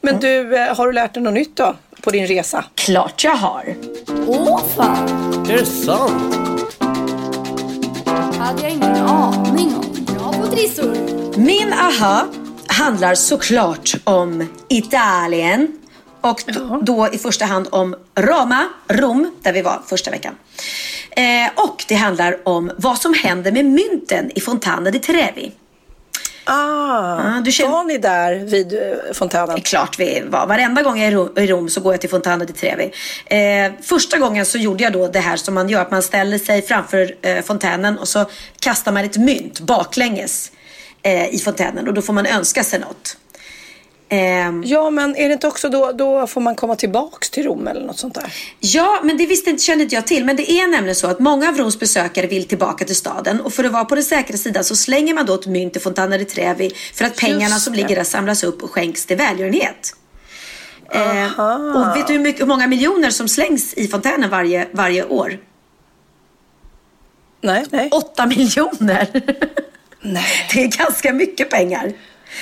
Men 0.00 0.20
du, 0.20 0.56
eh, 0.56 0.76
har 0.76 0.86
du 0.86 0.92
lärt 0.92 1.14
dig 1.14 1.22
något 1.22 1.34
nytt 1.34 1.56
då 1.56 1.76
på 2.00 2.10
din 2.10 2.26
resa? 2.26 2.64
Klart 2.74 3.24
jag 3.24 3.34
har. 3.34 3.74
Åh 4.26 4.60
fan! 4.76 5.08
Är 5.50 5.56
det 5.58 5.66
sant? 5.66 6.38
hade 8.48 8.62
jag 8.62 8.72
ingen 8.72 8.96
aning 8.96 9.74
om. 9.76 10.04
Bra 10.04 10.32
på 10.32 10.46
trissor. 10.46 10.96
Min 11.38 11.72
aha 11.72 12.26
handlar 12.66 13.14
såklart 13.14 13.94
om 14.04 14.48
Italien. 14.68 15.78
Och 16.20 16.42
då 16.82 17.08
i 17.12 17.18
första 17.18 17.44
hand 17.44 17.68
om 17.70 17.96
Roma, 18.14 18.68
Rom, 18.88 19.30
där 19.42 19.52
vi 19.52 19.62
var 19.62 19.82
första 19.86 20.10
veckan. 20.10 20.34
Eh, 21.10 21.64
och 21.64 21.84
det 21.88 21.94
handlar 21.94 22.48
om 22.48 22.70
vad 22.76 22.98
som 22.98 23.14
händer 23.14 23.52
med 23.52 23.64
mynten 23.64 24.30
i 24.34 24.40
Fontana 24.40 24.90
di 24.90 24.98
Trevi. 24.98 25.52
Ah, 26.50 27.34
ja, 27.34 27.40
du 27.44 27.52
känner... 27.52 27.70
var 27.70 27.84
ni 27.84 27.98
där 27.98 28.34
vid 28.34 28.72
eh, 28.72 29.12
fontänen? 29.12 29.54
Det 29.54 29.60
är 29.60 29.62
klart 29.62 29.98
vi 29.98 30.22
var. 30.26 30.46
Varenda 30.46 30.82
gång 30.82 30.98
jag 31.00 31.12
är 31.12 31.40
i 31.40 31.46
Rom 31.46 31.68
så 31.68 31.80
går 31.80 31.92
jag 31.92 32.00
till 32.00 32.10
Fontana 32.10 32.44
di 32.44 32.52
Trevi. 32.52 32.92
Eh, 33.26 33.72
första 33.82 34.18
gången 34.18 34.46
så 34.46 34.58
gjorde 34.58 34.84
jag 34.84 34.92
då 34.92 35.08
det 35.08 35.18
här 35.18 35.36
som 35.36 35.54
man 35.54 35.68
gör, 35.68 35.82
att 35.82 35.90
man 35.90 36.02
ställer 36.02 36.38
sig 36.38 36.62
framför 36.62 37.14
eh, 37.22 37.42
fontänen 37.42 37.98
och 37.98 38.08
så 38.08 38.24
kastar 38.60 38.92
man 38.92 39.04
ett 39.04 39.16
mynt 39.16 39.60
baklänges 39.60 40.52
eh, 41.02 41.34
i 41.34 41.38
fontänen 41.38 41.88
och 41.88 41.94
då 41.94 42.02
får 42.02 42.12
man 42.12 42.26
önska 42.26 42.64
sig 42.64 42.80
något. 42.80 43.16
Ehm, 44.08 44.62
Ja, 44.66 44.90
men 44.90 45.16
är 45.16 45.28
det 45.28 45.32
inte 45.32 45.46
också 45.48 45.68
då, 45.68 45.92
då 45.92 46.26
får 46.26 46.40
man 46.40 46.54
komma 46.54 46.76
tillbaks 46.76 47.30
till 47.30 47.44
Rom 47.44 47.68
eller 47.68 47.86
något 47.86 47.98
sånt 47.98 48.14
där? 48.14 48.32
Ja, 48.60 49.00
men 49.02 49.16
det 49.16 49.26
visste 49.26 49.50
inte, 49.50 49.62
kände 49.62 49.84
inte 49.84 49.94
jag 49.94 50.06
till. 50.06 50.24
Men 50.24 50.36
det 50.36 50.50
är 50.50 50.66
nämligen 50.66 50.96
så 50.96 51.06
att 51.06 51.18
många 51.18 51.48
av 51.48 51.56
Roms 51.56 51.78
besökare 51.78 52.26
vill 52.26 52.48
tillbaka 52.48 52.84
till 52.84 52.96
staden. 52.96 53.40
Och 53.40 53.52
för 53.52 53.64
att 53.64 53.72
vara 53.72 53.84
på 53.84 53.94
den 53.94 54.04
säkra 54.04 54.36
sidan 54.36 54.64
så 54.64 54.76
slänger 54.76 55.14
man 55.14 55.26
då 55.26 55.34
ett 55.34 55.46
mynt 55.46 55.76
i 55.76 55.80
Fontana 55.80 56.18
di 56.18 56.24
Trevi 56.24 56.70
för 56.94 57.04
att 57.04 57.16
pengarna 57.16 57.56
som 57.58 57.74
ligger 57.74 57.96
där 57.96 58.04
samlas 58.04 58.44
upp 58.44 58.62
och 58.62 58.70
skänks 58.70 59.06
till 59.06 59.16
välgörenhet. 59.16 59.94
Eh, 60.92 61.40
och 61.76 61.96
vet 61.96 62.06
du 62.06 62.12
hur, 62.12 62.20
mycket, 62.20 62.40
hur 62.42 62.46
många 62.46 62.66
miljoner 62.66 63.10
som 63.10 63.28
slängs 63.28 63.74
i 63.74 63.88
fontänen 63.88 64.30
varje, 64.30 64.68
varje 64.72 65.04
år? 65.04 65.38
Nej, 67.40 67.64
nej. 67.70 67.88
Åtta 67.92 68.26
miljoner! 68.26 69.08
Nej. 70.00 70.24
Det 70.54 70.62
är 70.62 70.68
ganska 70.78 71.12
mycket 71.12 71.50
pengar. 71.50 71.92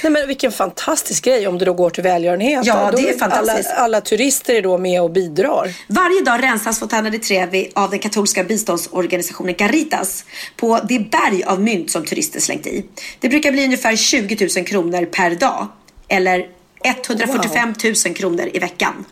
Nej 0.03 0.12
men 0.12 0.26
vilken 0.26 0.53
fantastisk 0.53 1.24
grej 1.24 1.49
om 1.49 1.59
det 1.59 1.64
då 1.64 1.72
går 1.72 1.91
till 1.91 2.03
välgörenhet. 2.03 2.66
Ja, 2.66 2.91
Då 2.91 2.97
det 2.97 3.09
är 3.09 3.18
fantastiskt. 3.18 3.70
Alla, 3.70 3.80
alla 3.80 4.01
turister 4.01 4.55
är 4.55 4.62
då 4.62 4.78
med 4.78 5.03
och 5.03 5.11
bidrar. 5.11 5.70
Varje 5.87 6.22
dag 6.24 6.43
rensas 6.43 6.78
Fontana 6.78 7.11
di 7.11 7.18
Trevi 7.18 7.70
av 7.74 7.91
den 7.91 7.99
katolska 7.99 8.45
biståndsorganisationen 8.45 9.55
Caritas 9.55 10.24
på 10.57 10.80
det 10.89 10.99
berg 10.99 11.45
av 11.45 11.61
mynt 11.61 11.91
som 11.91 12.05
turister 12.05 12.41
slängt 12.41 12.66
i. 12.66 12.84
Det 13.20 13.28
brukar 13.28 13.53
bli 13.53 13.64
ungefär 13.64 13.97
20 13.97 14.49
000 14.57 14.66
kronor 14.66 15.05
per 15.05 15.30
dag 15.30 15.68
eller 16.09 16.56
145 16.87 17.74
000 17.84 18.14
kronor 18.14 18.51
i 18.53 18.59
veckan. 18.59 19.05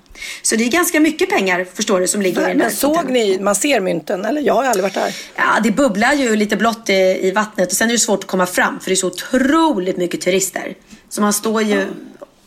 Så 0.42 0.56
det 0.56 0.64
är 0.64 0.70
ganska 0.70 1.00
mycket 1.00 1.30
pengar 1.30 1.66
förstår 1.74 2.00
du 2.00 2.08
som 2.08 2.22
ligger 2.22 2.42
i 2.42 2.44
den 2.44 2.58
Men 2.58 2.70
såg 2.70 3.10
ni, 3.10 3.38
man 3.40 3.54
ser 3.54 3.80
mynten 3.80 4.24
eller? 4.24 4.40
Jag 4.40 4.54
har 4.54 4.64
aldrig 4.64 4.82
varit 4.82 4.94
där. 4.94 5.16
Ja, 5.36 5.60
det 5.62 5.70
bubblar 5.70 6.12
ju 6.12 6.36
lite 6.36 6.56
blått 6.56 6.90
i, 6.90 7.18
i 7.22 7.30
vattnet 7.30 7.70
och 7.70 7.76
sen 7.76 7.88
är 7.88 7.92
det 7.92 7.98
svårt 7.98 8.20
att 8.20 8.26
komma 8.26 8.46
fram 8.46 8.80
för 8.80 8.90
det 8.90 8.94
är 8.94 8.96
så 8.96 9.06
otroligt 9.06 9.96
mycket 9.96 10.20
turister. 10.20 10.74
Så 11.08 11.20
man 11.20 11.32
står 11.32 11.62
ju 11.62 11.86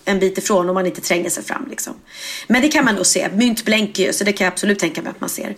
en 0.06 0.20
bit 0.20 0.38
ifrån 0.38 0.70
om 0.70 0.74
man 0.74 0.86
inte 0.86 1.02
tränger 1.02 1.30
sig 1.30 1.44
fram 1.44 1.68
liksom. 1.70 1.94
Men 2.48 2.62
det 2.62 2.68
kan 2.68 2.86
man 2.86 2.96
nog 2.96 3.06
se. 3.06 3.30
Mynt 3.34 3.66
blänker 3.66 4.04
ju 4.04 4.14
så 4.14 4.24
det 4.24 4.34
kan 4.34 4.46
jag 4.46 4.52
absolut 4.52 4.80
tänka 4.80 5.02
mig 5.02 5.10
att 5.10 5.22
man 5.22 5.30
ser. 5.30 5.56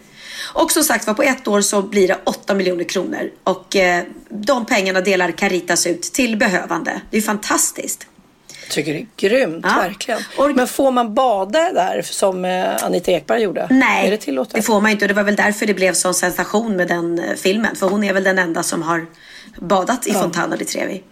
Och 0.53 0.71
som 0.71 0.83
sagt 0.83 1.07
var 1.07 1.13
på 1.13 1.23
ett 1.23 1.47
år 1.47 1.61
så 1.61 1.81
blir 1.81 2.07
det 2.07 2.17
8 2.23 2.55
miljoner 2.55 2.83
kronor 2.83 3.31
och 3.43 3.75
eh, 3.75 4.03
de 4.29 4.65
pengarna 4.65 5.01
delar 5.01 5.31
Caritas 5.31 5.87
ut 5.87 6.01
till 6.01 6.37
behövande. 6.37 7.01
Det 7.11 7.17
är 7.17 7.21
fantastiskt. 7.21 8.07
Tycker 8.69 8.93
det 8.93 8.99
är 8.99 9.07
grymt, 9.29 9.65
Ja. 9.69 9.75
verkligen. 9.81 10.21
Men 10.55 10.67
får 10.67 10.91
man 10.91 11.13
bada 11.13 11.71
där 11.73 12.01
som 12.01 12.45
eh, 12.45 12.83
Anita 12.83 13.11
Ekberg 13.11 13.41
gjorde? 13.41 13.67
Nej, 13.69 14.07
Är 14.07 14.11
det 14.11 14.17
tillåtet? 14.17 14.53
det 14.55 14.61
får 14.61 14.81
man 14.81 14.91
inte 14.91 15.05
och 15.05 15.09
det 15.09 15.13
var 15.13 15.23
väl 15.23 15.35
därför 15.35 15.65
det 15.65 15.73
blev 15.73 15.93
sån 15.93 16.13
sensation 16.13 16.75
med 16.75 16.87
den 16.87 17.19
eh, 17.19 17.35
filmen. 17.35 17.75
För 17.75 17.89
hon 17.89 18.03
är 18.03 18.13
väl 18.13 18.23
den 18.23 18.39
enda 18.39 18.63
som 18.63 18.81
har 18.81 19.05
badat 19.59 20.07
i 20.07 20.13
Fontana 20.13 20.55
di 20.55 20.65
Trevi. 20.65 21.03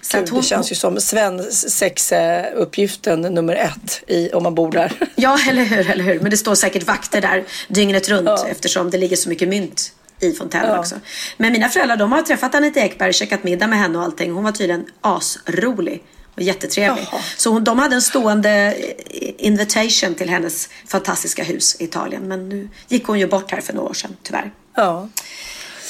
Så 0.00 0.18
Gud, 0.18 0.28
hon, 0.30 0.40
det 0.40 0.46
känns 0.46 0.72
ju 0.72 0.74
som 0.74 1.00
svensexuppgiften 1.00 3.20
nummer 3.22 3.54
ett 3.54 4.02
i, 4.06 4.30
om 4.32 4.42
man 4.42 4.54
bor 4.54 4.70
där. 4.72 4.92
Ja, 5.14 5.38
eller 5.48 5.64
hur, 5.64 5.90
eller 5.90 6.04
hur. 6.04 6.20
Men 6.20 6.30
det 6.30 6.36
står 6.36 6.54
säkert 6.54 6.82
vakter 6.86 7.20
där 7.20 7.44
dygnet 7.68 8.08
runt 8.08 8.28
Ja. 8.28 8.46
eftersom 8.48 8.90
det 8.90 8.98
ligger 8.98 9.16
så 9.16 9.28
mycket 9.28 9.48
mynt 9.48 9.92
i 10.20 10.32
fontänen 10.32 10.70
Ja. 10.70 10.78
också. 10.78 10.94
Men 11.36 11.52
mina 11.52 11.68
föräldrar 11.68 11.96
de 11.96 12.12
har 12.12 12.22
träffat 12.22 12.54
Anita 12.54 12.80
Ekberg, 12.80 13.12
käkat 13.12 13.44
middag 13.44 13.66
med 13.66 13.78
henne 13.78 13.98
och 13.98 14.04
allting. 14.04 14.32
Hon 14.32 14.44
var 14.44 14.52
tydligen 14.52 14.84
asrolig 15.00 16.02
och 16.34 16.42
jättetrevlig. 16.42 17.06
Jaha. 17.12 17.20
Så 17.36 17.50
hon, 17.50 17.64
de 17.64 17.78
hade 17.78 17.94
en 17.94 18.02
stående 18.02 18.74
eh, 19.10 19.32
invitation 19.38 20.14
till 20.14 20.28
hennes 20.28 20.68
fantastiska 20.86 21.44
hus 21.44 21.76
i 21.80 21.84
Italien. 21.84 22.28
Men 22.28 22.48
nu 22.48 22.68
gick 22.88 23.06
hon 23.06 23.18
ju 23.18 23.26
bort 23.26 23.50
här 23.50 23.60
för 23.60 23.72
några 23.72 23.88
år 23.88 23.94
sedan, 23.94 24.16
tyvärr. 24.22 24.52
Ja. 24.74 25.08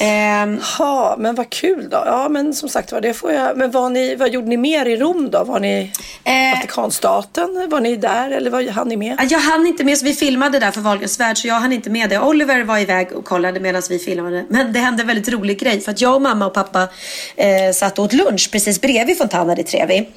Ehm, 0.05 0.61
Ha, 0.78 1.16
men 1.18 1.34
vad 1.34 1.50
kul 1.50 1.88
då. 1.90 2.03
Ja, 2.07 2.28
men 2.28 2.55
som 2.55 2.68
sagt 2.68 2.92
var, 2.92 3.00
det 3.00 3.14
får 3.14 3.32
jag. 3.32 3.57
Men 3.57 3.70
var 3.70 3.90
ni, 3.90 4.16
vad 4.16 4.30
gjorde 4.30 4.48
ni 4.48 4.57
mer 4.57 4.86
i 4.86 4.96
Rom 4.96 5.30
då? 5.30 5.44
Var 5.44 5.61
ni 5.61 5.92
Eh. 6.24 6.55
Vatikanstaten? 6.55 7.68
Var 7.70 7.80
ni 7.80 7.96
där 7.96 8.30
eller 8.30 8.50
var 8.50 8.70
hann 8.70 8.88
ni 8.88 8.96
med? 8.96 9.26
Jag 9.30 9.38
hann 9.38 9.66
inte 9.66 9.84
med, 9.84 9.98
så 9.98 10.05
vi 10.05 10.14
filmade 10.14 10.59
där 10.59 10.70
för 10.70 10.80
Wahlgrens 10.80 11.20
värld 11.20 11.38
så 11.38 11.48
jag 11.48 11.55
hann 11.55 11.72
inte 11.72 11.90
med 11.90 12.11
det. 12.11 12.18
Oliver 12.18 12.64
var 12.64 12.78
iväg 12.78 13.12
och 13.12 13.24
kollade 13.24 13.61
medan 13.61 13.82
vi 13.88 13.98
filmade. 13.98 14.44
Men 14.48 14.72
det 14.72 14.78
hände 14.78 15.03
en 15.03 15.07
väldigt 15.07 15.28
rolig 15.28 15.61
grej 15.61 15.80
för 15.80 15.92
att 15.92 16.00
jag 16.00 16.14
och 16.14 16.22
mamma 16.22 16.46
och 16.46 16.55
pappa 16.55 16.88
eh, 17.36 17.72
satt 17.74 17.98
och 17.98 18.05
åt 18.05 18.12
lunch 18.12 18.48
precis 18.53 18.80
bredvid 18.80 19.18
Fontana 19.18 19.55
di 19.55 19.64
Trevi. 19.64 20.09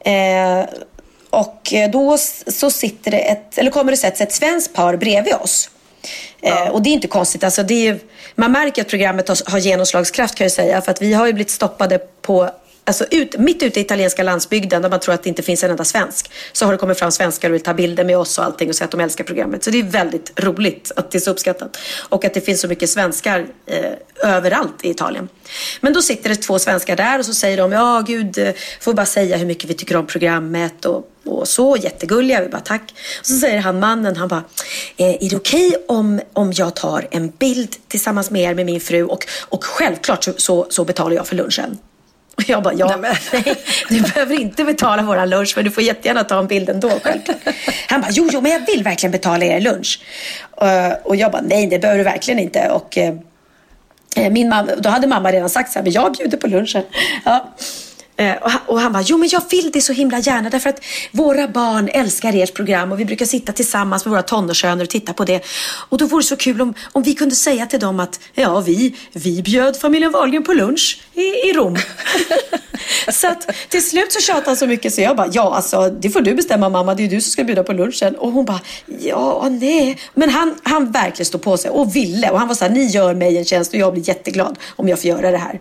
Eh, 0.00 0.68
och 1.30 1.72
då 1.92 2.16
så 2.46 2.70
sitter 2.70 3.10
det 3.10 3.18
ett, 3.18 3.58
eller 3.58 3.70
kommer 3.70 3.92
det 3.92 3.96
sätts 3.96 4.20
ett 4.20 4.32
svenskt 4.32 4.74
par 4.74 4.96
bredvid 4.96 5.34
oss. 5.34 5.70
Eh, 6.42 6.68
och 6.68 6.82
det 6.82 6.90
är 6.90 6.92
inte 6.92 7.08
konstigt. 7.08 7.44
Alltså 7.44 7.62
det 7.62 7.88
är, 7.88 7.98
man 8.34 8.52
märker 8.52 8.82
att 8.82 8.88
programmet 8.88 9.28
har, 9.28 9.50
har 9.50 9.58
genomslagskraft 9.58 10.34
kan 10.34 10.44
jag 10.44 10.52
säga. 10.52 10.80
För 10.80 10.90
att 10.90 11.02
vi 11.02 11.12
har 11.12 11.26
ju 11.26 11.32
blivit 11.32 11.50
stoppade 11.50 11.98
på 11.98 12.50
Alltså 12.88 13.04
ut, 13.10 13.38
mitt 13.38 13.62
ute 13.62 13.80
i 13.80 13.82
italienska 13.82 14.22
landsbygden 14.22 14.82
där 14.82 14.90
man 14.90 15.00
tror 15.00 15.14
att 15.14 15.22
det 15.22 15.28
inte 15.28 15.42
finns 15.42 15.64
en 15.64 15.70
enda 15.70 15.84
svensk. 15.84 16.30
Så 16.52 16.64
har 16.64 16.72
det 16.72 16.78
kommit 16.78 16.98
fram 16.98 17.10
svenskar 17.10 17.50
och 17.50 17.54
vill 17.54 17.62
ta 17.62 17.74
bilder 17.74 18.04
med 18.04 18.18
oss 18.18 18.38
och 18.38 18.44
allting 18.44 18.68
och 18.68 18.74
säga 18.74 18.84
att 18.84 18.90
de 18.90 19.00
älskar 19.00 19.24
programmet. 19.24 19.64
Så 19.64 19.70
det 19.70 19.78
är 19.78 19.82
väldigt 19.82 20.40
roligt 20.40 20.92
att 20.96 21.10
det 21.10 21.18
är 21.18 21.20
så 21.20 21.30
uppskattat. 21.30 21.78
Och 22.08 22.24
att 22.24 22.34
det 22.34 22.40
finns 22.40 22.60
så 22.60 22.68
mycket 22.68 22.90
svenskar 22.90 23.46
eh, 23.66 23.92
överallt 24.22 24.84
i 24.84 24.90
Italien. 24.90 25.28
Men 25.80 25.92
då 25.92 26.02
sitter 26.02 26.28
det 26.28 26.36
två 26.36 26.58
svenskar 26.58 26.96
där 26.96 27.18
och 27.18 27.24
så 27.24 27.34
säger 27.34 27.56
de 27.56 27.72
ja 27.72 28.04
gud, 28.06 28.38
eh, 28.38 28.50
får 28.80 28.94
bara 28.94 29.06
säga 29.06 29.36
hur 29.36 29.46
mycket 29.46 29.70
vi 29.70 29.74
tycker 29.74 29.96
om 29.96 30.06
programmet 30.06 30.84
och, 30.84 31.10
och 31.24 31.48
så 31.48 31.76
jättegulliga. 31.76 32.42
Vi 32.42 32.48
bara 32.48 32.60
tack. 32.60 32.94
Och 33.20 33.26
så 33.26 33.34
säger 33.34 33.58
han 33.58 33.80
mannen, 33.80 34.16
han 34.16 34.28
bara, 34.28 34.44
eh, 34.96 35.24
är 35.24 35.30
det 35.30 35.36
okej 35.36 35.84
om, 35.88 36.20
om 36.32 36.52
jag 36.52 36.76
tar 36.76 37.08
en 37.10 37.30
bild 37.30 37.76
tillsammans 37.88 38.30
med 38.30 38.42
er 38.42 38.54
med 38.54 38.66
min 38.66 38.80
fru 38.80 39.04
och, 39.04 39.26
och 39.48 39.64
självklart 39.64 40.24
så, 40.24 40.32
så, 40.36 40.66
så 40.70 40.84
betalar 40.84 41.16
jag 41.16 41.26
för 41.26 41.36
lunchen. 41.36 41.78
Och 42.38 42.48
jag 42.48 42.62
bara, 42.62 42.74
ja, 42.74 42.96
Nej, 42.96 43.14
nej, 43.32 43.56
du 43.88 44.00
behöver 44.00 44.40
inte 44.40 44.64
betala 44.64 45.02
våran 45.02 45.30
lunch 45.30 45.52
men 45.56 45.64
du 45.64 45.70
får 45.70 45.82
jättegärna 45.82 46.24
ta 46.24 46.38
en 46.38 46.46
bild 46.46 46.68
ändå 46.68 46.90
självklart. 47.02 47.36
Han 47.88 48.00
bara, 48.00 48.10
jo, 48.10 48.28
jo, 48.32 48.40
men 48.40 48.52
jag 48.52 48.66
vill 48.66 48.84
verkligen 48.84 49.12
betala 49.12 49.44
er 49.44 49.60
lunch. 49.60 50.00
Eh, 50.60 50.92
och 51.04 51.16
jag 51.16 51.32
bara, 51.32 51.42
nej, 51.42 51.66
det 51.66 51.78
behöver 51.78 51.98
du 51.98 52.04
verkligen 52.04 52.38
inte. 52.38 52.68
Och 52.68 52.98
eh, 52.98 53.14
eh, 54.16 54.32
min 54.32 54.48
mamma, 54.48 54.70
då 54.78 54.88
hade 54.88 55.06
mamma 55.06 55.32
redan 55.32 55.50
sagt 55.50 55.72
så 55.72 55.78
här, 55.78 55.84
men 55.84 55.92
jag 55.92 56.12
bjuder 56.12 56.38
på 56.38 56.46
lunchen. 56.46 56.82
Ja. 57.24 57.54
Eh, 58.18 58.36
och 58.36 58.50
han, 58.50 58.60
och 58.66 58.80
han 58.80 58.92
bara, 58.92 59.02
jo 59.02 59.18
men 59.18 59.28
jag 59.28 59.42
vill 59.50 59.70
det 59.70 59.80
så 59.80 59.92
himla 59.92 60.18
gärna 60.18 60.50
därför 60.50 60.70
att 60.70 60.84
våra 61.12 61.48
barn 61.48 61.88
älskar 61.88 62.32
ert 62.32 62.54
program 62.54 62.92
och 62.92 63.00
vi 63.00 63.04
brukar 63.04 63.26
sitta 63.26 63.52
tillsammans 63.52 64.04
med 64.04 64.10
våra 64.10 64.22
tonårssöner 64.22 64.84
och 64.84 64.90
titta 64.90 65.12
på 65.12 65.24
det. 65.24 65.44
Och 65.88 65.98
då 65.98 66.06
vore 66.06 66.22
det 66.22 66.26
så 66.26 66.36
kul 66.36 66.60
om, 66.60 66.74
om 66.92 67.02
vi 67.02 67.14
kunde 67.14 67.34
säga 67.34 67.66
till 67.66 67.80
dem 67.80 68.00
att 68.00 68.20
ja, 68.34 68.60
vi, 68.60 68.94
vi 69.12 69.42
bjöd 69.42 69.76
familjen 69.76 70.12
Wahlgren 70.12 70.44
på 70.44 70.52
lunch 70.52 71.00
i, 71.14 71.20
i 71.20 71.52
Rom. 71.52 71.76
så 73.12 73.26
att 73.28 73.50
till 73.68 73.88
slut 73.88 74.12
så 74.12 74.20
tjatade 74.20 74.46
han 74.46 74.56
så 74.56 74.66
mycket 74.66 74.94
så 74.94 75.00
jag 75.00 75.16
bara, 75.16 75.28
ja 75.32 75.54
alltså 75.54 75.90
det 75.90 76.10
får 76.10 76.20
du 76.20 76.34
bestämma 76.34 76.68
mamma, 76.68 76.94
det 76.94 77.04
är 77.04 77.08
du 77.08 77.20
som 77.20 77.30
ska 77.30 77.44
bjuda 77.44 77.62
på 77.62 77.72
lunchen. 77.72 78.16
Och 78.16 78.32
hon 78.32 78.44
bara, 78.44 78.60
ja 78.86 79.48
nej. 79.50 79.98
Men 80.14 80.30
han, 80.30 80.54
han 80.62 80.92
verkligen 80.92 81.26
stod 81.26 81.42
på 81.42 81.56
sig 81.56 81.70
och 81.70 81.96
ville 81.96 82.30
och 82.30 82.38
han 82.38 82.48
var 82.48 82.54
så 82.54 82.64
här, 82.64 82.72
ni 82.72 82.86
gör 82.86 83.14
mig 83.14 83.38
en 83.38 83.44
tjänst 83.44 83.72
och 83.72 83.78
jag 83.78 83.92
blir 83.92 84.08
jätteglad 84.08 84.58
om 84.76 84.88
jag 84.88 85.00
får 85.00 85.08
göra 85.08 85.30
det 85.30 85.38
här. 85.38 85.60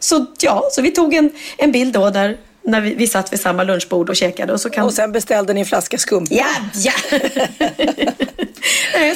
Så 0.00 0.26
ja, 0.40 0.68
så 0.72 0.82
vi 0.82 0.90
tog 0.90 1.14
en, 1.14 1.30
en 1.56 1.72
bild 1.72 1.92
då 1.92 2.10
där 2.10 2.36
när 2.62 2.80
vi, 2.80 2.94
vi 2.94 3.06
satt 3.06 3.32
vid 3.32 3.40
samma 3.40 3.62
lunchbord 3.62 4.08
och 4.08 4.16
käkade 4.16 4.52
och 4.52 4.60
så 4.60 4.70
kan 4.70 4.84
Och 4.84 4.92
sen 4.92 5.12
beställde 5.12 5.52
ni 5.52 5.60
en 5.60 5.66
flaska 5.66 5.98
skumpa. 5.98 6.34
Ja, 6.34 6.46
ja! 6.74 6.92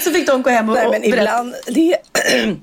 Så 0.05 0.11
fick 0.11 0.27
de 0.27 0.43
gå 0.43 0.51
hem 0.51 0.69
och, 0.69 0.75
Nej, 0.75 0.87
och 0.87 0.93
men 0.93 1.01
berätta. 1.01 1.19
ibland, 1.19 1.55
det, 1.67 1.97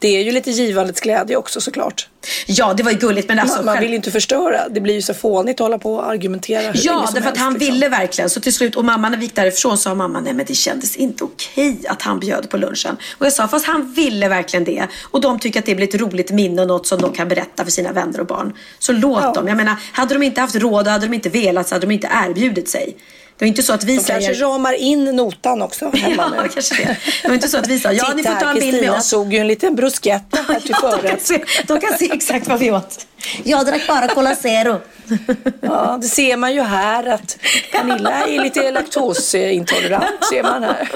det 0.00 0.08
är 0.16 0.22
ju 0.24 0.32
lite 0.32 0.50
givandets 0.50 1.00
glädje 1.00 1.36
också 1.36 1.60
såklart. 1.60 2.08
Ja, 2.46 2.74
det 2.74 2.82
var 2.82 2.90
ju 2.90 2.98
gulligt 2.98 3.28
men 3.28 3.38
alltså 3.38 3.56
man, 3.56 3.64
man 3.64 3.80
vill 3.80 3.90
ju 3.90 3.96
inte 3.96 4.10
förstöra. 4.10 4.68
Det 4.68 4.80
blir 4.80 4.94
ju 4.94 5.02
så 5.02 5.14
fånigt 5.14 5.54
att 5.60 5.64
hålla 5.64 5.78
på 5.78 5.94
och 5.94 6.10
argumentera 6.10 6.60
hur 6.60 6.80
Ja, 6.84 7.00
därför 7.14 7.18
att 7.18 7.24
helst, 7.24 7.40
han 7.40 7.52
liksom. 7.52 7.72
ville 7.72 7.88
verkligen. 7.88 8.30
Så 8.30 8.40
till 8.40 8.54
slut, 8.54 8.76
och 8.76 8.84
mamma 8.84 9.08
när 9.08 9.16
vi 9.16 9.22
gick 9.24 9.34
därifrån 9.34 9.78
sa 9.78 9.94
mamma, 9.94 10.20
nej 10.20 10.32
men 10.32 10.46
det 10.46 10.54
kändes 10.54 10.96
inte 10.96 11.24
okej 11.24 11.80
att 11.88 12.02
han 12.02 12.20
bjöd 12.20 12.50
på 12.50 12.56
lunchen. 12.56 12.96
Och 13.18 13.26
jag 13.26 13.32
sa, 13.32 13.48
fast 13.48 13.66
han 13.66 13.92
ville 13.92 14.28
verkligen 14.28 14.64
det. 14.64 14.86
Och 15.10 15.20
de 15.20 15.38
tycker 15.38 15.58
att 15.60 15.66
det 15.66 15.74
blir 15.74 15.88
ett 15.88 16.00
roligt 16.00 16.30
minne 16.30 16.62
och 16.62 16.68
något 16.68 16.86
som 16.86 17.00
de 17.00 17.12
kan 17.12 17.28
berätta 17.28 17.64
för 17.64 17.70
sina 17.70 17.92
vänner 17.92 18.20
och 18.20 18.26
barn. 18.26 18.52
Så 18.78 18.92
låt 18.92 19.22
Ja. 19.22 19.32
dem. 19.32 19.48
Jag 19.48 19.56
menar, 19.56 19.76
hade 19.92 20.14
de 20.14 20.22
inte 20.22 20.40
haft 20.40 20.54
råd 20.56 20.86
och 20.86 20.92
hade 20.92 21.06
de 21.06 21.14
inte 21.14 21.28
velat 21.28 21.68
så 21.68 21.74
hade 21.74 21.86
de 21.86 21.92
inte 21.92 22.10
erbjudit 22.26 22.68
sig. 22.68 22.96
Det 23.38 23.44
var 23.44 23.48
inte 23.48 23.62
så 23.62 23.72
att 23.72 23.84
vi 23.84 23.96
De 23.96 24.02
säger... 24.02 24.20
kanske 24.26 24.44
ramar 24.44 24.72
in 24.72 25.04
notan 25.04 25.62
också 25.62 25.90
hemma 25.94 26.32
Ja, 26.36 26.42
nu. 26.42 26.48
kanske 26.48 26.74
det. 26.74 26.96
Det 27.22 27.28
var 27.28 27.34
inte 27.34 27.48
så 27.48 27.58
att 27.58 27.66
vi 27.68 27.78
sa, 27.80 27.92
ja 27.92 28.12
ni 28.16 28.22
får 28.22 28.40
ta 28.40 28.50
en 28.50 28.54
bild 28.60 28.80
med 28.80 28.90
oss. 28.92 29.08
såg 29.08 29.32
ju 29.32 29.38
en 29.38 29.46
liten 29.46 29.74
bruschetta 29.76 30.38
här 30.48 30.60
till 30.60 30.74
Ja, 30.82 30.90
de, 30.90 30.90
kan 30.90 31.00
förrätt. 31.00 31.26
se, 31.26 31.42
de 31.66 31.80
kan 31.80 31.98
se 31.98 32.10
exakt 32.12 32.48
vad 32.48 32.58
vi 32.58 32.70
åt. 32.70 33.06
Jag 33.44 33.66
drack 33.66 33.86
bara 33.88 34.08
Cola 34.08 34.34
Zero. 34.36 34.80
Ja, 35.60 35.98
det 36.02 36.08
ser 36.08 36.36
man 36.36 36.54
ju 36.54 36.60
här 36.62 37.06
att 37.08 37.38
Pernilla 37.72 38.10
är 38.26 38.42
lite 38.42 38.70
laktosintolerant, 38.70 40.24
ser 40.30 40.42
man 40.42 40.62
här. 40.62 40.88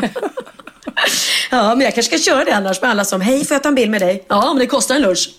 Ja, 1.51 1.75
men 1.75 1.81
jag 1.81 1.95
kanske 1.95 2.19
ska 2.19 2.31
köra 2.33 2.45
det 2.45 2.53
annars 2.55 2.81
med 2.83 2.91
alla 2.91 3.05
som, 3.05 3.21
hej 3.21 3.45
får 3.45 3.55
jag 3.55 3.63
ta 3.63 3.69
en 3.69 3.75
bild 3.75 3.91
med 3.91 4.01
dig? 4.01 4.25
Ja, 4.29 4.45
men 4.47 4.59
det 4.59 4.67
kostar 4.67 4.95
en 4.95 5.03
lunch. 5.03 5.31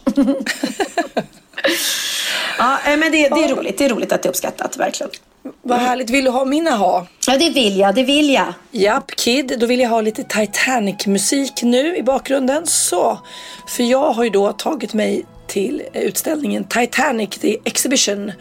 ja, 2.57 2.79
eh, 2.85 2.97
men 2.97 3.11
det, 3.11 3.29
det 3.29 3.43
är 3.43 3.55
roligt. 3.55 3.77
Det 3.77 3.85
är 3.85 3.89
roligt 3.89 4.11
att 4.11 4.21
det 4.23 4.27
är 4.27 4.29
uppskattat, 4.29 4.77
verkligen. 4.77 5.09
Vad 5.61 5.79
härligt. 5.79 6.09
Vill 6.09 6.25
du 6.25 6.31
ha 6.31 6.45
min 6.45 6.67
aha? 6.67 7.07
Ja, 7.27 7.37
det 7.37 7.49
vill 7.49 7.77
jag. 7.77 7.95
Det 7.95 8.03
vill 8.03 8.29
jag. 8.29 8.53
Japp, 8.71 9.11
Kid. 9.11 9.57
Då 9.59 9.65
vill 9.65 9.79
jag 9.79 9.89
ha 9.89 10.01
lite 10.01 10.23
Titanic-musik 10.23 11.63
nu 11.63 11.97
i 11.97 12.03
bakgrunden. 12.03 12.65
Så, 12.65 13.19
för 13.67 13.83
jag 13.83 14.11
har 14.11 14.23
ju 14.23 14.29
då 14.29 14.51
tagit 14.51 14.93
mig 14.93 15.25
till 15.47 15.81
utställningen 15.93 16.63
Titanic 16.63 17.29
The 17.29 17.57
Exhibition. 17.63 18.31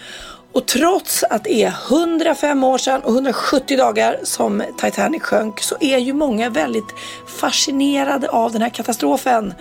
Och 0.53 0.67
trots 0.67 1.25
att 1.31 1.45
det 1.45 1.63
är 1.63 1.75
105 1.91 2.65
år 2.65 2.79
sedan 2.79 3.01
och 3.01 3.13
170 3.13 3.77
dagar 3.77 4.19
som 4.23 4.63
Titanic 4.81 5.23
sjönk 5.23 5.61
så 5.61 5.77
är 5.81 5.99
ju 5.99 6.13
många 6.13 6.51
väldigt 6.51 6.95
fascinerade 7.27 8.29
av 8.29 8.53
den 8.53 8.63
här 8.63 8.71
katastrofen. 8.71 9.55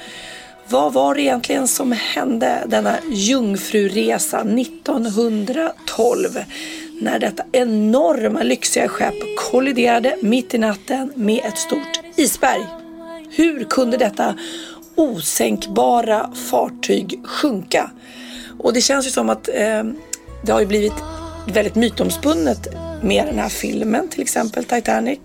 Vad 0.68 0.94
var 0.94 1.16
det 1.16 1.22
egentligen 1.22 1.68
som 1.68 1.92
hände 1.92 2.64
denna 2.68 2.96
jungfruresa 3.12 4.40
1912 4.40 6.40
när 7.04 7.20
detta 7.20 7.44
enorma 7.52 8.44
lyxiga 8.44 8.88
skepp 8.88 9.16
kolliderade 9.52 10.16
mitt 10.22 10.54
i 10.54 10.58
natten 10.58 11.12
med 11.16 11.42
ett 11.46 11.58
stort 11.58 12.00
isberg? 12.16 12.66
Hur 13.30 13.64
kunde 13.64 13.98
detta 13.98 14.36
osänkbara 14.96 16.32
fartyg 16.34 17.20
sjunka? 17.26 17.92
Och 18.60 18.74
det 18.74 18.82
känns 18.82 19.08
ju 19.08 19.10
som 19.10 19.30
att 19.30 19.50
eh, 19.50 19.84
det 20.46 20.52
har 20.52 20.60
ju 20.60 20.66
blivit 20.66 20.94
väldigt 21.48 21.76
mytomspunnet 21.76 22.68
med 23.02 23.26
den 23.26 23.40
här 23.40 23.50
filmen, 23.50 24.10
till 24.10 24.22
exempel 24.22 24.64
Titanic. 24.64 25.20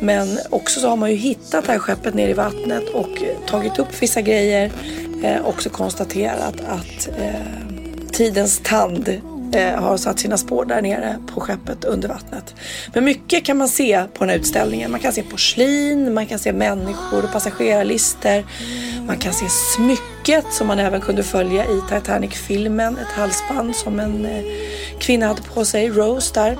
Men 0.00 0.38
också 0.50 0.80
så 0.80 0.88
har 0.88 0.96
man 0.96 1.10
ju 1.10 1.16
hittat 1.16 1.64
det 1.64 1.72
här 1.72 1.78
skeppet 1.78 2.14
nere 2.14 2.30
i 2.30 2.34
vattnet 2.34 2.88
och 2.88 3.22
tagit 3.46 3.78
upp 3.78 4.02
vissa 4.02 4.20
grejer. 4.20 4.72
Eh, 5.22 5.46
också 5.46 5.70
konstaterat 5.70 6.60
att 6.60 7.08
eh, 7.18 7.72
tidens 8.12 8.60
tand 8.64 9.20
eh, 9.54 9.82
har 9.82 9.96
satt 9.96 10.18
sina 10.18 10.36
spår 10.36 10.64
där 10.64 10.82
nere 10.82 11.18
på 11.34 11.40
skeppet 11.40 11.84
under 11.84 12.08
vattnet. 12.08 12.54
Men 12.94 13.04
mycket 13.04 13.44
kan 13.44 13.56
man 13.56 13.68
se 13.68 14.04
på 14.14 14.24
den 14.24 14.28
här 14.28 14.36
utställningen. 14.36 14.90
Man 14.90 15.00
kan 15.00 15.12
se 15.12 15.22
porslin, 15.22 16.14
man 16.14 16.26
kan 16.26 16.38
se 16.38 16.52
människor 16.52 17.24
och 17.24 17.32
passagerarlister. 17.32 18.44
Man 19.06 19.16
kan 19.16 19.32
se 19.32 19.46
smycket 19.48 20.44
som 20.52 20.66
man 20.66 20.78
även 20.78 21.00
kunde 21.00 21.22
följa 21.22 21.64
i 21.64 21.80
Titanic-filmen. 21.88 22.98
Ett 22.98 23.18
halsband 23.18 23.76
som 23.76 24.00
en 24.00 24.26
eh, 24.26 24.44
kvinna 24.98 25.26
hade 25.26 25.42
på 25.42 25.64
sig, 25.64 25.88
Rose 25.88 26.34
där. 26.34 26.58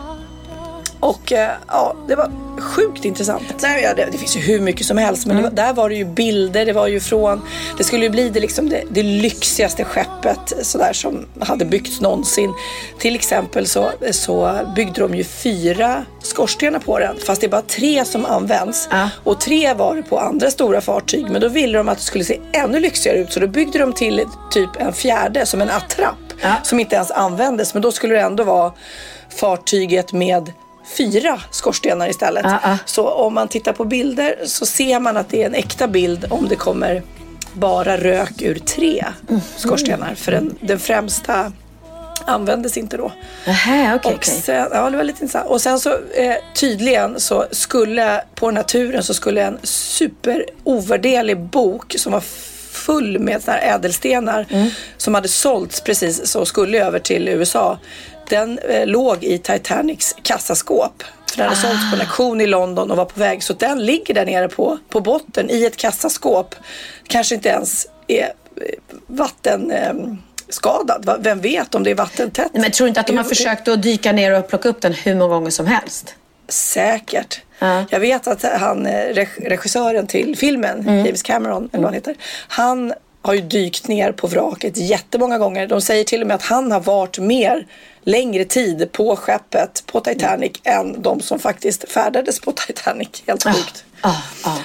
Och 1.03 1.33
eh, 1.33 1.51
ja, 1.69 1.97
det 2.09 2.17
var 2.17 2.31
sjukt 2.59 3.05
intressant. 3.05 3.43
Nej, 3.63 3.83
ja, 3.83 3.95
det, 3.95 4.09
det, 4.13 4.19
finns 4.19 4.37
ju 4.37 4.41
hur 4.41 4.61
mycket 4.61 4.87
som 4.87 4.99
helst 4.99 5.27
men 5.27 5.37
mm. 5.37 5.51
var, 5.51 5.57
där 5.57 5.73
var 5.73 5.89
det 5.89 5.95
ju 5.95 6.05
bilder, 6.05 6.67
det 6.67 6.73
var 6.73 6.87
ju 6.87 7.01
från, 7.01 7.43
det 7.79 7.85
skulle 7.85 8.05
ju 8.05 8.11
bli 8.11 8.29
det, 8.29 8.41
liksom 8.41 8.69
det, 8.69 8.83
det 8.91 9.03
lyxigaste 9.03 9.85
skeppet 9.85 10.53
sådär 10.63 10.93
som 10.93 11.27
hade 11.41 11.65
byggts 11.65 12.01
någonsin. 12.01 12.55
Till 12.99 13.15
exempel 13.15 13.67
så, 13.67 13.91
så 14.11 14.59
byggde 14.77 15.01
de 15.01 15.15
ju 15.15 15.25
fyra 15.25 16.05
skorstenar 16.23 16.79
på 16.79 16.99
den 16.99 17.17
fast 17.27 17.41
det 17.41 17.47
är 17.47 17.51
bara 17.51 17.63
tre 17.63 18.05
som 18.05 18.25
används. 18.25 18.89
Ja. 18.91 19.09
Och 19.25 19.41
tre 19.41 19.75
var 19.75 19.97
det 19.97 20.03
på 20.03 20.19
andra 20.19 20.51
stora 20.51 20.81
fartyg 20.81 21.31
men 21.31 21.41
då 21.41 21.49
ville 21.49 21.79
de 21.79 21.89
att 21.89 21.99
det 21.99 22.05
skulle 22.05 22.25
se 22.25 22.41
ännu 22.53 22.81
lyxigare 22.81 23.19
ut 23.19 23.33
så 23.33 23.41
då 23.41 23.47
byggde 23.47 23.79
de 23.79 23.93
till 23.93 24.27
typ 24.51 24.71
en 24.79 24.93
fjärde 24.93 25.47
som 25.47 25.63
en 25.63 25.71
attrapp 25.71 26.33
ja. 26.43 26.55
som 26.63 26.81
inte 26.81 26.97
ens 26.97 27.11
användes 27.11 27.75
men 27.75 27.83
då 27.83 27.93
skulle 27.93 28.15
det 28.15 28.21
ändå 28.21 28.45
vara 28.45 28.73
fartyget 29.29 30.13
med 30.13 30.53
fyra 30.97 31.41
skorstenar 31.51 32.09
istället. 32.09 32.45
Uh 32.45 32.53
-uh. 32.53 32.77
Så 32.85 33.11
om 33.11 33.35
man 33.35 33.49
tittar 33.49 33.73
på 33.73 33.85
bilder 33.85 34.37
så 34.45 34.67
ser 34.67 35.01
man 35.01 35.17
att 35.17 35.29
det 35.29 35.43
är 35.43 35.47
en 35.47 35.55
äkta 35.55 35.89
bild 35.89 36.27
om 36.31 36.49
det 36.49 36.57
kommer 36.57 37.03
bara 37.53 37.97
rök 37.97 38.43
ur 38.43 38.55
tre 38.55 39.05
mm. 39.29 39.41
skorstenar. 39.57 40.15
För 40.15 40.33
den, 40.33 40.59
den 40.61 40.79
främsta 40.79 41.53
användes 42.27 42.77
inte 42.77 42.97
då. 42.97 43.13
Aha, 43.49 43.95
okay, 43.95 44.15
och 44.15 44.25
sen, 44.25 44.69
ja, 44.73 44.91
det 44.91 44.97
var 44.97 45.05
lite 45.05 45.25
intressant. 45.25 45.51
Och 45.51 45.61
sen 45.61 45.81
så 45.81 45.91
eh, 45.91 46.35
tydligen 46.55 47.21
så 47.21 47.47
skulle 47.51 48.25
på 48.35 48.47
den 48.47 48.57
här 48.57 48.65
turen 48.65 49.03
så 49.03 49.15
skulle 49.15 49.43
en 49.43 49.59
super 49.63 50.47
ovärderlig 50.65 51.41
bok 51.41 51.95
som 51.99 52.13
var 52.13 52.23
full 52.73 53.19
med 53.19 53.43
såna 53.43 53.57
här 53.57 53.75
ädelstenar 53.75 54.47
mm. 54.51 54.69
som 54.97 55.15
hade 55.15 55.29
sålts 55.29 55.81
precis 55.81 56.27
så 56.27 56.45
skulle 56.45 56.85
över 56.87 56.99
till 56.99 57.29
USA 57.29 57.79
den 58.29 58.59
eh, 58.59 58.87
låg 58.87 59.25
i 59.25 59.39
Titanics 59.39 60.17
kassaskåp. 60.23 61.03
För 61.31 61.37
den 61.37 61.49
hade 61.49 61.61
ah. 61.61 61.63
sålts 61.63 61.91
på 61.91 61.97
en 61.97 62.01
auktion 62.01 62.41
i 62.41 62.47
London 62.47 62.91
och 62.91 62.97
var 62.97 63.05
på 63.05 63.21
väg. 63.21 63.43
Så 63.43 63.53
den 63.53 63.87
ligger 63.87 64.15
där 64.15 64.27
nere 64.27 64.49
på, 64.49 64.79
på 64.89 65.01
botten 65.01 65.51
i 65.51 65.65
ett 65.65 65.77
kassaskåp. 65.77 66.55
Kanske 67.09 67.35
inte 67.35 67.49
ens 67.49 67.87
är 68.07 68.33
vatten... 69.07 69.71
Eh, 69.71 69.95
skadad. 70.49 71.19
Vem 71.21 71.41
vet 71.41 71.75
om 71.75 71.83
det 71.83 71.91
är 71.91 71.95
vattentätt? 71.95 72.51
Men 72.53 72.71
tror 72.71 72.85
du 72.85 72.89
inte 72.89 73.01
att 73.01 73.07
de 73.07 73.17
har 73.17 73.25
försökt 73.25 73.69
att 73.69 73.83
dyka 73.83 74.13
ner 74.13 74.39
och 74.39 74.49
plocka 74.49 74.69
upp 74.69 74.81
den 74.81 74.93
hur 74.93 75.15
många 75.15 75.35
gånger 75.35 75.51
som 75.51 75.67
helst? 75.67 76.15
Säkert. 76.49 77.41
Ja. 77.59 77.85
Jag 77.91 78.01
vet 78.01 78.27
att 78.27 78.43
han, 78.43 78.87
eh, 78.87 79.27
regissören 79.39 80.07
till 80.07 80.37
filmen, 80.37 80.81
mm. 80.81 81.07
James 81.07 81.23
Cameron, 81.23 81.69
eller 81.73 81.83
vad 81.83 81.85
han 81.85 81.95
heter, 81.95 82.17
han 82.49 82.93
har 83.23 83.35
ju 83.35 83.41
dykt 83.41 83.89
ner 83.89 84.13
på 84.13 84.27
vraket 84.27 84.77
jättemånga 84.77 85.39
gånger. 85.39 85.67
De 85.67 85.81
säger 85.81 86.05
till 86.05 86.21
och 86.21 86.27
med 86.27 86.35
att 86.35 86.43
han 86.43 86.73
har 86.73 86.81
varit 86.81 87.19
mer 87.19 87.67
längre 88.05 88.45
tid 88.45 88.93
på 88.93 89.17
skeppet 89.17 89.83
på 89.87 90.01
Titanic 90.01 90.53
mm. 90.65 90.81
än 90.81 91.03
de 91.03 91.21
som 91.21 91.39
faktiskt 91.39 91.93
färdades 91.93 92.41
på 92.41 92.53
Titanic. 92.53 93.23
Helt 93.27 93.47
ah, 93.47 93.53
sjukt. 93.53 93.85
Ah, 94.01 94.09
ah, 94.09 94.51
ah. 94.51 94.59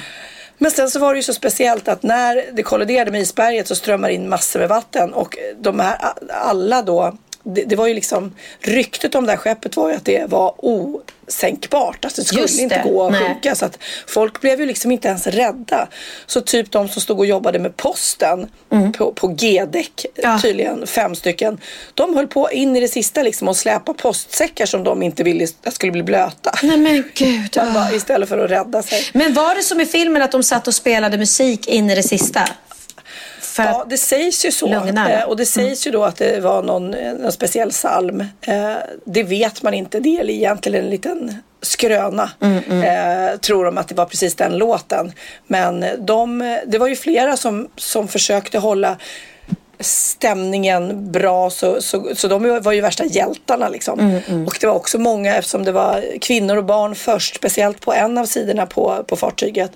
Men 0.58 0.72
sen 0.72 0.90
så 0.90 1.00
var 1.00 1.14
det 1.14 1.18
ju 1.18 1.24
så 1.24 1.34
speciellt 1.34 1.88
att 1.88 2.04
när 2.04 2.46
det 2.54 2.64
kolliderade 2.64 3.12
med 3.12 3.22
isberget 3.22 3.68
så 3.68 3.76
strömmar 3.76 4.10
in 4.10 4.30
massor 4.30 4.60
med 4.60 4.70
vatten 4.70 5.14
och 5.14 5.38
de 5.60 5.80
här 5.80 5.98
alla 6.30 6.82
då 6.82 7.18
det, 7.48 7.64
det, 7.64 7.76
var 7.76 7.88
ju 7.88 7.93
liksom 7.93 8.36
ryktet 8.60 9.16
om 9.16 9.26
det 9.26 9.32
här 9.32 9.38
skeppet 9.38 9.78
var 9.78 9.89
ju 9.89 9.95
att 9.95 10.06
det 10.06 10.30
var 10.30 10.54
osänkbart. 10.58 12.06
Alltså 12.06 12.22
det 12.22 12.28
skulle 12.28 12.45
det. 12.45 12.62
inte 12.62 12.82
gå 12.84 13.06
att 13.06 13.12
Nej. 13.12 13.22
sjunka. 13.22 13.56
Så 13.56 13.66
att 13.66 13.80
folk 14.08 14.41
blev 14.41 14.60
ju 14.60 14.66
liksom 14.66 14.91
inte 14.91 15.08
ens 15.08 15.28
rädda. 15.28 15.88
Så 16.26 16.41
typ 16.41 16.72
de 16.72 16.89
som 16.89 17.02
stod 17.02 17.20
och 17.20 17.26
jobbade 17.26 17.60
med 17.60 17.78
posten 17.78 18.50
mm. 18.72 18.91
på, 18.91 19.12
på 19.12 19.28
G-däck, 19.28 20.06
ja. 20.16 20.39
tydligen 20.41 20.88
fem 20.88 21.16
stycken. 21.16 21.58
De 21.93 22.16
höll 22.16 22.28
på 22.28 22.52
in 22.52 22.76
i 22.76 22.80
det 22.80 22.88
sista 22.88 23.24
liksom 23.24 23.48
och 23.48 23.58
släpa 23.58 23.93
postsäckar 23.93 24.66
som 24.66 24.84
de 24.84 25.04
inte 25.04 25.24
ville 25.24 25.48
skulle 25.48 25.91
bli 25.91 26.04
blöta. 26.04 26.52
Nej 26.64 26.78
men 26.78 27.04
gud. 27.14 27.52
Bara, 27.74 27.91
istället 27.91 28.30
för 28.30 28.38
att 28.38 28.52
rädda 28.52 28.84
sig. 28.84 29.00
Men 29.14 29.34
var 29.34 29.56
det 29.56 29.64
som 29.64 29.82
i 29.82 29.86
filmen 29.86 30.22
att 30.22 30.32
de 30.32 30.43
satt 30.43 30.68
och 30.68 30.76
spelade 30.76 31.18
musik 31.18 31.68
in 31.68 31.89
i 31.89 31.95
det 31.95 32.04
sista? 32.04 32.50
Ja, 33.64 33.86
det 33.89 33.97
sägs 33.97 34.45
ju 34.45 34.51
så. 34.51 34.68
Eh, 34.68 35.24
och 35.24 35.38
det 35.38 35.45
sägs 35.45 35.86
mm. 35.86 35.93
ju 35.93 35.99
då 35.99 36.03
att 36.03 36.16
det 36.16 36.39
var 36.39 36.64
någon, 36.64 36.91
någon 36.91 37.32
speciell 37.32 37.72
psalm. 37.72 38.24
Eh, 38.41 38.74
det 39.05 39.24
vet 39.24 39.64
man 39.64 39.74
inte. 39.74 39.99
Det 39.99 40.18
är 40.18 40.30
egentligen 40.30 40.84
en 40.84 40.89
liten 40.89 41.36
skröna. 41.62 42.30
Mm, 42.41 42.64
mm. 42.70 42.84
Eh, 42.84 43.38
tror 43.38 43.66
de 43.66 43.78
att 43.78 43.88
det 43.88 43.95
var 43.95 44.05
precis 44.05 44.36
den 44.36 44.58
låten. 44.58 45.12
Men 45.47 45.86
de, 45.99 46.58
det 46.66 46.78
var 46.78 46.88
ju 46.88 46.95
flera 46.95 47.38
som, 47.38 47.68
som 47.76 48.08
försökte 48.08 48.60
hålla 48.60 48.97
stämningen 49.80 51.12
bra 51.12 51.49
så, 51.49 51.82
så, 51.82 52.10
så 52.16 52.28
de 52.28 52.60
var 52.62 52.72
ju 52.72 52.82
värsta 52.82 53.05
hjältarna 53.05 53.70
liksom. 53.70 53.99
Mm, 53.99 54.22
mm. 54.28 54.47
Och 54.47 54.58
det 54.62 54.68
var 54.68 54.74
också 54.74 54.99
många 54.99 55.36
eftersom 55.36 55.64
det 55.64 55.72
var 55.72 56.20
kvinnor 56.22 56.58
och 56.58 56.66
barn 56.66 56.95
först, 56.95 57.36
speciellt 57.36 57.82
på 57.82 57.93
en 57.93 58.18
av 58.18 58.26
sidorna 58.26 58.66
på, 58.66 59.03
på 59.08 59.16
fartyget 59.16 59.72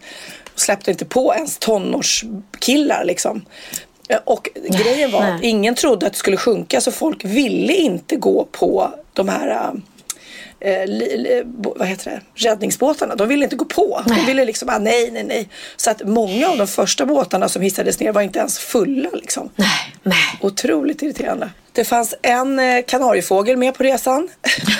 släppte 0.56 0.92
inte 0.92 1.06
på 1.06 1.34
ens 1.36 1.58
tonårskillar 1.58 3.04
liksom. 3.06 3.46
Och 4.26 4.50
grejen 4.84 5.12
var 5.12 5.22
att 5.22 5.44
ingen 5.44 5.76
trodde 5.76 6.06
att 6.06 6.14
det 6.14 6.20
skulle 6.20 6.38
sjunka 6.38 6.82
så 6.82 6.92
folk 6.92 7.26
ville 7.26 7.74
inte 7.74 8.16
gå 8.16 8.48
på 8.52 8.94
de 9.14 9.30
här 9.30 9.74
eh, 10.62 10.86
li, 10.88 11.44
vad 11.56 11.88
heter 11.88 12.12
det? 12.12 12.50
räddningsbåtarna. 12.50 13.16
De 13.16 13.28
ville 13.28 13.44
inte 13.44 13.56
gå 13.56 13.66
på. 13.66 14.04
De 14.06 14.26
ville 14.26 14.46
liksom, 14.46 14.70
ah, 14.70 14.78
nej, 14.78 15.12
nej, 15.12 15.24
nej. 15.24 15.50
Så 15.76 15.92
att 15.92 16.04
många 16.04 16.50
av 16.50 16.58
de 16.58 16.68
första 16.68 17.06
båtarna 17.06 17.50
som 17.50 17.62
hissades 17.62 18.00
ner 18.00 18.12
var 18.12 18.22
inte 18.22 18.40
ens 18.40 18.60
fulla. 18.60 19.10
Liksom. 19.14 19.50
Nej, 19.56 19.96
nej. 20.04 20.40
Otroligt 20.42 21.02
irriterande. 21.02 21.50
Det 21.74 21.86
fanns 21.86 22.16
en 22.22 22.60
eh, 22.60 22.84
kanariefågel 22.88 23.58
med 23.58 23.74
på 23.74 23.84
resan. 23.84 24.30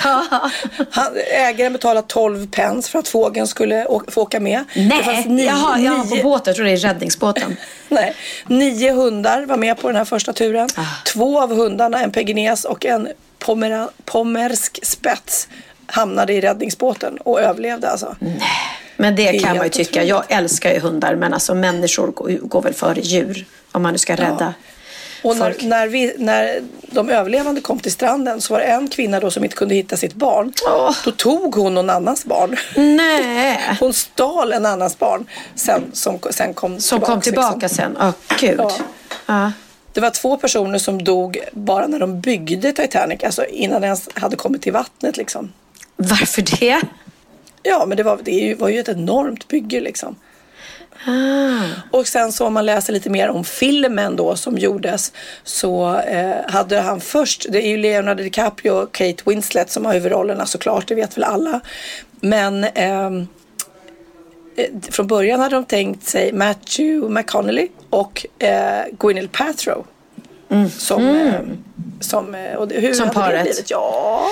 Han, 0.90 1.12
ägaren 1.32 1.72
betalade 1.72 2.06
12 2.08 2.50
pence 2.50 2.90
för 2.90 2.98
att 2.98 3.08
fågeln 3.08 3.46
skulle 3.46 3.86
å, 3.86 4.02
få 4.08 4.22
åka 4.22 4.40
med. 4.40 4.64
Nej, 4.76 4.88
det 4.88 5.04
fanns 5.04 5.26
nio, 5.26 5.46
Jaha, 5.46 5.78
jag 5.78 5.96
var 5.96 6.16
på 6.16 6.22
båten. 6.22 6.50
Jag 6.50 6.56
tror 6.56 6.66
det 6.66 6.72
är 6.72 6.76
räddningsbåten. 6.76 7.56
Nej, 7.88 8.14
nio 8.46 8.92
hundar 8.92 9.46
var 9.46 9.56
med 9.56 9.78
på 9.78 9.86
den 9.88 9.96
här 9.96 10.04
första 10.04 10.32
turen. 10.32 10.68
Ah. 10.76 10.84
Två 11.04 11.42
av 11.42 11.54
hundarna, 11.54 12.02
en 12.02 12.12
pekines 12.12 12.64
och 12.64 12.86
en 12.86 13.08
pomera, 13.38 13.88
pomersk 14.04 14.86
spets 14.86 15.48
hamnade 15.86 16.32
i 16.32 16.40
räddningsbåten 16.40 17.16
och 17.16 17.40
överlevde 17.40 17.90
alltså. 17.90 18.16
Nej. 18.18 18.42
Men 18.96 19.16
det, 19.16 19.38
kan 19.38 19.56
man 19.56 19.66
ju 19.66 19.70
tycka. 19.70 20.04
Jag 20.04 20.24
älskar 20.28 20.72
ju 20.72 20.80
hundar 20.80 21.14
men 21.14 21.34
alltså 21.34 21.54
människor 21.54 22.06
går, 22.42 22.62
väl 22.62 22.74
före 22.74 23.00
djur 23.00 23.44
om 23.72 23.82
man 23.82 23.92
nu 23.92 23.98
ska 23.98 24.16
rädda. 24.16 24.36
Ja. 24.40 24.52
Och 25.22 25.36
när, 25.36 25.56
när, 25.62 25.88
vi, 25.88 26.14
när 26.18 26.62
de 26.80 27.10
överlevande 27.10 27.60
kom 27.60 27.78
till 27.78 27.92
stranden 27.92 28.40
så 28.40 28.54
var 28.54 28.60
det 28.60 28.66
en 28.66 28.88
kvinna 28.88 29.20
då 29.20 29.30
som 29.30 29.44
inte 29.44 29.56
kunde 29.56 29.74
hitta 29.74 29.96
sitt 29.96 30.14
barn. 30.14 30.52
Oh. 30.66 30.96
Då 31.04 31.10
tog 31.10 31.54
hon 31.54 31.74
någon 31.74 31.90
annans 31.90 32.24
barn. 32.24 32.56
Nej. 32.76 33.60
Hon 33.80 33.92
stal 33.92 34.52
en 34.52 34.66
annans 34.66 34.98
barn 34.98 35.26
sen, 35.54 35.82
som 35.92 36.18
sen 36.30 36.54
kom 36.54 36.80
som 36.80 36.98
tillbaka. 36.98 37.06
Som 37.06 37.14
kom 37.14 37.20
tillbaka 37.20 37.56
liksom. 37.56 37.76
sen? 37.76 37.96
Oh, 37.96 38.12
gud. 38.40 38.60
Ja. 38.60 38.72
Ah. 39.26 39.50
Det 39.92 40.00
var 40.00 40.10
två 40.10 40.36
personer 40.36 40.78
som 40.78 41.04
dog 41.04 41.38
bara 41.52 41.86
när 41.86 41.98
de 41.98 42.20
byggde 42.20 42.72
Titanic, 42.72 43.24
alltså 43.24 43.44
innan 43.44 43.80
den 43.80 43.84
ens 43.84 44.08
hade 44.14 44.36
kommit 44.36 44.62
till 44.62 44.72
vattnet 44.72 45.16
liksom. 45.16 45.52
Varför 46.10 46.42
det? 46.60 46.80
Ja, 47.62 47.86
men 47.86 47.96
det 47.96 48.02
var, 48.02 48.18
det 48.22 48.54
var 48.54 48.68
ju 48.68 48.78
ett 48.78 48.88
enormt 48.88 49.48
bygge 49.48 49.80
liksom. 49.80 50.16
Ah. 51.06 51.64
Och 51.90 52.06
sen 52.08 52.32
så 52.32 52.46
om 52.46 52.54
man 52.54 52.66
läser 52.66 52.92
lite 52.92 53.10
mer 53.10 53.28
om 53.28 53.44
filmen 53.44 54.16
då 54.16 54.36
som 54.36 54.58
gjordes 54.58 55.12
så 55.44 55.96
eh, 55.98 56.36
hade 56.50 56.80
han 56.80 57.00
först, 57.00 57.46
det 57.48 57.66
är 57.66 57.68
ju 57.68 57.76
Leonardo 57.76 58.22
DiCaprio 58.22 58.70
och 58.70 58.92
Kate 58.92 59.22
Winslet 59.26 59.70
som 59.70 59.84
har 59.86 59.92
huvudrollerna 59.94 60.46
såklart, 60.46 60.88
det 60.88 60.94
vet 60.94 61.16
väl 61.16 61.24
alla. 61.24 61.60
Men 62.20 62.64
ehm, 62.64 63.28
eh, 64.56 64.66
från 64.90 65.06
början 65.06 65.40
hade 65.40 65.56
de 65.56 65.64
tänkt 65.64 66.08
sig 66.08 66.32
Matthew 66.32 67.14
McConnelly 67.14 67.68
och 67.90 68.26
eh, 68.38 68.84
Gwyneth 68.98 69.28
Paltrow. 69.28 69.86
Som, 70.78 71.08
eh, 71.08 71.34
som, 72.00 72.34
eh, 72.34 72.54
och 72.54 72.70
hur 72.70 72.78
Mm. 72.78 72.94
Som 72.94 73.10
paret. 73.10 73.38
det 73.38 73.42
blivit? 73.42 73.70
Ja, 73.70 74.26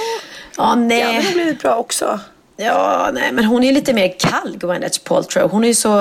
Ja, 0.57 0.75
det 0.75 0.77
nej. 0.81 1.03
hade 1.03 1.23
nog 1.25 1.33
blivit 1.33 1.63
bra 1.63 1.77
också. 1.77 2.21
Ja, 2.57 3.11
nej, 3.15 3.33
men 3.33 3.45
hon 3.45 3.65
är 3.65 3.73
lite 3.73 3.93
mer 3.93 4.15
kall, 4.19 4.57
Gwyneth 4.59 5.01
Paltrow. 5.05 5.51
Hon 5.51 5.65
är 5.65 5.69
ju 5.69 5.75
så 5.75 5.97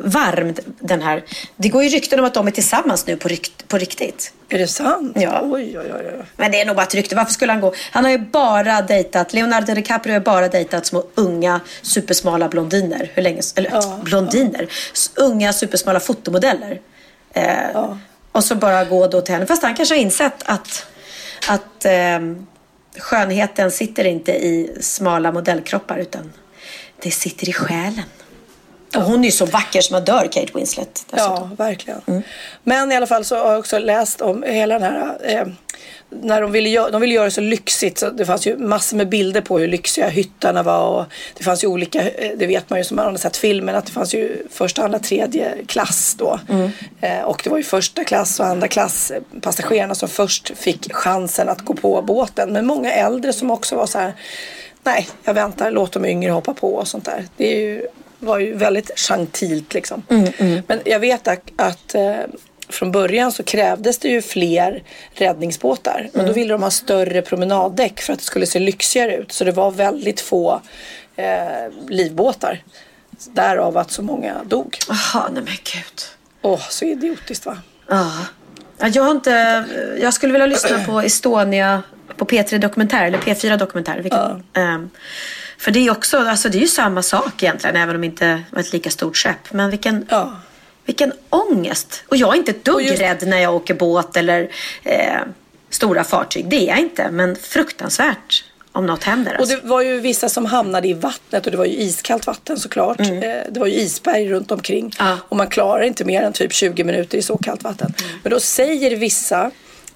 varm, 0.00 0.54
den 0.80 1.02
här. 1.02 1.24
Det 1.56 1.68
går 1.68 1.82
ju 1.82 1.88
rykten 1.88 2.18
om 2.18 2.24
att 2.24 2.34
de 2.34 2.46
är 2.46 2.50
tillsammans 2.50 3.06
nu 3.06 3.16
på, 3.16 3.28
rykt, 3.28 3.68
på 3.68 3.78
riktigt. 3.78 4.32
Är 4.48 4.58
det 4.58 4.66
sant? 4.66 5.12
Ja. 5.20 5.40
Oj, 5.42 5.78
oj, 5.78 5.92
oj. 5.98 6.12
Men 6.36 6.50
det 6.52 6.60
är 6.60 6.64
nog 6.66 6.76
bara 6.76 6.82
ett 6.86 6.94
rykte. 6.94 7.14
Varför 7.16 7.32
skulle 7.32 7.52
han 7.52 7.60
gå? 7.60 7.72
Han 7.92 8.04
har 8.04 8.10
ju 8.10 8.18
bara 8.18 8.82
dejtat, 8.82 9.32
Leonardo 9.32 9.74
DiCaprio 9.74 10.12
har 10.14 10.20
bara 10.20 10.48
dejtat 10.48 10.86
små 10.86 11.04
unga 11.14 11.60
supersmala 11.82 12.48
blondiner. 12.48 13.10
Hur 13.14 13.22
länge? 13.22 13.40
Eller 13.56 13.70
Ja. 13.70 13.98
blondiner? 14.02 14.66
S- 14.92 15.10
Unga 15.16 15.52
supersmala 15.52 16.00
fotomodeller. 16.00 16.80
Eh, 17.34 17.70
Ja. 17.74 17.98
Och 18.32 18.44
så 18.44 18.54
bara 18.54 18.84
gå 18.84 19.06
då 19.06 19.20
till 19.20 19.34
henne. 19.34 19.46
Fast 19.46 19.62
han 19.62 19.74
kanske 19.74 19.94
har 19.94 20.00
insett 20.00 20.42
att, 20.44 20.86
att 21.48 21.84
ehm, 21.84 22.46
skönheten 22.98 23.70
sitter 23.70 24.04
inte 24.04 24.32
i 24.32 24.76
smala 24.80 25.32
modellkroppar 25.32 25.98
utan 25.98 26.32
det 27.02 27.10
sitter 27.10 27.48
i 27.48 27.52
själen. 27.52 28.04
Och 28.96 29.02
hon 29.02 29.20
är 29.20 29.24
ju 29.24 29.30
så 29.30 29.46
vacker 29.46 29.80
som 29.80 29.94
man 29.94 30.04
dör, 30.04 30.28
Kate 30.32 30.52
Winslet. 30.54 31.04
dessutom. 31.10 31.36
Ja, 31.36 31.50
verkligen. 31.64 32.22
Men 32.62 32.92
i 32.92 32.96
alla 32.96 33.06
fall 33.06 33.24
så 33.24 33.36
har 33.36 33.50
jag 33.50 33.58
också 33.58 33.78
läst 33.78 34.20
om 34.20 34.42
hela 34.42 34.78
den 34.78 34.82
här 34.92 35.18
eh, 35.22 35.46
när 36.10 36.42
de 36.42 36.52
ville, 36.52 36.68
göra, 36.68 36.90
de 36.90 37.00
ville 37.00 37.14
göra 37.14 37.24
det 37.24 37.30
så 37.30 37.40
lyxigt 37.40 37.98
så 37.98 38.10
det 38.10 38.26
fanns 38.26 38.46
ju 38.46 38.56
massor 38.56 38.96
med 38.96 39.08
bilder 39.08 39.40
på 39.40 39.58
hur 39.58 39.68
lyxiga 39.68 40.08
hyttarna 40.08 40.62
var 40.62 40.88
och 40.88 41.04
det 41.36 41.44
fanns 41.44 41.64
ju 41.64 41.68
olika, 41.68 42.10
eh, 42.10 42.32
det 42.36 42.46
vet 42.46 42.70
man 42.70 42.78
ju 42.78 42.84
som 42.84 42.96
man 42.96 43.06
har 43.06 43.16
sett 43.16 43.36
filmen 43.36 43.74
att 43.74 43.86
det 43.86 43.92
fanns 43.92 44.14
ju 44.14 44.46
första, 44.50 44.84
andra, 44.84 44.98
tredje 44.98 45.54
klass 45.66 46.14
då. 46.18 46.40
Eh, 47.00 47.22
och 47.22 47.40
det 47.44 47.50
var 47.50 47.56
ju 47.56 47.64
första 47.64 48.04
klass 48.04 48.40
och 48.40 48.46
andra 48.46 48.68
klass 48.68 49.10
eh, 49.10 49.22
passagerarna 49.40 49.94
som 49.94 50.08
först 50.08 50.52
fick 50.56 50.92
chansen 50.92 51.48
att 51.48 51.60
gå 51.60 51.74
på 51.74 52.02
båten. 52.02 52.52
Men 52.52 52.66
många 52.66 52.92
äldre 52.92 53.32
som 53.32 53.50
också 53.50 53.76
var 53.76 53.86
så 53.86 53.98
här, 53.98 54.12
nej 54.82 55.08
jag 55.24 55.34
väntar, 55.34 55.70
låt 55.70 55.92
de 55.92 56.04
yngre 56.04 56.30
hoppa 56.30 56.54
på 56.54 56.74
och 56.74 56.88
sånt 56.88 57.04
där. 57.04 57.24
Det 57.36 57.46
ju, 57.46 57.86
var 58.18 58.38
ju 58.38 58.56
väldigt 58.56 58.98
gentilt 58.98 59.74
liksom. 59.74 60.02
Men 60.66 60.80
jag 60.84 61.00
vet 61.00 61.28
att, 61.28 61.50
att 61.56 61.94
eh, 61.94 62.16
från 62.70 62.92
början 62.92 63.32
så 63.32 63.42
krävdes 63.42 63.98
det 63.98 64.08
ju 64.08 64.22
fler 64.22 64.82
räddningsbåtar. 65.14 66.08
Men 66.12 66.26
då 66.26 66.32
ville 66.32 66.54
de 66.54 66.62
ha 66.62 66.70
större 66.70 67.22
promenaddäck 67.22 68.00
för 68.00 68.12
att 68.12 68.18
det 68.18 68.24
skulle 68.24 68.46
se 68.46 68.58
lyxigare 68.58 69.16
ut. 69.16 69.32
Så 69.32 69.44
det 69.44 69.52
var 69.52 69.70
väldigt 69.70 70.20
få 70.20 70.60
eh, 71.16 71.26
livbåtar. 71.88 72.62
Därav 73.32 73.76
att 73.76 73.90
så 73.90 74.02
många 74.02 74.34
dog. 74.44 74.78
Jaha, 74.88 75.28
nej 75.32 75.42
men 75.42 75.54
gud. 75.72 76.00
Åh, 76.42 76.60
så 76.68 76.84
idiotiskt 76.84 77.46
va? 77.46 77.58
Ja. 77.88 78.12
Ja, 78.78 78.88
Jag 78.88 79.02
har 79.02 79.10
inte... 79.10 79.64
Jag 80.00 80.14
skulle 80.14 80.32
vilja 80.32 80.46
lyssna 80.46 80.84
på 80.84 81.00
Estonia 81.00 81.82
på 82.16 82.24
P3 82.24 82.58
Dokumentär 82.58 83.04
eller 83.06 83.18
P4 83.18 83.56
Dokumentär. 83.56 83.98
Vilket, 84.00 84.20
ehm, 84.52 84.90
för 85.58 85.70
det 85.70 85.86
är 85.86 85.90
också, 85.90 86.18
alltså 86.18 86.48
det 86.48 86.58
är 86.58 86.62
ju 86.62 86.68
samma 86.68 87.02
sak 87.02 87.42
egentligen 87.42 87.76
även 87.76 87.94
om 87.94 88.00
det 88.00 88.06
inte 88.06 88.42
var 88.50 88.60
ett 88.60 88.72
lika 88.72 88.90
stort 88.90 89.16
skepp. 89.16 89.52
Men 89.52 89.70
vilken, 89.70 90.06
Ja. 90.10 90.36
Vilken 90.86 91.12
ångest. 91.30 92.02
Och 92.08 92.16
jag 92.16 92.32
är 92.34 92.38
inte 92.38 92.50
ett 92.50 92.64
dugg 92.64 92.74
Och 92.74 92.82
just- 92.82 93.00
rädd 93.00 93.26
när 93.28 93.38
jag 93.38 93.54
åker 93.54 93.74
båt 93.74 94.16
eller 94.16 94.50
eh, 94.82 95.18
stora 95.70 96.04
fartyg. 96.04 96.48
Det 96.48 96.56
är 96.56 96.66
jag 96.68 96.78
inte. 96.78 97.10
Men 97.10 97.36
fruktansvärt 97.36 98.44
om 98.72 98.86
något 98.86 99.04
händer. 99.04 99.34
Och 99.34 99.40
Alltså. 99.40 99.56
det 99.56 99.66
var 99.68 99.82
ju 99.82 100.00
vissa 100.00 100.28
som 100.28 100.46
hamnade 100.46 100.88
i 100.88 100.92
vattnet 100.92 101.44
och 101.46 101.50
det 101.52 101.58
var 101.58 101.64
ju 101.64 101.72
iskallt 101.72 102.26
vatten 102.26 102.58
såklart. 102.58 103.00
Eh, 103.00 103.06
Det 103.50 103.56
var 103.60 103.66
ju 103.66 103.72
isberg 103.74 104.28
runt 104.28 104.50
omkring. 104.50 104.92
Ja. 104.98 105.16
Och 105.28 105.36
man 105.36 105.46
klarar 105.46 105.82
inte 105.82 106.04
mer 106.04 106.22
än 106.22 106.32
typ 106.32 106.52
20 106.52 106.84
minuter 106.84 107.18
i 107.18 107.22
så 107.22 107.36
kallt 107.38 107.62
vatten. 107.64 107.94
Men 108.22 108.30
då 108.30 108.40
säger 108.40 108.96
vissa 108.96 109.50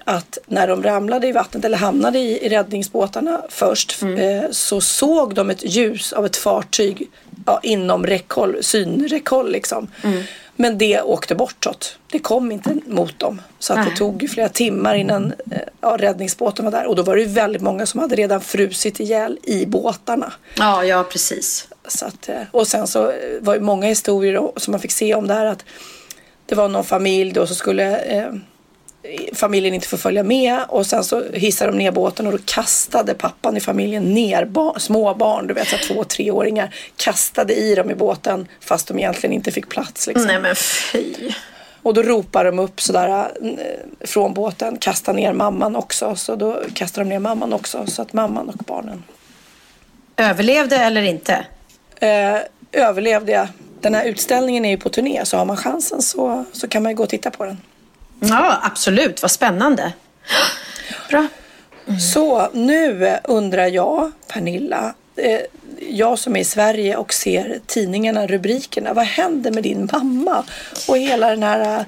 att 0.07 0.37
när 0.45 0.67
de 0.67 0.83
ramlade 0.83 1.27
i 1.27 1.31
vattnet 1.31 1.65
eller 1.65 1.77
hamnade 1.77 2.19
i, 2.19 2.49
räddningsbåtarna 2.49 3.41
först 3.49 4.01
eh, 4.03 4.51
så 4.51 4.81
såg 4.81 5.35
de 5.35 5.49
ett 5.49 5.63
ljus 5.75 6.13
av 6.13 6.25
ett 6.25 6.35
fartyg 6.37 7.07
ja, 7.45 7.59
inom 7.63 8.05
räckhåll, 8.07 8.57
synräckhåll 8.61 9.51
liksom. 9.51 9.87
Men 10.55 10.77
det 10.77 11.01
åkte 11.01 11.35
bortåt. 11.35 11.97
Det 12.11 12.19
kom 12.19 12.51
inte 12.51 12.77
mot 12.85 13.19
dem. 13.19 13.41
Så 13.59 13.73
att 13.73 13.85
det 13.89 13.95
tog 13.95 14.29
flera 14.29 14.49
timmar 14.49 14.95
innan 14.95 15.33
eh, 15.51 15.57
ja, 15.81 15.97
räddningsbåten 15.99 16.65
var 16.65 16.71
där. 16.71 16.85
Och 16.85 16.95
då 16.95 17.03
var 17.03 17.15
det 17.15 17.25
väldigt 17.25 17.61
många 17.61 17.85
som 17.85 17.99
hade 17.99 18.15
redan 18.15 18.41
frusit 18.41 18.99
ihjäl 18.99 19.39
i 19.43 19.65
båtarna. 19.65 20.33
Ja, 20.57 20.83
ja, 20.83 21.03
precis. 21.03 21.67
Så 21.87 22.05
att, 22.05 22.29
eh, 22.29 22.41
och 22.51 22.67
sen 22.67 22.87
så 22.87 23.09
eh, 23.09 23.15
var 23.41 23.55
det 23.55 23.61
många 23.61 23.87
historier 23.87 24.51
som 24.57 24.71
man 24.71 24.79
fick 24.79 24.91
se 24.91 25.15
om 25.15 25.27
det 25.27 25.33
här 25.33 25.45
att 25.45 25.65
det 26.45 26.55
var 26.55 26.69
någon 26.69 26.83
familj 26.83 27.31
då 27.31 27.47
som 27.47 27.55
skulle 27.55 27.97
eh, 27.97 28.33
familjen 29.33 29.73
inte 29.73 29.87
få 29.87 29.97
följa 29.97 30.23
med 30.23 30.59
och 30.67 30.85
sen 30.85 31.03
så 31.03 31.23
hissade 31.33 31.71
de 31.71 31.77
ner 31.77 31.91
båten 31.91 32.25
och 32.25 32.31
då 32.31 32.39
kastade 32.45 33.13
pappan 33.13 33.57
i 33.57 33.59
familjen 33.59 34.13
ner 34.13 34.45
barn, 34.45 34.79
små 34.79 35.13
barn, 35.13 35.47
du 35.47 35.53
vet 35.53 35.67
så 35.67 35.75
här 35.75 35.83
två 35.83 36.03
treåringar 36.03 36.75
kastade 36.95 37.53
i 37.55 37.75
dem 37.75 37.91
i 37.91 37.95
båten 37.95 38.47
fast 38.59 38.87
de 38.87 38.99
egentligen 38.99 39.33
inte 39.33 39.51
fick 39.51 39.69
plats 39.69 40.07
liksom. 40.07 40.27
Nej 40.27 40.39
men 40.39 40.55
fy. 40.55 41.13
Och 41.81 41.93
då 41.93 42.03
ropar 42.03 42.45
de 42.45 42.59
upp 42.59 42.81
sådär 42.81 43.31
eh, 43.41 44.07
från 44.07 44.33
båten, 44.33 44.77
kasta 44.77 45.13
ner 45.13 45.33
mamman 45.33 45.75
också. 45.75 46.15
Så 46.15 46.35
då 46.35 46.61
kastar 46.73 47.03
de 47.03 47.09
ner 47.09 47.19
mamman 47.19 47.53
också 47.53 47.85
så 47.87 48.01
att 48.01 48.13
mamman 48.13 48.49
och 48.49 48.55
barnen 48.55 49.03
Överlevde 50.17 50.77
eller 50.77 51.01
inte? 51.01 51.45
eh, 51.99 52.37
överlevde 52.71 53.31
jag. 53.31 53.47
Den 53.81 53.93
här 53.93 54.05
utställningen 54.05 54.65
är 54.65 54.69
ju 54.69 54.77
på 54.77 54.89
turné 54.89 55.25
så 55.25 55.37
har 55.37 55.45
man 55.45 55.57
chansen 55.57 56.01
så, 56.01 56.45
så 56.51 56.67
kan 56.67 56.83
man 56.83 56.91
ju 56.91 56.95
gå 56.95 57.03
och 57.03 57.09
titta 57.09 57.31
på 57.31 57.45
den. 57.45 57.57
Ja, 58.29 58.59
absolut. 58.63 59.21
Vad 59.21 59.31
spännande. 59.31 59.93
Bra. 61.09 61.27
Mm. 61.87 61.99
Så 61.99 62.49
nu 62.53 63.17
undrar 63.23 63.67
jag, 63.67 64.11
Pernilla, 64.27 64.93
eh, 65.15 65.39
jag 65.89 66.19
som 66.19 66.35
är 66.35 66.39
i 66.39 66.43
Sverige 66.43 66.95
och 66.95 67.13
ser 67.13 67.59
tidningarna, 67.67 68.27
rubrikerna, 68.27 68.93
vad 68.93 69.05
händer 69.05 69.51
med 69.51 69.63
din 69.63 69.89
mamma? 69.91 70.43
Och 70.87 70.97
hela 70.97 71.29
den 71.29 71.43
här 71.43 71.79
eh, 71.79 71.85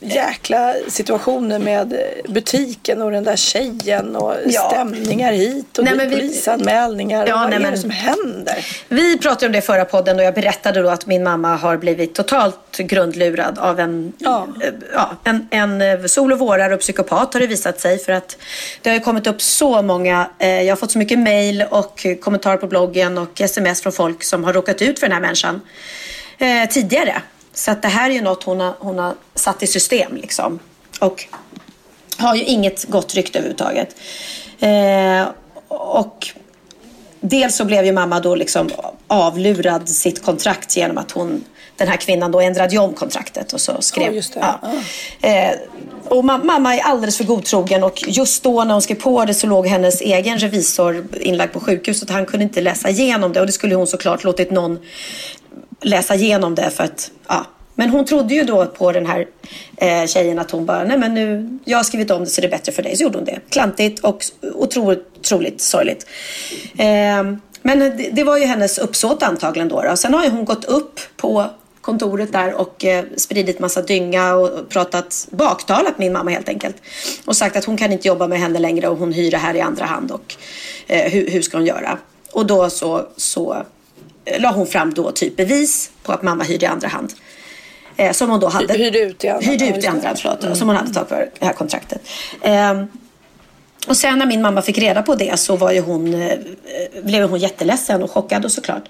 jäkla 0.00 0.74
situationen 0.88 1.64
med 1.64 2.00
butiken 2.28 3.02
och 3.02 3.10
den 3.10 3.24
där 3.24 3.36
tjejen 3.36 4.16
och 4.16 4.34
Ja. 4.46 4.68
stämningar 4.70 5.32
hit 5.32 5.78
och 5.78 5.84
Nej, 5.84 5.98
dit, 5.98 6.08
vi- 6.08 6.14
polisanmälningar. 6.20 7.26
Ja, 7.26 7.36
vad 7.36 7.48
nej, 7.50 7.56
är 7.56 7.60
men- 7.62 7.72
det 7.72 7.78
som 7.78 7.90
händer? 7.90 8.66
Vi 8.88 9.18
pratade 9.18 9.46
om 9.46 9.52
det 9.52 9.58
i 9.58 9.62
förra 9.62 9.84
podden 9.84 10.18
och 10.18 10.24
jag 10.24 10.34
berättade 10.34 10.82
då 10.82 10.88
att 10.88 11.06
min 11.06 11.22
mamma 11.22 11.56
har 11.56 11.76
blivit 11.76 12.14
totalt 12.14 12.76
grundlurad 12.78 13.58
av 13.58 13.80
en, 13.80 14.12
Ja. 14.18 14.46
eh, 14.62 14.68
ja, 14.92 15.10
en, 15.24 15.48
en 15.50 15.80
eh, 15.82 16.04
sol 16.04 16.32
och 16.32 16.38
vårare 16.38 16.74
och 16.74 16.80
psykopat 16.80 17.34
har 17.34 17.40
det 17.40 17.46
visat 17.46 17.80
sig. 17.80 17.98
För 17.98 18.12
att 18.12 18.36
det 18.82 18.90
har 18.90 18.94
ju 18.94 19.00
kommit 19.02 19.26
upp 19.26 19.42
så 19.42 19.82
många, 19.82 20.28
eh, 20.38 20.62
jag 20.62 20.72
har 20.72 20.76
fått 20.76 20.90
så 20.92 20.98
mycket 20.98 21.18
mail 21.18 21.64
och 21.70 22.06
kommentarer 22.20 22.56
på 22.56 22.66
bloggen 22.66 23.18
och 23.18 23.40
sms 23.40 23.82
från 23.82 23.92
folk 23.92 24.24
som 24.24 24.44
har 24.44 24.52
råkat 24.52 24.82
ut 24.82 24.98
för 24.98 25.06
den 25.06 25.12
här 25.14 25.20
människan 25.20 25.60
eh, 26.38 26.68
tidigare. 26.70 27.22
Så 27.54 27.70
att 27.70 27.82
det 27.82 27.88
här 27.88 28.10
är 28.10 28.14
ju 28.14 28.20
något 28.20 28.44
hon 28.44 28.60
har, 28.60 28.74
hon 28.78 28.98
har 28.98 29.14
satt 29.34 29.62
i 29.62 29.66
system 29.66 30.16
liksom. 30.16 30.58
Och 31.00 31.24
har 32.18 32.34
ju 32.34 32.44
inget 32.44 32.84
gott 32.84 33.14
rykte 33.14 33.38
överhuvudtaget. 33.38 33.96
Eh, 34.60 35.28
och 35.68 36.28
dels 37.20 37.56
så 37.56 37.64
blev 37.64 37.84
ju 37.84 37.92
mamma 37.92 38.20
då 38.20 38.34
liksom 38.34 38.70
avlurad 39.06 39.88
sitt 39.88 40.24
kontrakt 40.24 40.76
genom 40.76 40.98
att 40.98 41.10
hon, 41.10 41.44
den 41.76 41.88
här 41.88 41.96
kvinnan 41.96 42.32
då 42.32 42.40
ändrade 42.40 42.72
ju 42.72 42.78
om 42.78 42.94
kontraktet 42.94 43.52
och 43.52 43.60
så 43.60 43.72
skrev. 43.80 44.14
Ja, 44.14 44.22
det. 44.34 44.40
Ja. 45.20 45.28
Eh, 45.28 45.54
och 46.08 46.22
ma- 46.24 46.44
mamma 46.44 46.76
är 46.76 46.80
alldeles 46.80 47.16
för 47.16 47.24
godtrogen 47.24 47.84
och 47.84 48.02
just 48.06 48.42
då 48.42 48.64
när 48.64 48.72
hon 48.72 48.82
skrev 48.82 48.96
på 48.96 49.24
det 49.24 49.34
så 49.34 49.46
låg 49.46 49.66
hennes 49.66 50.00
egen 50.00 50.38
revisor 50.38 51.06
inlagd 51.20 51.52
på 51.52 51.60
sjukhuset. 51.60 52.10
Han 52.10 52.26
kunde 52.26 52.44
inte 52.44 52.60
läsa 52.60 52.90
igenom 52.90 53.32
det 53.32 53.40
och 53.40 53.46
det 53.46 53.52
skulle 53.52 53.74
hon 53.74 53.86
såklart 53.86 54.24
låtit 54.24 54.50
någon 54.50 54.78
läsa 55.84 56.14
igenom 56.14 56.54
det 56.54 56.70
för 56.70 56.84
att, 56.84 57.10
ja. 57.28 57.46
Men 57.74 57.90
hon 57.90 58.04
trodde 58.04 58.34
ju 58.34 58.44
då 58.44 58.66
på 58.66 58.92
den 58.92 59.06
här 59.06 59.26
eh, 59.76 60.06
tjejen 60.06 60.38
att 60.38 60.50
hon 60.50 60.66
bara, 60.66 60.84
nej 60.84 60.98
men 60.98 61.14
nu, 61.14 61.58
jag 61.64 61.78
har 61.78 61.84
skrivit 61.84 62.10
om 62.10 62.24
det 62.24 62.30
så 62.30 62.40
det 62.40 62.46
är 62.46 62.50
bättre 62.50 62.72
för 62.72 62.82
dig. 62.82 62.96
Så 62.96 63.02
gjorde 63.02 63.18
hon 63.18 63.24
det. 63.24 63.40
Klantigt 63.48 64.04
och 64.04 64.24
otroligt, 64.54 65.06
otroligt 65.18 65.60
sorgligt. 65.60 66.06
Eh, 66.78 67.22
men 67.62 67.78
det, 67.78 68.10
det 68.12 68.24
var 68.24 68.38
ju 68.38 68.44
hennes 68.44 68.78
uppsåt 68.78 69.22
antagligen 69.22 69.68
då, 69.68 69.82
då. 69.82 69.96
Sen 69.96 70.14
har 70.14 70.24
ju 70.24 70.30
hon 70.30 70.44
gått 70.44 70.64
upp 70.64 71.00
på 71.16 71.46
kontoret 71.80 72.32
där 72.32 72.54
och 72.54 72.84
eh, 72.84 73.04
spridit 73.16 73.58
massa 73.58 73.82
dynga 73.82 74.34
och 74.34 74.68
pratat, 74.68 75.28
baktalat 75.30 75.98
min 75.98 76.12
mamma 76.12 76.30
helt 76.30 76.48
enkelt. 76.48 76.76
Och 77.24 77.36
sagt 77.36 77.56
att 77.56 77.64
hon 77.64 77.76
kan 77.76 77.92
inte 77.92 78.08
jobba 78.08 78.26
med 78.26 78.38
henne 78.38 78.58
längre 78.58 78.88
och 78.88 78.98
hon 78.98 79.12
hyr 79.12 79.30
det 79.30 79.38
här 79.38 79.54
i 79.56 79.60
andra 79.60 79.84
hand 79.84 80.10
och 80.10 80.34
eh, 80.86 81.12
hur, 81.12 81.30
hur 81.30 81.42
ska 81.42 81.56
hon 81.56 81.66
göra? 81.66 81.98
Och 82.32 82.46
då 82.46 82.70
så, 82.70 83.08
så 83.16 83.64
la 84.38 84.52
hon 84.52 84.66
fram 84.66 84.94
då 84.94 85.10
typ 85.10 85.36
bevis 85.36 85.90
på 86.02 86.12
att 86.12 86.22
mamma 86.22 86.44
hyrde 86.44 86.66
i 86.66 86.68
andra 86.68 86.88
hand. 86.88 87.12
Eh, 87.96 88.12
som 88.12 88.30
hon 88.30 88.40
då 88.40 88.48
hade. 88.48 88.74
Hyrde 88.74 88.98
ut 88.98 89.24
i 89.24 89.28
andra 89.28 89.50
Hyrde 89.50 89.68
ut 89.68 89.84
i 89.84 89.86
andra 89.86 90.06
hand, 90.06 90.18
förlåt. 90.18 90.58
Som 90.58 90.68
hon 90.68 90.76
hade 90.76 90.94
tagit 90.94 91.08
för 91.08 91.30
det 91.38 91.46
här 91.46 91.52
kontraktet. 91.52 92.08
Eh, 92.42 92.84
och 93.86 93.96
sen 93.96 94.18
när 94.18 94.26
min 94.26 94.42
mamma 94.42 94.62
fick 94.62 94.78
reda 94.78 95.02
på 95.02 95.14
det 95.14 95.38
så 95.40 95.56
var 95.56 95.72
ju 95.72 95.80
hon, 95.80 96.14
eh, 96.14 96.38
blev 97.02 97.30
hon 97.30 97.38
jätteledsen 97.38 98.02
och 98.02 98.10
chockad 98.10 98.44
och 98.44 98.52
såklart. 98.52 98.84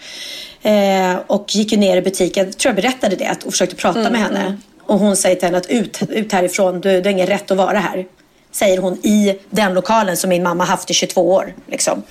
Eh, 0.63 1.17
och 1.27 1.55
gick 1.55 1.73
ju 1.73 1.79
ner 1.79 1.97
i 1.97 2.03
butiken, 2.03 2.53
tror 2.53 2.71
jag 2.75 2.77
berättade 2.77 3.17
det, 3.17 3.37
och 3.45 3.53
försökte 3.53 3.77
prata 3.77 4.01
Mm, 4.01 4.13
med 4.13 4.21
henne. 4.21 4.59
Och 4.83 4.99
hon 4.99 5.17
säger 5.17 5.37
till 5.37 5.45
henne 5.45 5.59
att 5.59 5.67
ut, 5.67 6.01
ut 6.09 6.33
härifrån, 6.33 6.81
du, 6.81 7.01
du 7.01 7.09
har 7.09 7.13
ingen 7.13 7.27
rätt 7.27 7.51
att 7.51 7.57
vara 7.57 7.79
här. 7.79 8.07
Säger 8.53 8.79
hon 8.79 8.95
i 8.95 9.39
den 9.51 9.75
lokalen 9.75 10.17
som 10.17 10.31
min 10.31 10.43
mamma 10.43 10.65
haft 10.65 10.91
i 10.91 10.95
22 10.95 11.33
år. 11.33 11.55
Liksom. 11.67 12.03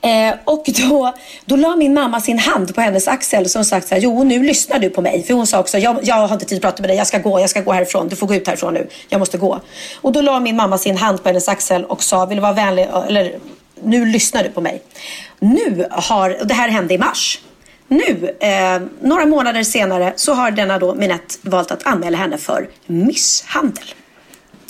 Eh, 0.00 0.34
och 0.44 0.64
då, 0.66 1.14
då 1.44 1.56
la 1.56 1.76
min 1.76 1.94
mamma 1.94 2.20
sin 2.20 2.38
hand 2.38 2.74
på 2.74 2.80
hennes 2.80 3.08
axel 3.08 3.48
som 3.48 3.64
sagt 3.64 3.88
så 3.88 3.94
här, 3.94 4.02
jo 4.02 4.24
nu 4.24 4.42
lyssnar 4.42 4.78
du 4.78 4.90
på 4.90 5.02
mig. 5.02 5.22
För 5.22 5.34
hon 5.34 5.46
sa 5.46 5.60
också, 5.60 5.78
jag, 5.78 5.98
jag 6.02 6.14
har 6.14 6.32
inte 6.34 6.44
tid 6.44 6.56
att 6.56 6.62
prata 6.62 6.82
med 6.82 6.90
dig, 6.90 6.96
jag 6.96 7.06
ska 7.06 7.18
gå, 7.18 7.40
jag 7.40 7.50
ska 7.50 7.60
gå 7.60 7.72
härifrån, 7.72 8.08
du 8.08 8.16
får 8.16 8.26
gå 8.26 8.34
ut 8.34 8.46
härifrån 8.46 8.74
nu, 8.74 8.88
jag 9.08 9.18
måste 9.18 9.38
gå. 9.38 9.60
Och 10.00 10.12
då 10.12 10.20
la 10.20 10.40
min 10.40 10.56
mamma 10.56 10.78
sin 10.78 10.96
hand 10.96 11.22
på 11.22 11.28
hennes 11.28 11.48
axel 11.48 11.84
och 11.84 12.02
sa, 12.02 12.26
vill 12.26 12.36
du 12.36 12.42
vara 12.42 12.52
vänlig, 12.52 12.88
eller 13.08 13.38
nu 13.82 14.06
lyssnar 14.06 14.42
du 14.42 14.48
på 14.48 14.60
mig. 14.60 14.82
Nu 15.38 15.86
har, 15.90 16.40
och 16.40 16.46
det 16.46 16.54
här 16.54 16.68
hände 16.68 16.94
i 16.94 16.98
mars. 16.98 17.40
Nu, 17.88 18.36
eh, 18.40 18.82
några 19.00 19.26
månader 19.26 19.62
senare, 19.62 20.12
så 20.16 20.34
har 20.34 20.50
denna 20.50 20.78
då 20.78 20.94
Minette 20.94 21.34
valt 21.42 21.70
att 21.70 21.86
anmäla 21.86 22.18
henne 22.18 22.38
för 22.38 22.68
misshandel. 22.86 23.84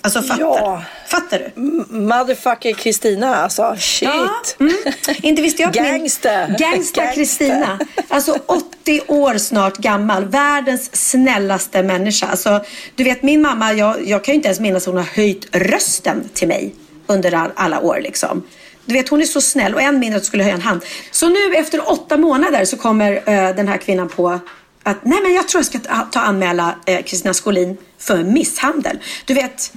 Alltså 0.04 0.22
fattar, 0.22 0.40
Ja. 0.40 0.82
fattar 1.06 1.38
du? 1.38 1.62
Motherfucker 1.98 2.72
Kristina 2.72 3.36
alltså. 3.36 3.76
Shit. 3.78 4.08
Ja, 4.08 4.28
mm. 4.60 4.74
Inte 5.22 5.42
visste 5.42 5.62
jag 5.62 5.76
min-. 5.76 5.84
Gangsta 5.84 6.46
Gangster. 6.46 7.14
Kristina. 7.14 7.78
Alltså 8.08 8.38
80 8.46 9.00
år 9.08 9.38
snart 9.38 9.76
gammal. 9.76 10.24
Världens 10.24 11.10
snällaste 11.10 11.82
människa. 11.82 12.26
Alltså, 12.26 12.64
du 12.94 13.04
vet 13.04 13.22
min 13.22 13.42
mamma, 13.42 13.72
jag, 13.72 14.08
jag 14.08 14.24
kan 14.24 14.32
ju 14.32 14.36
inte 14.36 14.48
ens 14.48 14.60
minnas 14.60 14.82
att 14.82 14.86
hon 14.86 14.96
har 14.96 15.16
höjt 15.16 15.56
rösten 15.56 16.28
till 16.34 16.48
mig 16.48 16.74
under 17.06 17.34
all, 17.34 17.50
alla 17.56 17.80
år 17.80 18.00
liksom. 18.02 18.42
Du 18.84 18.94
vet 18.94 19.08
hon 19.08 19.20
är 19.20 19.26
så 19.26 19.40
snäll 19.40 19.74
och 19.74 19.82
än 19.82 19.98
mindre 19.98 20.16
att 20.16 20.22
hon 20.22 20.26
skulle 20.26 20.42
höja 20.42 20.54
en 20.54 20.62
hand. 20.62 20.84
Så 21.10 21.28
nu 21.28 21.54
efter 21.56 21.90
åtta 21.90 22.16
månader 22.16 22.64
så 22.64 22.76
kommer 22.76 23.12
eh, 23.12 23.56
den 23.56 23.68
här 23.68 23.78
kvinnan 23.78 24.08
på 24.08 24.40
att 24.82 25.04
nej 25.04 25.18
men 25.22 25.34
jag 25.34 25.48
tror 25.48 25.58
jag 25.58 25.66
ska 25.66 25.78
ta, 26.10 26.20
anmäla 26.20 26.74
eh, 26.86 27.02
Kristina 27.02 27.34
Skolin 27.34 27.76
för 27.98 28.22
misshandel. 28.24 28.98
Du 29.24 29.34
vet. 29.34 29.72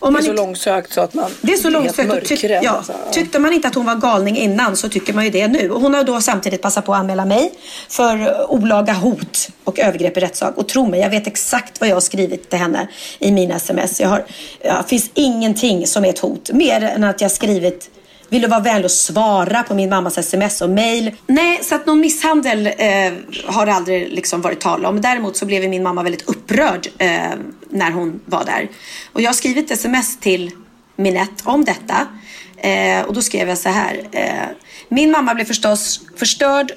Om 0.00 0.14
Det 0.14 0.20
är 0.20 0.28
man 0.28 0.36
så 0.36 0.42
långsökt 0.42 0.92
så 0.92 1.00
att 1.00 1.14
man 1.14 1.30
det 1.40 1.52
är 1.52 1.56
så 1.56 1.70
långsökt. 1.70 2.12
och 2.12 2.18
tyck- 2.18 2.60
ja, 2.62 2.70
alltså. 2.70 2.92
Tyckte 3.12 3.38
man 3.38 3.52
inte 3.52 3.68
att 3.68 3.74
hon 3.74 3.86
var 3.86 3.94
galning 3.94 4.36
innan 4.36 4.76
så 4.76 4.88
tycker 4.88 5.12
man 5.12 5.24
ju 5.24 5.30
det 5.30 5.48
nu. 5.48 5.70
Och 5.70 5.80
hon 5.80 5.94
har 5.94 6.04
då 6.04 6.20
samtidigt 6.20 6.62
passat 6.62 6.86
på 6.86 6.94
att 6.94 7.00
anmäla 7.00 7.24
mig 7.24 7.52
för 7.88 8.20
eh, 8.20 8.50
olaga 8.50 8.92
hot 8.92 9.48
och 9.64 9.78
övergrepp 9.78 10.16
i 10.16 10.20
rättssak. 10.20 10.56
Och 10.56 10.68
tro 10.68 10.86
mig, 10.88 11.00
jag 11.00 11.10
vet 11.10 11.26
exakt 11.26 11.80
vad 11.80 11.88
jag 11.88 11.96
har 11.96 12.00
skrivit 12.00 12.50
till 12.50 12.58
henne 12.58 12.88
i 13.18 13.32
mina 13.32 13.56
sms. 13.56 14.00
Jag 14.00 14.08
har, 14.08 14.24
ja, 14.62 14.78
det 14.82 14.88
finns 14.88 15.10
ingenting 15.14 15.86
som 15.86 16.04
är 16.04 16.08
ett 16.08 16.18
hot. 16.18 16.50
Mer 16.52 16.82
än 16.82 17.04
att 17.04 17.20
jag 17.20 17.30
skrivit 17.30 17.90
vill 18.30 18.42
du 18.42 18.48
vara 18.48 18.60
vänlig 18.60 18.84
och 18.84 18.90
svara 18.90 19.62
på 19.62 19.74
min 19.74 19.88
mammas 19.90 20.18
sms 20.18 20.60
och 20.60 20.70
mail? 20.70 21.10
Nej, 21.26 21.60
så 21.62 21.74
att 21.74 21.86
någon 21.86 22.00
misshandel 22.00 22.66
eh, 22.66 23.12
har 23.46 23.66
det 23.66 23.72
aldrig 23.72 24.12
liksom 24.12 24.40
varit 24.40 24.60
tal 24.60 24.86
om. 24.86 25.00
Däremot 25.00 25.36
så 25.36 25.46
blev 25.46 25.68
min 25.70 25.82
mamma 25.82 26.02
väldigt 26.02 26.28
upprörd 26.28 26.86
eh, 26.98 27.08
när 27.70 27.90
hon 27.90 28.20
var 28.24 28.44
där. 28.44 28.68
Och 29.12 29.20
jag 29.20 29.28
har 29.28 29.34
skrivit 29.34 29.70
sms 29.70 30.16
till 30.16 30.50
Minette 30.96 31.42
om 31.44 31.64
detta. 31.64 32.06
Eh, 32.56 33.02
och 33.02 33.14
då 33.14 33.22
skrev 33.22 33.48
jag 33.48 33.58
så 33.58 33.68
här. 33.68 34.08
Eh, 34.12 34.48
min 34.88 35.10
mamma 35.10 35.34
blev 35.34 35.44
förstås 35.44 36.00
förstörd 36.16 36.72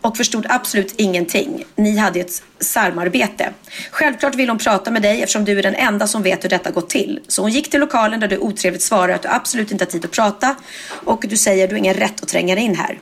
och 0.00 0.16
förstod 0.16 0.46
absolut 0.48 0.94
ingenting. 0.96 1.64
Ni 1.76 1.96
hade 1.96 2.20
ett 2.20 2.42
samarbete. 2.60 3.52
Självklart 3.90 4.34
vill 4.34 4.48
hon 4.48 4.58
prata 4.58 4.90
med 4.90 5.02
dig 5.02 5.22
eftersom 5.22 5.44
du 5.44 5.58
är 5.58 5.62
den 5.62 5.74
enda 5.74 6.06
som 6.06 6.22
vet 6.22 6.44
hur 6.44 6.48
detta 6.48 6.70
gått 6.70 6.90
till. 6.90 7.20
Så 7.28 7.42
hon 7.42 7.50
gick 7.50 7.70
till 7.70 7.80
lokalen 7.80 8.20
där 8.20 8.28
du 8.28 8.38
otrevligt 8.38 8.82
svarar 8.82 9.14
att 9.14 9.22
du 9.22 9.28
absolut 9.28 9.72
inte 9.72 9.84
har 9.84 9.90
tid 9.90 10.04
att 10.04 10.10
prata 10.10 10.54
och 10.88 11.24
du 11.28 11.36
säger 11.36 11.64
att 11.64 11.70
du 11.70 11.74
har 11.74 11.78
ingen 11.78 11.94
rätt 11.94 12.22
att 12.22 12.28
tränga 12.28 12.54
dig 12.54 12.64
in 12.64 12.76
här. 12.76 12.98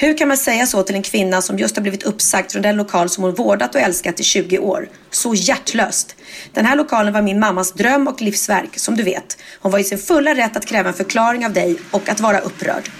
Hur 0.00 0.16
kan 0.16 0.28
man 0.28 0.36
säga 0.36 0.66
så 0.66 0.82
till 0.82 0.94
en 0.94 1.02
kvinna 1.02 1.42
som 1.42 1.58
just 1.58 1.76
har 1.76 1.82
blivit 1.82 2.02
uppsagd 2.02 2.52
från 2.52 2.62
den 2.62 2.76
lokal 2.76 3.08
som 3.08 3.24
hon 3.24 3.34
vårdat 3.34 3.74
och 3.74 3.80
älskat 3.80 4.20
i 4.20 4.22
20 4.22 4.58
år? 4.58 4.88
Så 5.10 5.34
hjärtlöst. 5.34 6.16
Den 6.52 6.64
här 6.64 6.76
lokalen 6.76 7.12
var 7.12 7.22
min 7.22 7.40
mammas 7.40 7.72
dröm 7.72 8.08
och 8.08 8.22
livsverk, 8.22 8.78
som 8.78 8.96
du 8.96 9.02
vet. 9.02 9.38
Hon 9.60 9.72
var 9.72 9.78
i 9.78 9.84
sin 9.84 9.98
fulla 9.98 10.34
rätt 10.34 10.56
att 10.56 10.66
kräva 10.66 10.88
en 10.88 10.94
förklaring 10.94 11.46
av 11.46 11.52
dig 11.52 11.76
och 11.90 12.08
att 12.08 12.20
vara 12.20 12.38
upprörd. 12.38 12.90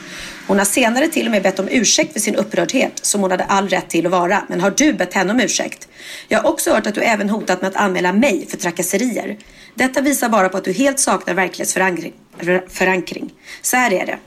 Hon 0.47 0.59
har 0.59 0.65
senare 0.65 1.09
till 1.09 1.27
och 1.27 1.31
med 1.31 1.43
bett 1.43 1.59
om 1.59 1.69
ursäkt 1.69 2.13
för 2.13 2.21
sin 2.21 2.35
upprördhet, 2.35 2.93
som 3.03 3.21
hon 3.21 3.31
hade 3.31 3.45
all 3.45 3.69
rätt 3.69 3.89
till 3.91 4.07
att 4.07 4.13
vara. 4.13 4.43
Men 4.49 4.61
har 4.61 4.71
du 4.71 4.93
bett 4.93 5.15
henne 5.15 5.33
om 5.33 5.41
ursäkt? 5.41 5.89
Jag 6.29 6.43
har 6.43 6.51
också 6.51 6.71
hört 6.71 6.87
att 6.87 6.95
du 6.95 7.03
även 7.03 7.31
hotat 7.31 7.63
med 7.63 7.69
att 7.69 7.77
anmäla 7.77 8.13
mig 8.13 8.47
för 8.51 8.57
trakasserier. 8.57 9.39
Detta 9.75 10.01
visar 10.01 10.29
bara 10.29 10.49
på 10.49 10.57
att 10.57 10.65
du 10.65 10.73
helt 10.73 11.01
saknar 11.01 11.35
verklighetsförankring. 11.35 12.13
Förankring. 12.69 13.33
Så 13.63 13.77
här 13.77 13.93
är 13.93 14.07
det. 14.07 14.19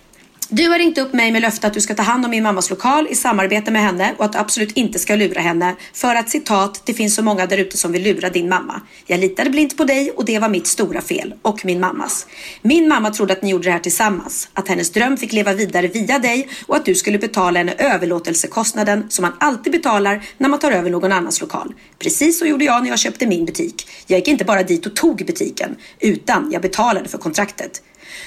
Du 0.54 0.70
har 0.70 0.80
ringt 0.80 0.98
upp 0.98 1.14
mig 1.14 1.32
med 1.32 1.42
löfte 1.42 1.68
att 1.68 1.74
du 1.74 1.82
ska 1.82 1.96
ta 1.96 2.04
hand 2.04 2.26
om 2.26 2.32
min 2.32 2.44
mammas 2.44 2.70
lokal 2.70 3.08
i 3.10 3.16
samarbete 3.16 3.72
med 3.72 3.82
henne 3.82 4.16
och 4.18 4.26
att 4.26 4.34
du 4.34 4.38
absolut 4.38 4.72
inte 4.72 5.00
ska 5.00 5.16
lura 5.16 5.42
henne 5.42 5.76
för 5.94 6.16
att 6.16 6.30
citat, 6.30 6.82
det 6.86 6.94
finns 6.94 7.16
så 7.16 7.24
många 7.24 7.46
där 7.46 7.58
ute 7.58 7.78
som 7.78 7.92
vill 7.92 8.04
lura 8.04 8.30
din 8.30 8.50
mamma. 8.50 8.82
Jag 9.06 9.20
litade 9.20 9.50
blint 9.50 9.78
på 9.78 9.84
dig 9.84 10.12
och 10.12 10.26
det 10.26 10.40
var 10.40 10.50
mitt 10.50 10.68
stora 10.68 11.02
fel 11.02 11.34
och 11.42 11.66
min 11.66 11.80
mammas. 11.80 12.28
Min 12.62 12.88
mamma 12.88 13.12
trodde 13.12 13.34
att 13.34 13.42
ni 13.42 13.50
gjorde 13.50 13.64
det 13.64 13.72
här 13.72 13.80
tillsammans, 13.80 14.50
att 14.54 14.68
hennes 14.68 14.90
dröm 14.90 15.18
fick 15.18 15.34
leva 15.34 15.54
vidare 15.54 15.88
via 15.88 16.20
dig 16.20 16.50
och 16.66 16.76
att 16.76 16.86
du 16.86 16.96
skulle 16.96 17.18
betala 17.18 17.60
henne 17.60 17.74
överlåtelsekostnaden 17.78 19.06
som 19.10 19.24
man 19.24 19.34
alltid 19.40 19.72
betalar 19.72 20.24
när 20.38 20.50
man 20.50 20.60
tar 20.60 20.72
över 20.72 20.90
någon 20.90 21.12
annans 21.12 21.42
lokal. 21.42 21.74
Precis 22.00 22.40
så 22.40 22.46
gjorde 22.46 22.66
jag 22.66 22.84
när 22.84 22.90
jag 22.90 23.00
köpte 23.00 23.28
min 23.28 23.46
butik. 23.46 23.88
Jag 24.08 24.20
gick 24.20 24.28
inte 24.28 24.46
bara 24.46 24.64
dit 24.64 24.86
och 24.86 24.96
tog 24.96 25.26
butiken, 25.26 25.76
utan 26.00 26.50
jag 26.52 26.62
betalade 26.62 27.10
för 27.10 27.18
kontraktet. 27.18 27.82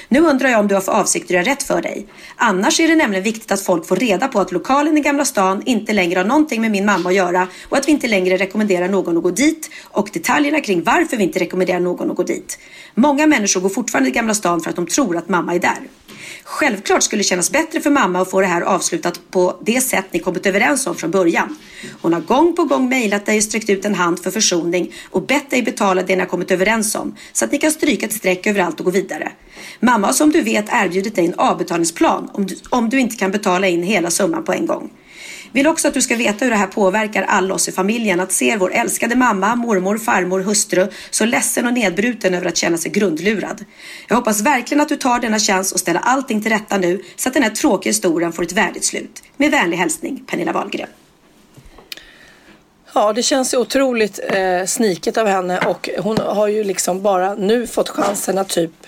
Nu 0.08 0.20
undrar 0.20 0.48
jag 0.48 0.60
om 0.60 0.68
du 0.68 0.74
har 0.74 0.82
för 0.82 0.92
avsikt 0.92 1.24
att 1.24 1.30
göra 1.30 1.44
rätt 1.44 1.62
för 1.62 1.82
dig. 1.82 2.06
Annars 2.36 2.80
är 2.80 2.88
det 2.88 2.94
nämligen 2.94 3.24
viktigt 3.24 3.52
att 3.52 3.60
folk 3.60 3.86
får 3.86 3.96
reda 3.96 4.28
på 4.28 4.40
att 4.40 4.52
lokalen 4.52 4.98
i 4.98 5.00
Gamla 5.00 5.24
stan 5.24 5.62
inte 5.66 5.92
längre 5.92 6.18
har 6.18 6.24
någonting 6.24 6.60
med 6.60 6.70
min 6.70 6.84
mamma 6.84 7.08
att 7.08 7.14
göra 7.14 7.48
och 7.68 7.76
att 7.76 7.88
vi 7.88 7.92
inte 7.92 8.08
längre 8.08 8.36
rekommenderar 8.36 8.88
någon 8.88 9.16
att 9.16 9.22
gå 9.22 9.30
dit 9.30 9.70
och 9.84 10.08
detaljerna 10.12 10.60
kring 10.60 10.82
varför 10.82 11.16
vi 11.16 11.22
inte 11.22 11.38
rekommenderar 11.38 11.80
någon 11.80 12.10
att 12.10 12.16
gå 12.16 12.22
dit. 12.22 12.58
Många 12.94 13.26
människor 13.26 13.60
går 13.60 13.68
fortfarande 13.68 14.10
i 14.10 14.12
Gamla 14.12 14.34
stan 14.34 14.60
för 14.60 14.70
att 14.70 14.76
de 14.76 14.86
tror 14.86 15.16
att 15.16 15.28
mamma 15.28 15.54
är 15.54 15.58
där. 15.58 15.78
Självklart 16.42 17.02
skulle 17.02 17.20
det 17.20 17.24
kännas 17.24 17.50
bättre 17.50 17.80
för 17.80 17.90
mamma 17.90 18.20
att 18.20 18.30
få 18.30 18.40
det 18.40 18.46
här 18.46 18.60
avslutat 18.60 19.20
på 19.30 19.56
det 19.62 19.80
sätt 19.80 20.04
ni 20.10 20.18
kommit 20.18 20.46
överens 20.46 20.86
om 20.86 20.94
från 20.94 21.10
början. 21.10 21.56
Hon 22.00 22.12
har 22.12 22.20
gång 22.20 22.56
på 22.56 22.64
gång 22.64 22.88
mejlat 22.88 23.26
dig 23.26 23.36
och 23.36 23.42
sträckt 23.42 23.70
ut 23.70 23.84
en 23.84 23.94
hand 23.94 24.22
för 24.22 24.30
försoning 24.30 24.92
och 25.10 25.22
bett 25.22 25.50
dig 25.50 25.62
betala 25.62 26.02
det 26.02 26.16
ni 26.16 26.20
har 26.20 26.28
kommit 26.28 26.50
överens 26.50 26.94
om 26.94 27.16
så 27.32 27.44
att 27.44 27.52
ni 27.52 27.58
kan 27.58 27.70
stryka 27.70 28.06
ett 28.06 28.12
streck 28.12 28.46
överallt 28.46 28.78
och 28.78 28.84
gå 28.84 28.90
vidare. 28.90 29.32
Mamma 29.80 30.06
har 30.06 30.14
som 30.14 30.30
du 30.30 30.42
vet 30.42 30.66
erbjudit 30.68 31.14
dig 31.14 31.26
en 31.26 31.34
avbetalningsplan 31.34 32.30
om 32.32 32.46
du, 32.46 32.56
om 32.70 32.90
du 32.90 33.00
inte 33.00 33.16
kan 33.16 33.30
betala 33.30 33.68
in 33.68 33.82
hela 33.82 34.10
summan 34.10 34.44
på 34.44 34.52
en 34.52 34.66
gång. 34.66 34.90
Vill 35.54 35.66
också 35.66 35.88
att 35.88 35.94
du 35.94 36.02
ska 36.02 36.16
veta 36.16 36.44
hur 36.44 36.50
det 36.50 36.56
här 36.56 36.66
påverkar 36.66 37.22
alla 37.22 37.54
oss 37.54 37.68
i 37.68 37.72
familjen. 37.72 38.20
Att 38.20 38.32
se 38.32 38.56
vår 38.56 38.72
älskade 38.72 39.16
mamma, 39.16 39.54
mormor, 39.54 39.98
farmor, 39.98 40.40
hustru 40.40 40.88
så 41.10 41.24
ledsen 41.24 41.66
och 41.66 41.72
nedbruten 41.72 42.34
över 42.34 42.46
att 42.46 42.56
känna 42.56 42.78
sig 42.78 42.90
grundlurad. 42.90 43.64
Jag 44.08 44.16
hoppas 44.16 44.40
verkligen 44.40 44.80
att 44.80 44.88
du 44.88 44.96
tar 44.96 45.20
denna 45.20 45.38
chans 45.38 45.72
och 45.72 45.80
ställer 45.80 46.00
allting 46.00 46.42
till 46.42 46.52
rätta 46.52 46.78
nu 46.78 47.02
så 47.16 47.28
att 47.28 47.34
den 47.34 47.42
här 47.42 47.50
tråkiga 47.50 47.90
historien 47.90 48.32
får 48.32 48.42
ett 48.42 48.52
värdigt 48.52 48.84
slut. 48.84 49.22
Med 49.36 49.50
vänlig 49.50 49.76
hälsning 49.76 50.24
Pernilla 50.26 50.52
Wahlgren. 50.52 50.88
Ja, 52.94 53.12
det 53.12 53.22
känns 53.22 53.54
ju 53.54 53.58
otroligt 53.58 54.20
eh, 54.32 54.64
sniket 54.66 55.16
av 55.16 55.26
henne 55.26 55.58
och 55.58 55.88
hon 55.98 56.18
har 56.18 56.48
ju 56.48 56.64
liksom 56.64 57.02
bara 57.02 57.34
nu 57.34 57.66
fått 57.66 57.88
chansen 57.88 58.38
att 58.38 58.48
typ 58.48 58.86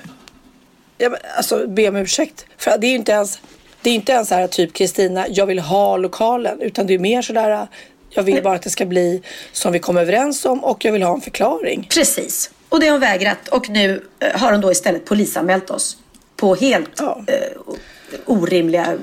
ja, 0.98 1.08
men, 1.08 1.18
alltså, 1.36 1.66
be 1.68 1.88
om 1.88 1.96
ursäkt. 1.96 2.46
För 2.58 2.78
det 2.78 2.86
är 2.86 2.90
ju 2.90 2.96
inte 2.96 3.12
ens 3.12 3.38
det 3.86 3.90
är 3.90 3.94
inte 3.94 4.12
ens 4.12 4.28
så 4.28 4.34
här 4.34 4.46
typ 4.46 4.72
Kristina, 4.72 5.26
jag 5.28 5.46
vill 5.46 5.58
ha 5.58 5.96
lokalen 5.96 6.60
utan 6.60 6.86
det 6.86 6.94
är 6.94 6.98
mer 6.98 7.22
sådär 7.22 7.66
jag 8.10 8.22
vill 8.22 8.42
bara 8.42 8.54
att 8.54 8.62
det 8.62 8.70
ska 8.70 8.86
bli 8.86 9.22
som 9.52 9.72
vi 9.72 9.78
kom 9.78 9.96
överens 9.96 10.44
om 10.44 10.64
och 10.64 10.84
jag 10.84 10.92
vill 10.92 11.02
ha 11.02 11.14
en 11.14 11.20
förklaring. 11.20 11.86
Precis. 11.90 12.50
Och 12.68 12.80
det 12.80 12.86
har 12.86 12.92
hon 12.92 13.00
vägrat 13.00 13.48
och 13.48 13.68
nu 13.68 14.04
eh, 14.20 14.40
har 14.40 14.52
hon 14.52 14.60
då 14.60 14.72
istället 14.72 15.04
polisanmält 15.04 15.70
oss. 15.70 15.96
På 16.36 16.54
helt 16.54 16.90
Ja. 16.98 17.24
eh, 17.26 17.74
orimliga 18.26 18.96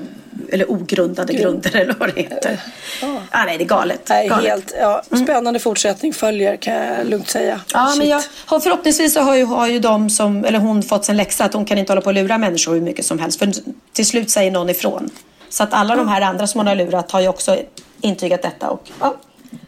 eller 0.48 0.70
ogrundade 0.70 1.32
grunder 1.32 1.76
eller 1.76 1.94
vad 1.98 2.14
det 2.14 2.20
heter. 2.20 2.60
Ja. 3.02 3.20
Ah, 3.30 3.44
nej, 3.44 3.58
det 3.58 3.64
är 3.64 3.68
galet. 3.68 4.08
Nej, 4.08 4.28
galet. 4.28 4.46
helt, 4.46 4.74
ja, 4.80 5.02
spännande 5.22 5.58
fortsättning 5.58 6.12
följer 6.12 6.56
kan 6.56 6.74
jag 6.74 7.06
lugnt 7.06 7.28
säga. 7.28 7.60
Ja, 7.72 7.94
men 7.98 8.08
jag, 8.08 8.22
förhoppningsvis 8.46 9.14
så 9.14 9.20
har 9.20 9.36
ju, 9.36 9.44
har 9.44 9.66
ju 9.66 9.78
de 9.78 10.10
som, 10.10 10.44
eller 10.44 10.58
hon 10.58 10.82
fått 10.82 11.04
sin 11.04 11.16
läxa 11.16 11.44
att 11.44 11.54
hon 11.54 11.64
kan 11.64 11.78
inte 11.78 11.92
hålla 11.92 12.00
på 12.00 12.06
och 12.06 12.14
lura 12.14 12.38
människor 12.38 12.74
hur 12.74 12.80
mycket 12.80 13.06
som 13.06 13.18
helst. 13.18 13.38
För 13.38 13.52
till 13.92 14.06
slut 14.06 14.30
säger 14.30 14.50
någon 14.50 14.70
ifrån. 14.70 15.10
Så 15.48 15.62
att 15.62 15.72
alla 15.72 15.96
de 15.96 16.08
här 16.08 16.20
andra 16.20 16.46
som 16.46 16.58
hon 16.58 16.66
har 16.66 16.74
lurat 16.74 17.10
har 17.10 17.20
ju 17.20 17.28
också 17.28 17.58
intygat 18.00 18.42
detta. 18.42 18.70
Och 18.70 18.90
ja, 19.00 19.16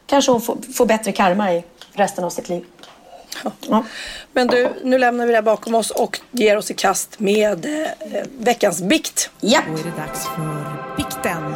kanske 0.06 0.32
hon 0.32 0.40
får, 0.40 0.58
får 0.74 0.86
bättre 0.86 1.12
karma 1.12 1.52
i 1.54 1.64
resten 1.92 2.24
av 2.24 2.30
sitt 2.30 2.48
liv. 2.48 2.64
Ja. 3.68 3.84
Men 4.32 4.46
du, 4.46 4.68
nu 4.84 4.98
lämnar 4.98 5.26
vi 5.26 5.32
det 5.32 5.36
här 5.36 5.42
bakom 5.42 5.74
oss 5.74 5.90
och 5.90 6.20
ger 6.30 6.56
oss 6.56 6.70
i 6.70 6.74
kast 6.74 7.18
med 7.18 7.66
eh, 7.66 8.22
veckans 8.38 8.82
bikt. 8.82 9.30
Ja. 9.40 9.60
Då 9.68 9.80
är 9.80 9.84
det 9.84 9.90
dags 9.96 10.24
för 10.24 10.96
bikten. 10.96 11.54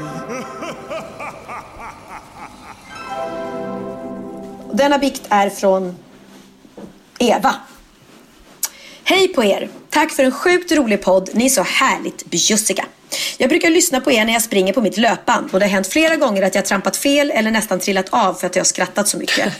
Denna 4.72 4.98
bikt 4.98 5.22
är 5.28 5.50
från 5.50 5.96
Eva. 7.18 7.54
Hej 9.04 9.28
på 9.28 9.44
er! 9.44 9.68
Tack 9.90 10.12
för 10.12 10.22
en 10.22 10.32
sjukt 10.32 10.72
rolig 10.72 11.02
podd. 11.02 11.30
Ni 11.32 11.44
är 11.44 11.48
så 11.48 11.62
härligt 11.62 12.30
bjussiga. 12.30 12.84
Jag 13.38 13.48
brukar 13.48 13.70
lyssna 13.70 14.00
på 14.00 14.12
er 14.12 14.24
när 14.24 14.32
jag 14.32 14.42
springer 14.42 14.72
på 14.72 14.80
mitt 14.80 14.96
löpband 14.96 15.50
och 15.52 15.60
det 15.60 15.66
har 15.66 15.70
hänt 15.70 15.86
flera 15.86 16.16
gånger 16.16 16.42
att 16.42 16.54
jag 16.54 16.64
trampat 16.64 16.96
fel 16.96 17.30
eller 17.30 17.50
nästan 17.50 17.78
trillat 17.80 18.08
av 18.10 18.34
för 18.34 18.46
att 18.46 18.56
jag 18.56 18.60
har 18.60 18.66
skrattat 18.66 19.08
så 19.08 19.18
mycket. 19.18 19.52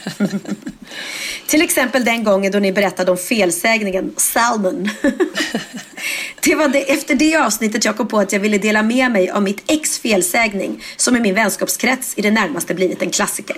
Till 1.47 1.61
exempel 1.61 2.05
den 2.05 2.23
gången 2.23 2.51
då 2.51 2.59
ni 2.59 2.71
berättade 2.71 3.11
om 3.11 3.17
felsägningen 3.17 4.13
salmon. 4.17 4.89
det 6.43 6.55
var 6.55 6.67
det, 6.67 6.91
efter 6.91 7.15
det 7.15 7.35
avsnittet 7.35 7.85
jag 7.85 7.97
kom 7.97 8.07
på 8.07 8.19
att 8.19 8.33
jag 8.33 8.39
ville 8.39 8.57
dela 8.57 8.83
med 8.83 9.11
mig 9.11 9.29
av 9.29 9.43
mitt 9.43 9.63
ex 9.67 9.99
felsägning 9.99 10.83
som 10.97 11.15
i 11.15 11.19
min 11.19 11.35
vänskapskrets 11.35 12.13
i 12.17 12.21
det 12.21 12.31
närmaste 12.31 12.73
blivit 12.73 13.01
en 13.01 13.09
klassiker. 13.09 13.57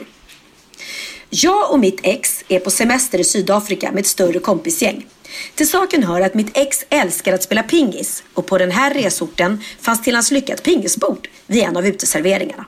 Jag 1.29 1.71
och 1.71 1.79
mitt 1.79 1.99
ex 2.03 2.43
är 2.47 2.59
på 2.59 2.69
semester 2.69 3.19
i 3.19 3.23
Sydafrika 3.23 3.91
med 3.91 3.99
ett 3.99 4.07
större 4.07 4.39
kompisgäng. 4.39 5.05
Till 5.55 5.69
saken 5.69 6.03
hör 6.03 6.21
att 6.21 6.33
mitt 6.33 6.57
ex 6.57 6.85
älskar 6.89 7.33
att 7.33 7.43
spela 7.43 7.63
pingis 7.63 8.23
och 8.33 8.45
på 8.45 8.57
den 8.57 8.71
här 8.71 8.93
resorten 8.93 9.63
fanns 9.81 10.01
till 10.01 10.15
hans 10.15 10.31
lycka 10.31 10.53
ett 10.53 10.63
pingisbord 10.63 11.27
vid 11.47 11.63
en 11.63 11.77
av 11.77 11.87
uteserveringarna. 11.87 12.65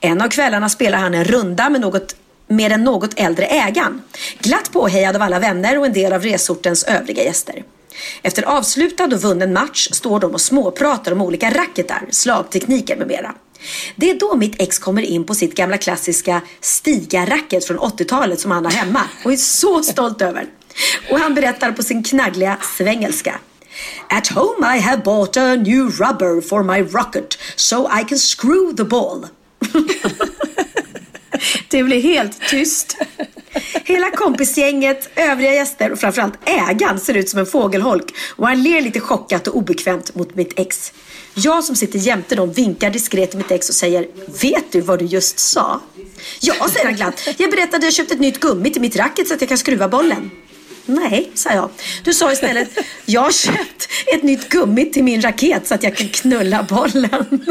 En 0.00 0.22
av 0.22 0.28
kvällarna 0.28 0.68
spelar 0.68 0.98
han 0.98 1.14
en 1.14 1.24
runda 1.24 1.70
med, 1.70 1.80
något, 1.80 2.16
med 2.48 2.70
den 2.70 2.84
något 2.84 3.20
äldre 3.20 3.46
ägaren. 3.46 4.02
Glatt 4.38 4.72
påhejad 4.72 5.16
av 5.16 5.22
alla 5.22 5.38
vänner 5.38 5.78
och 5.78 5.86
en 5.86 5.92
del 5.92 6.12
av 6.12 6.22
resortens 6.22 6.84
övriga 6.84 7.24
gäster. 7.24 7.64
Efter 8.22 8.42
avslutad 8.42 9.04
och 9.04 9.22
vunnen 9.22 9.52
match 9.52 9.88
står 9.92 10.20
de 10.20 10.32
och 10.32 10.40
småpratar 10.40 11.12
om 11.12 11.20
olika 11.20 11.50
racketar, 11.50 12.06
slagtekniker 12.10 12.96
med 12.96 13.06
mera. 13.06 13.34
Det 13.96 14.10
är 14.10 14.14
då 14.14 14.36
mitt 14.36 14.62
ex 14.62 14.78
kommer 14.78 15.02
in 15.02 15.24
på 15.24 15.34
sitt 15.34 15.54
gamla 15.54 15.78
klassiska 15.78 16.40
Stiga-racket 16.60 17.64
från 17.64 17.78
80-talet 17.78 18.40
som 18.40 18.50
han 18.50 18.64
har 18.64 18.72
hemma 18.72 19.02
och 19.24 19.32
är 19.32 19.36
så 19.36 19.82
stolt 19.82 20.22
över. 20.22 20.46
Och 21.10 21.18
han 21.18 21.34
berättar 21.34 21.72
på 21.72 21.82
sin 21.82 22.02
knaggliga 22.02 22.58
svengelska. 22.76 23.38
At 24.08 24.28
home 24.28 24.76
I 24.76 24.80
have 24.80 25.02
bought 25.02 25.36
a 25.36 25.54
new 25.54 25.90
rubber 25.90 26.40
for 26.40 26.62
my 26.62 26.82
rocket 26.82 27.38
so 27.56 27.88
I 28.00 28.04
can 28.04 28.18
screw 28.18 28.76
the 28.76 28.84
ball. 28.84 29.26
Det 31.68 31.82
blir 31.82 32.00
helt 32.00 32.40
tyst. 32.48 32.96
Hela 33.84 34.10
kompisgänget, 34.10 35.10
övriga 35.16 35.54
gäster 35.54 35.92
och 35.92 35.98
framförallt 35.98 36.34
ägaren 36.44 37.00
ser 37.00 37.14
ut 37.14 37.28
som 37.28 37.40
en 37.40 37.46
fågelholk 37.46 38.14
och 38.36 38.46
han 38.46 38.62
ler 38.62 38.80
lite 38.80 39.00
chockat 39.00 39.48
och 39.48 39.56
obekvämt 39.56 40.14
mot 40.14 40.34
mitt 40.34 40.60
ex. 40.60 40.92
Jag 41.34 41.64
som 41.64 41.76
sitter 41.76 41.98
jämte 41.98 42.34
dem 42.34 42.52
vinkar 42.52 42.90
diskret 42.90 43.30
till 43.30 43.38
mitt 43.38 43.50
ex 43.50 43.68
och 43.68 43.74
säger 43.74 44.06
Vet 44.42 44.72
du 44.72 44.80
vad 44.80 44.98
du 44.98 45.04
just 45.04 45.38
sa? 45.38 45.80
Ja, 46.40 46.54
säger 46.68 46.86
han 46.86 46.96
glatt. 46.96 47.28
Jag 47.38 47.50
berättade 47.50 47.76
att 47.76 47.84
jag 47.84 47.92
köpt 47.92 48.12
ett 48.12 48.20
nytt 48.20 48.40
gummi 48.40 48.70
till 48.70 48.82
mitt 48.82 48.96
racket 48.96 49.28
så 49.28 49.34
att 49.34 49.40
jag 49.40 49.48
kan 49.48 49.58
skruva 49.58 49.88
bollen. 49.88 50.30
Nej, 50.86 51.30
sa 51.34 51.52
jag. 51.52 51.70
Du 52.04 52.14
sa 52.14 52.32
istället 52.32 52.68
Jag 53.04 53.20
har 53.20 53.32
köpt 53.32 53.88
ett 54.14 54.22
nytt 54.22 54.48
gummi 54.48 54.90
till 54.90 55.04
min 55.04 55.22
raket 55.22 55.66
så 55.66 55.74
att 55.74 55.82
jag 55.82 55.96
kan 55.96 56.08
knulla 56.08 56.62
bollen. 56.62 57.46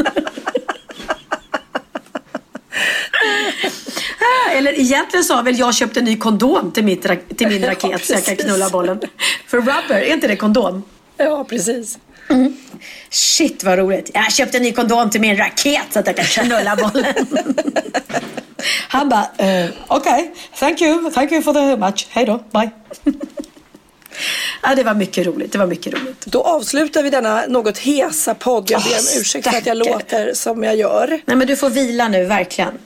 Eller 4.52 4.80
egentligen 4.80 5.24
sa 5.24 5.42
väl 5.42 5.58
jag 5.58 5.74
köpte 5.74 6.00
en 6.00 6.04
ny 6.04 6.16
kondom 6.16 6.72
till, 6.72 6.84
mitt, 6.84 7.06
till 7.36 7.48
min 7.48 7.64
raket 7.66 7.90
ja, 7.90 7.98
så 7.98 8.12
jag 8.12 8.24
kan 8.24 8.36
knulla 8.36 8.70
bollen. 8.70 9.00
För 9.46 9.56
rubber, 9.56 9.94
är 9.94 10.14
inte 10.14 10.28
det 10.28 10.36
kondom? 10.36 10.82
Ja, 11.16 11.44
precis. 11.44 11.98
Mm. 12.28 12.56
Shit 13.10 13.64
vad 13.64 13.78
roligt. 13.78 14.10
Jag 14.14 14.32
köpte 14.32 14.56
en 14.56 14.62
ny 14.62 14.72
kondom 14.72 15.10
till 15.10 15.20
min 15.20 15.36
raket 15.36 15.86
så 15.90 15.98
att 15.98 16.06
jag 16.06 16.16
kan 16.16 16.24
knulla 16.24 16.76
bollen. 16.76 17.14
Han 18.88 19.08
bara, 19.08 19.22
uh, 19.22 19.70
okej, 19.88 20.12
okay. 20.12 20.28
thank 20.58 20.80
you, 20.80 21.10
thank 21.10 21.32
you 21.32 21.42
for 21.42 21.52
the 21.52 21.76
match, 21.76 22.06
hej 22.10 22.26
då, 22.26 22.40
bye. 22.50 22.70
Ja, 24.62 24.74
det 24.74 24.82
var 24.82 24.94
mycket 24.94 25.26
roligt. 25.26 25.52
Det 25.52 25.58
var 25.58 25.66
mycket 25.66 25.92
roligt. 25.94 26.26
Då 26.26 26.42
avslutar 26.42 27.02
vi 27.02 27.10
denna 27.10 27.46
något 27.46 27.78
hesa 27.78 28.34
podd. 28.34 28.70
Jag 28.70 28.82
ber 28.82 28.90
om 28.90 29.20
ursäkt 29.20 29.50
för 29.50 29.58
att 29.58 29.66
jag 29.66 29.76
låter 29.76 30.34
som 30.34 30.64
jag 30.64 30.76
gör. 30.76 31.20
Nej, 31.24 31.36
men 31.36 31.46
du 31.46 31.56
får 31.56 31.70
vila 31.70 32.08
nu, 32.08 32.24
verkligen. 32.24 32.78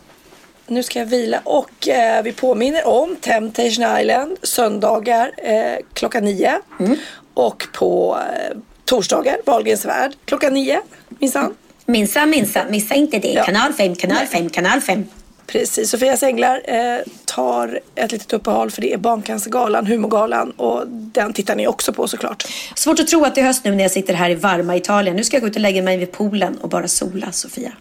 Nu 0.66 0.82
ska 0.82 0.98
jag 0.98 1.06
vila 1.06 1.40
och 1.44 1.88
eh, 1.88 2.22
vi 2.22 2.32
påminner 2.32 2.86
om 2.86 3.16
Temptation 3.16 3.98
Island 4.00 4.36
söndagar 4.42 5.32
eh, 5.36 5.78
klockan 5.92 6.24
nio. 6.24 6.60
Mm. 6.80 6.96
Och 7.34 7.66
på 7.72 8.18
eh, 8.18 8.56
torsdagar 8.84 9.36
Wahlgrens 9.46 9.84
värld 9.84 10.12
klockan 10.24 10.54
nio. 10.54 10.80
Minsann. 11.08 11.54
Minsann, 11.86 12.30
minsann. 12.30 12.70
Missa 12.70 12.94
inte 12.94 13.18
det. 13.18 13.32
Ja. 13.32 13.44
Kanal 13.44 13.72
5, 13.72 13.94
kanal 13.94 14.26
5, 14.26 14.50
kanal 14.50 14.80
5. 14.80 15.04
Precis, 15.46 15.90
Sofias 15.90 16.22
Änglar 16.22 16.60
eh, 16.64 16.98
tar 17.24 17.80
ett 17.94 18.12
litet 18.12 18.32
uppehåll 18.32 18.70
för 18.70 18.82
det 18.82 18.92
är 18.92 18.98
Barncancergalan, 18.98 19.86
Humorgalan 19.86 20.50
och 20.50 20.84
den 20.88 21.32
tittar 21.32 21.56
ni 21.56 21.66
också 21.66 21.92
på 21.92 22.08
såklart. 22.08 22.44
Svårt 22.74 23.00
att 23.00 23.08
tro 23.08 23.24
att 23.24 23.34
det 23.34 23.40
är 23.40 23.44
höst 23.44 23.64
nu 23.64 23.74
när 23.74 23.84
jag 23.84 23.90
sitter 23.90 24.14
här 24.14 24.30
i 24.30 24.34
varma 24.34 24.76
Italien. 24.76 25.16
Nu 25.16 25.24
ska 25.24 25.36
jag 25.36 25.42
gå 25.42 25.48
ut 25.48 25.56
och 25.56 25.62
lägga 25.62 25.82
mig 25.82 25.96
vid 25.96 26.12
poolen 26.12 26.58
och 26.58 26.68
bara 26.68 26.88
sola, 26.88 27.32
Sofia. 27.32 27.72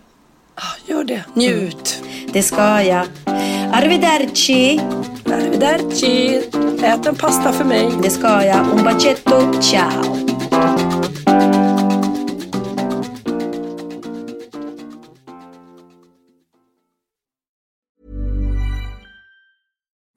Ah, 0.56 0.92
gör 0.92 1.04
det. 1.04 1.24
Njut. 1.34 2.02
Mm. 2.02 2.30
Det 2.34 2.44
ska 2.44 2.82
jag. 2.82 3.08
Arrivederci. 3.72 4.82
Arrivederci. 5.26 6.42
Ät 6.84 7.06
en 7.06 7.16
pasta 7.16 7.54
för 7.54 7.64
mig. 7.64 7.92
Det 8.04 8.10
ska 8.10 8.46
jag. 8.46 8.68
Un 8.72 8.84
bacetto. 8.84 9.62
Ciao. 9.62 11.15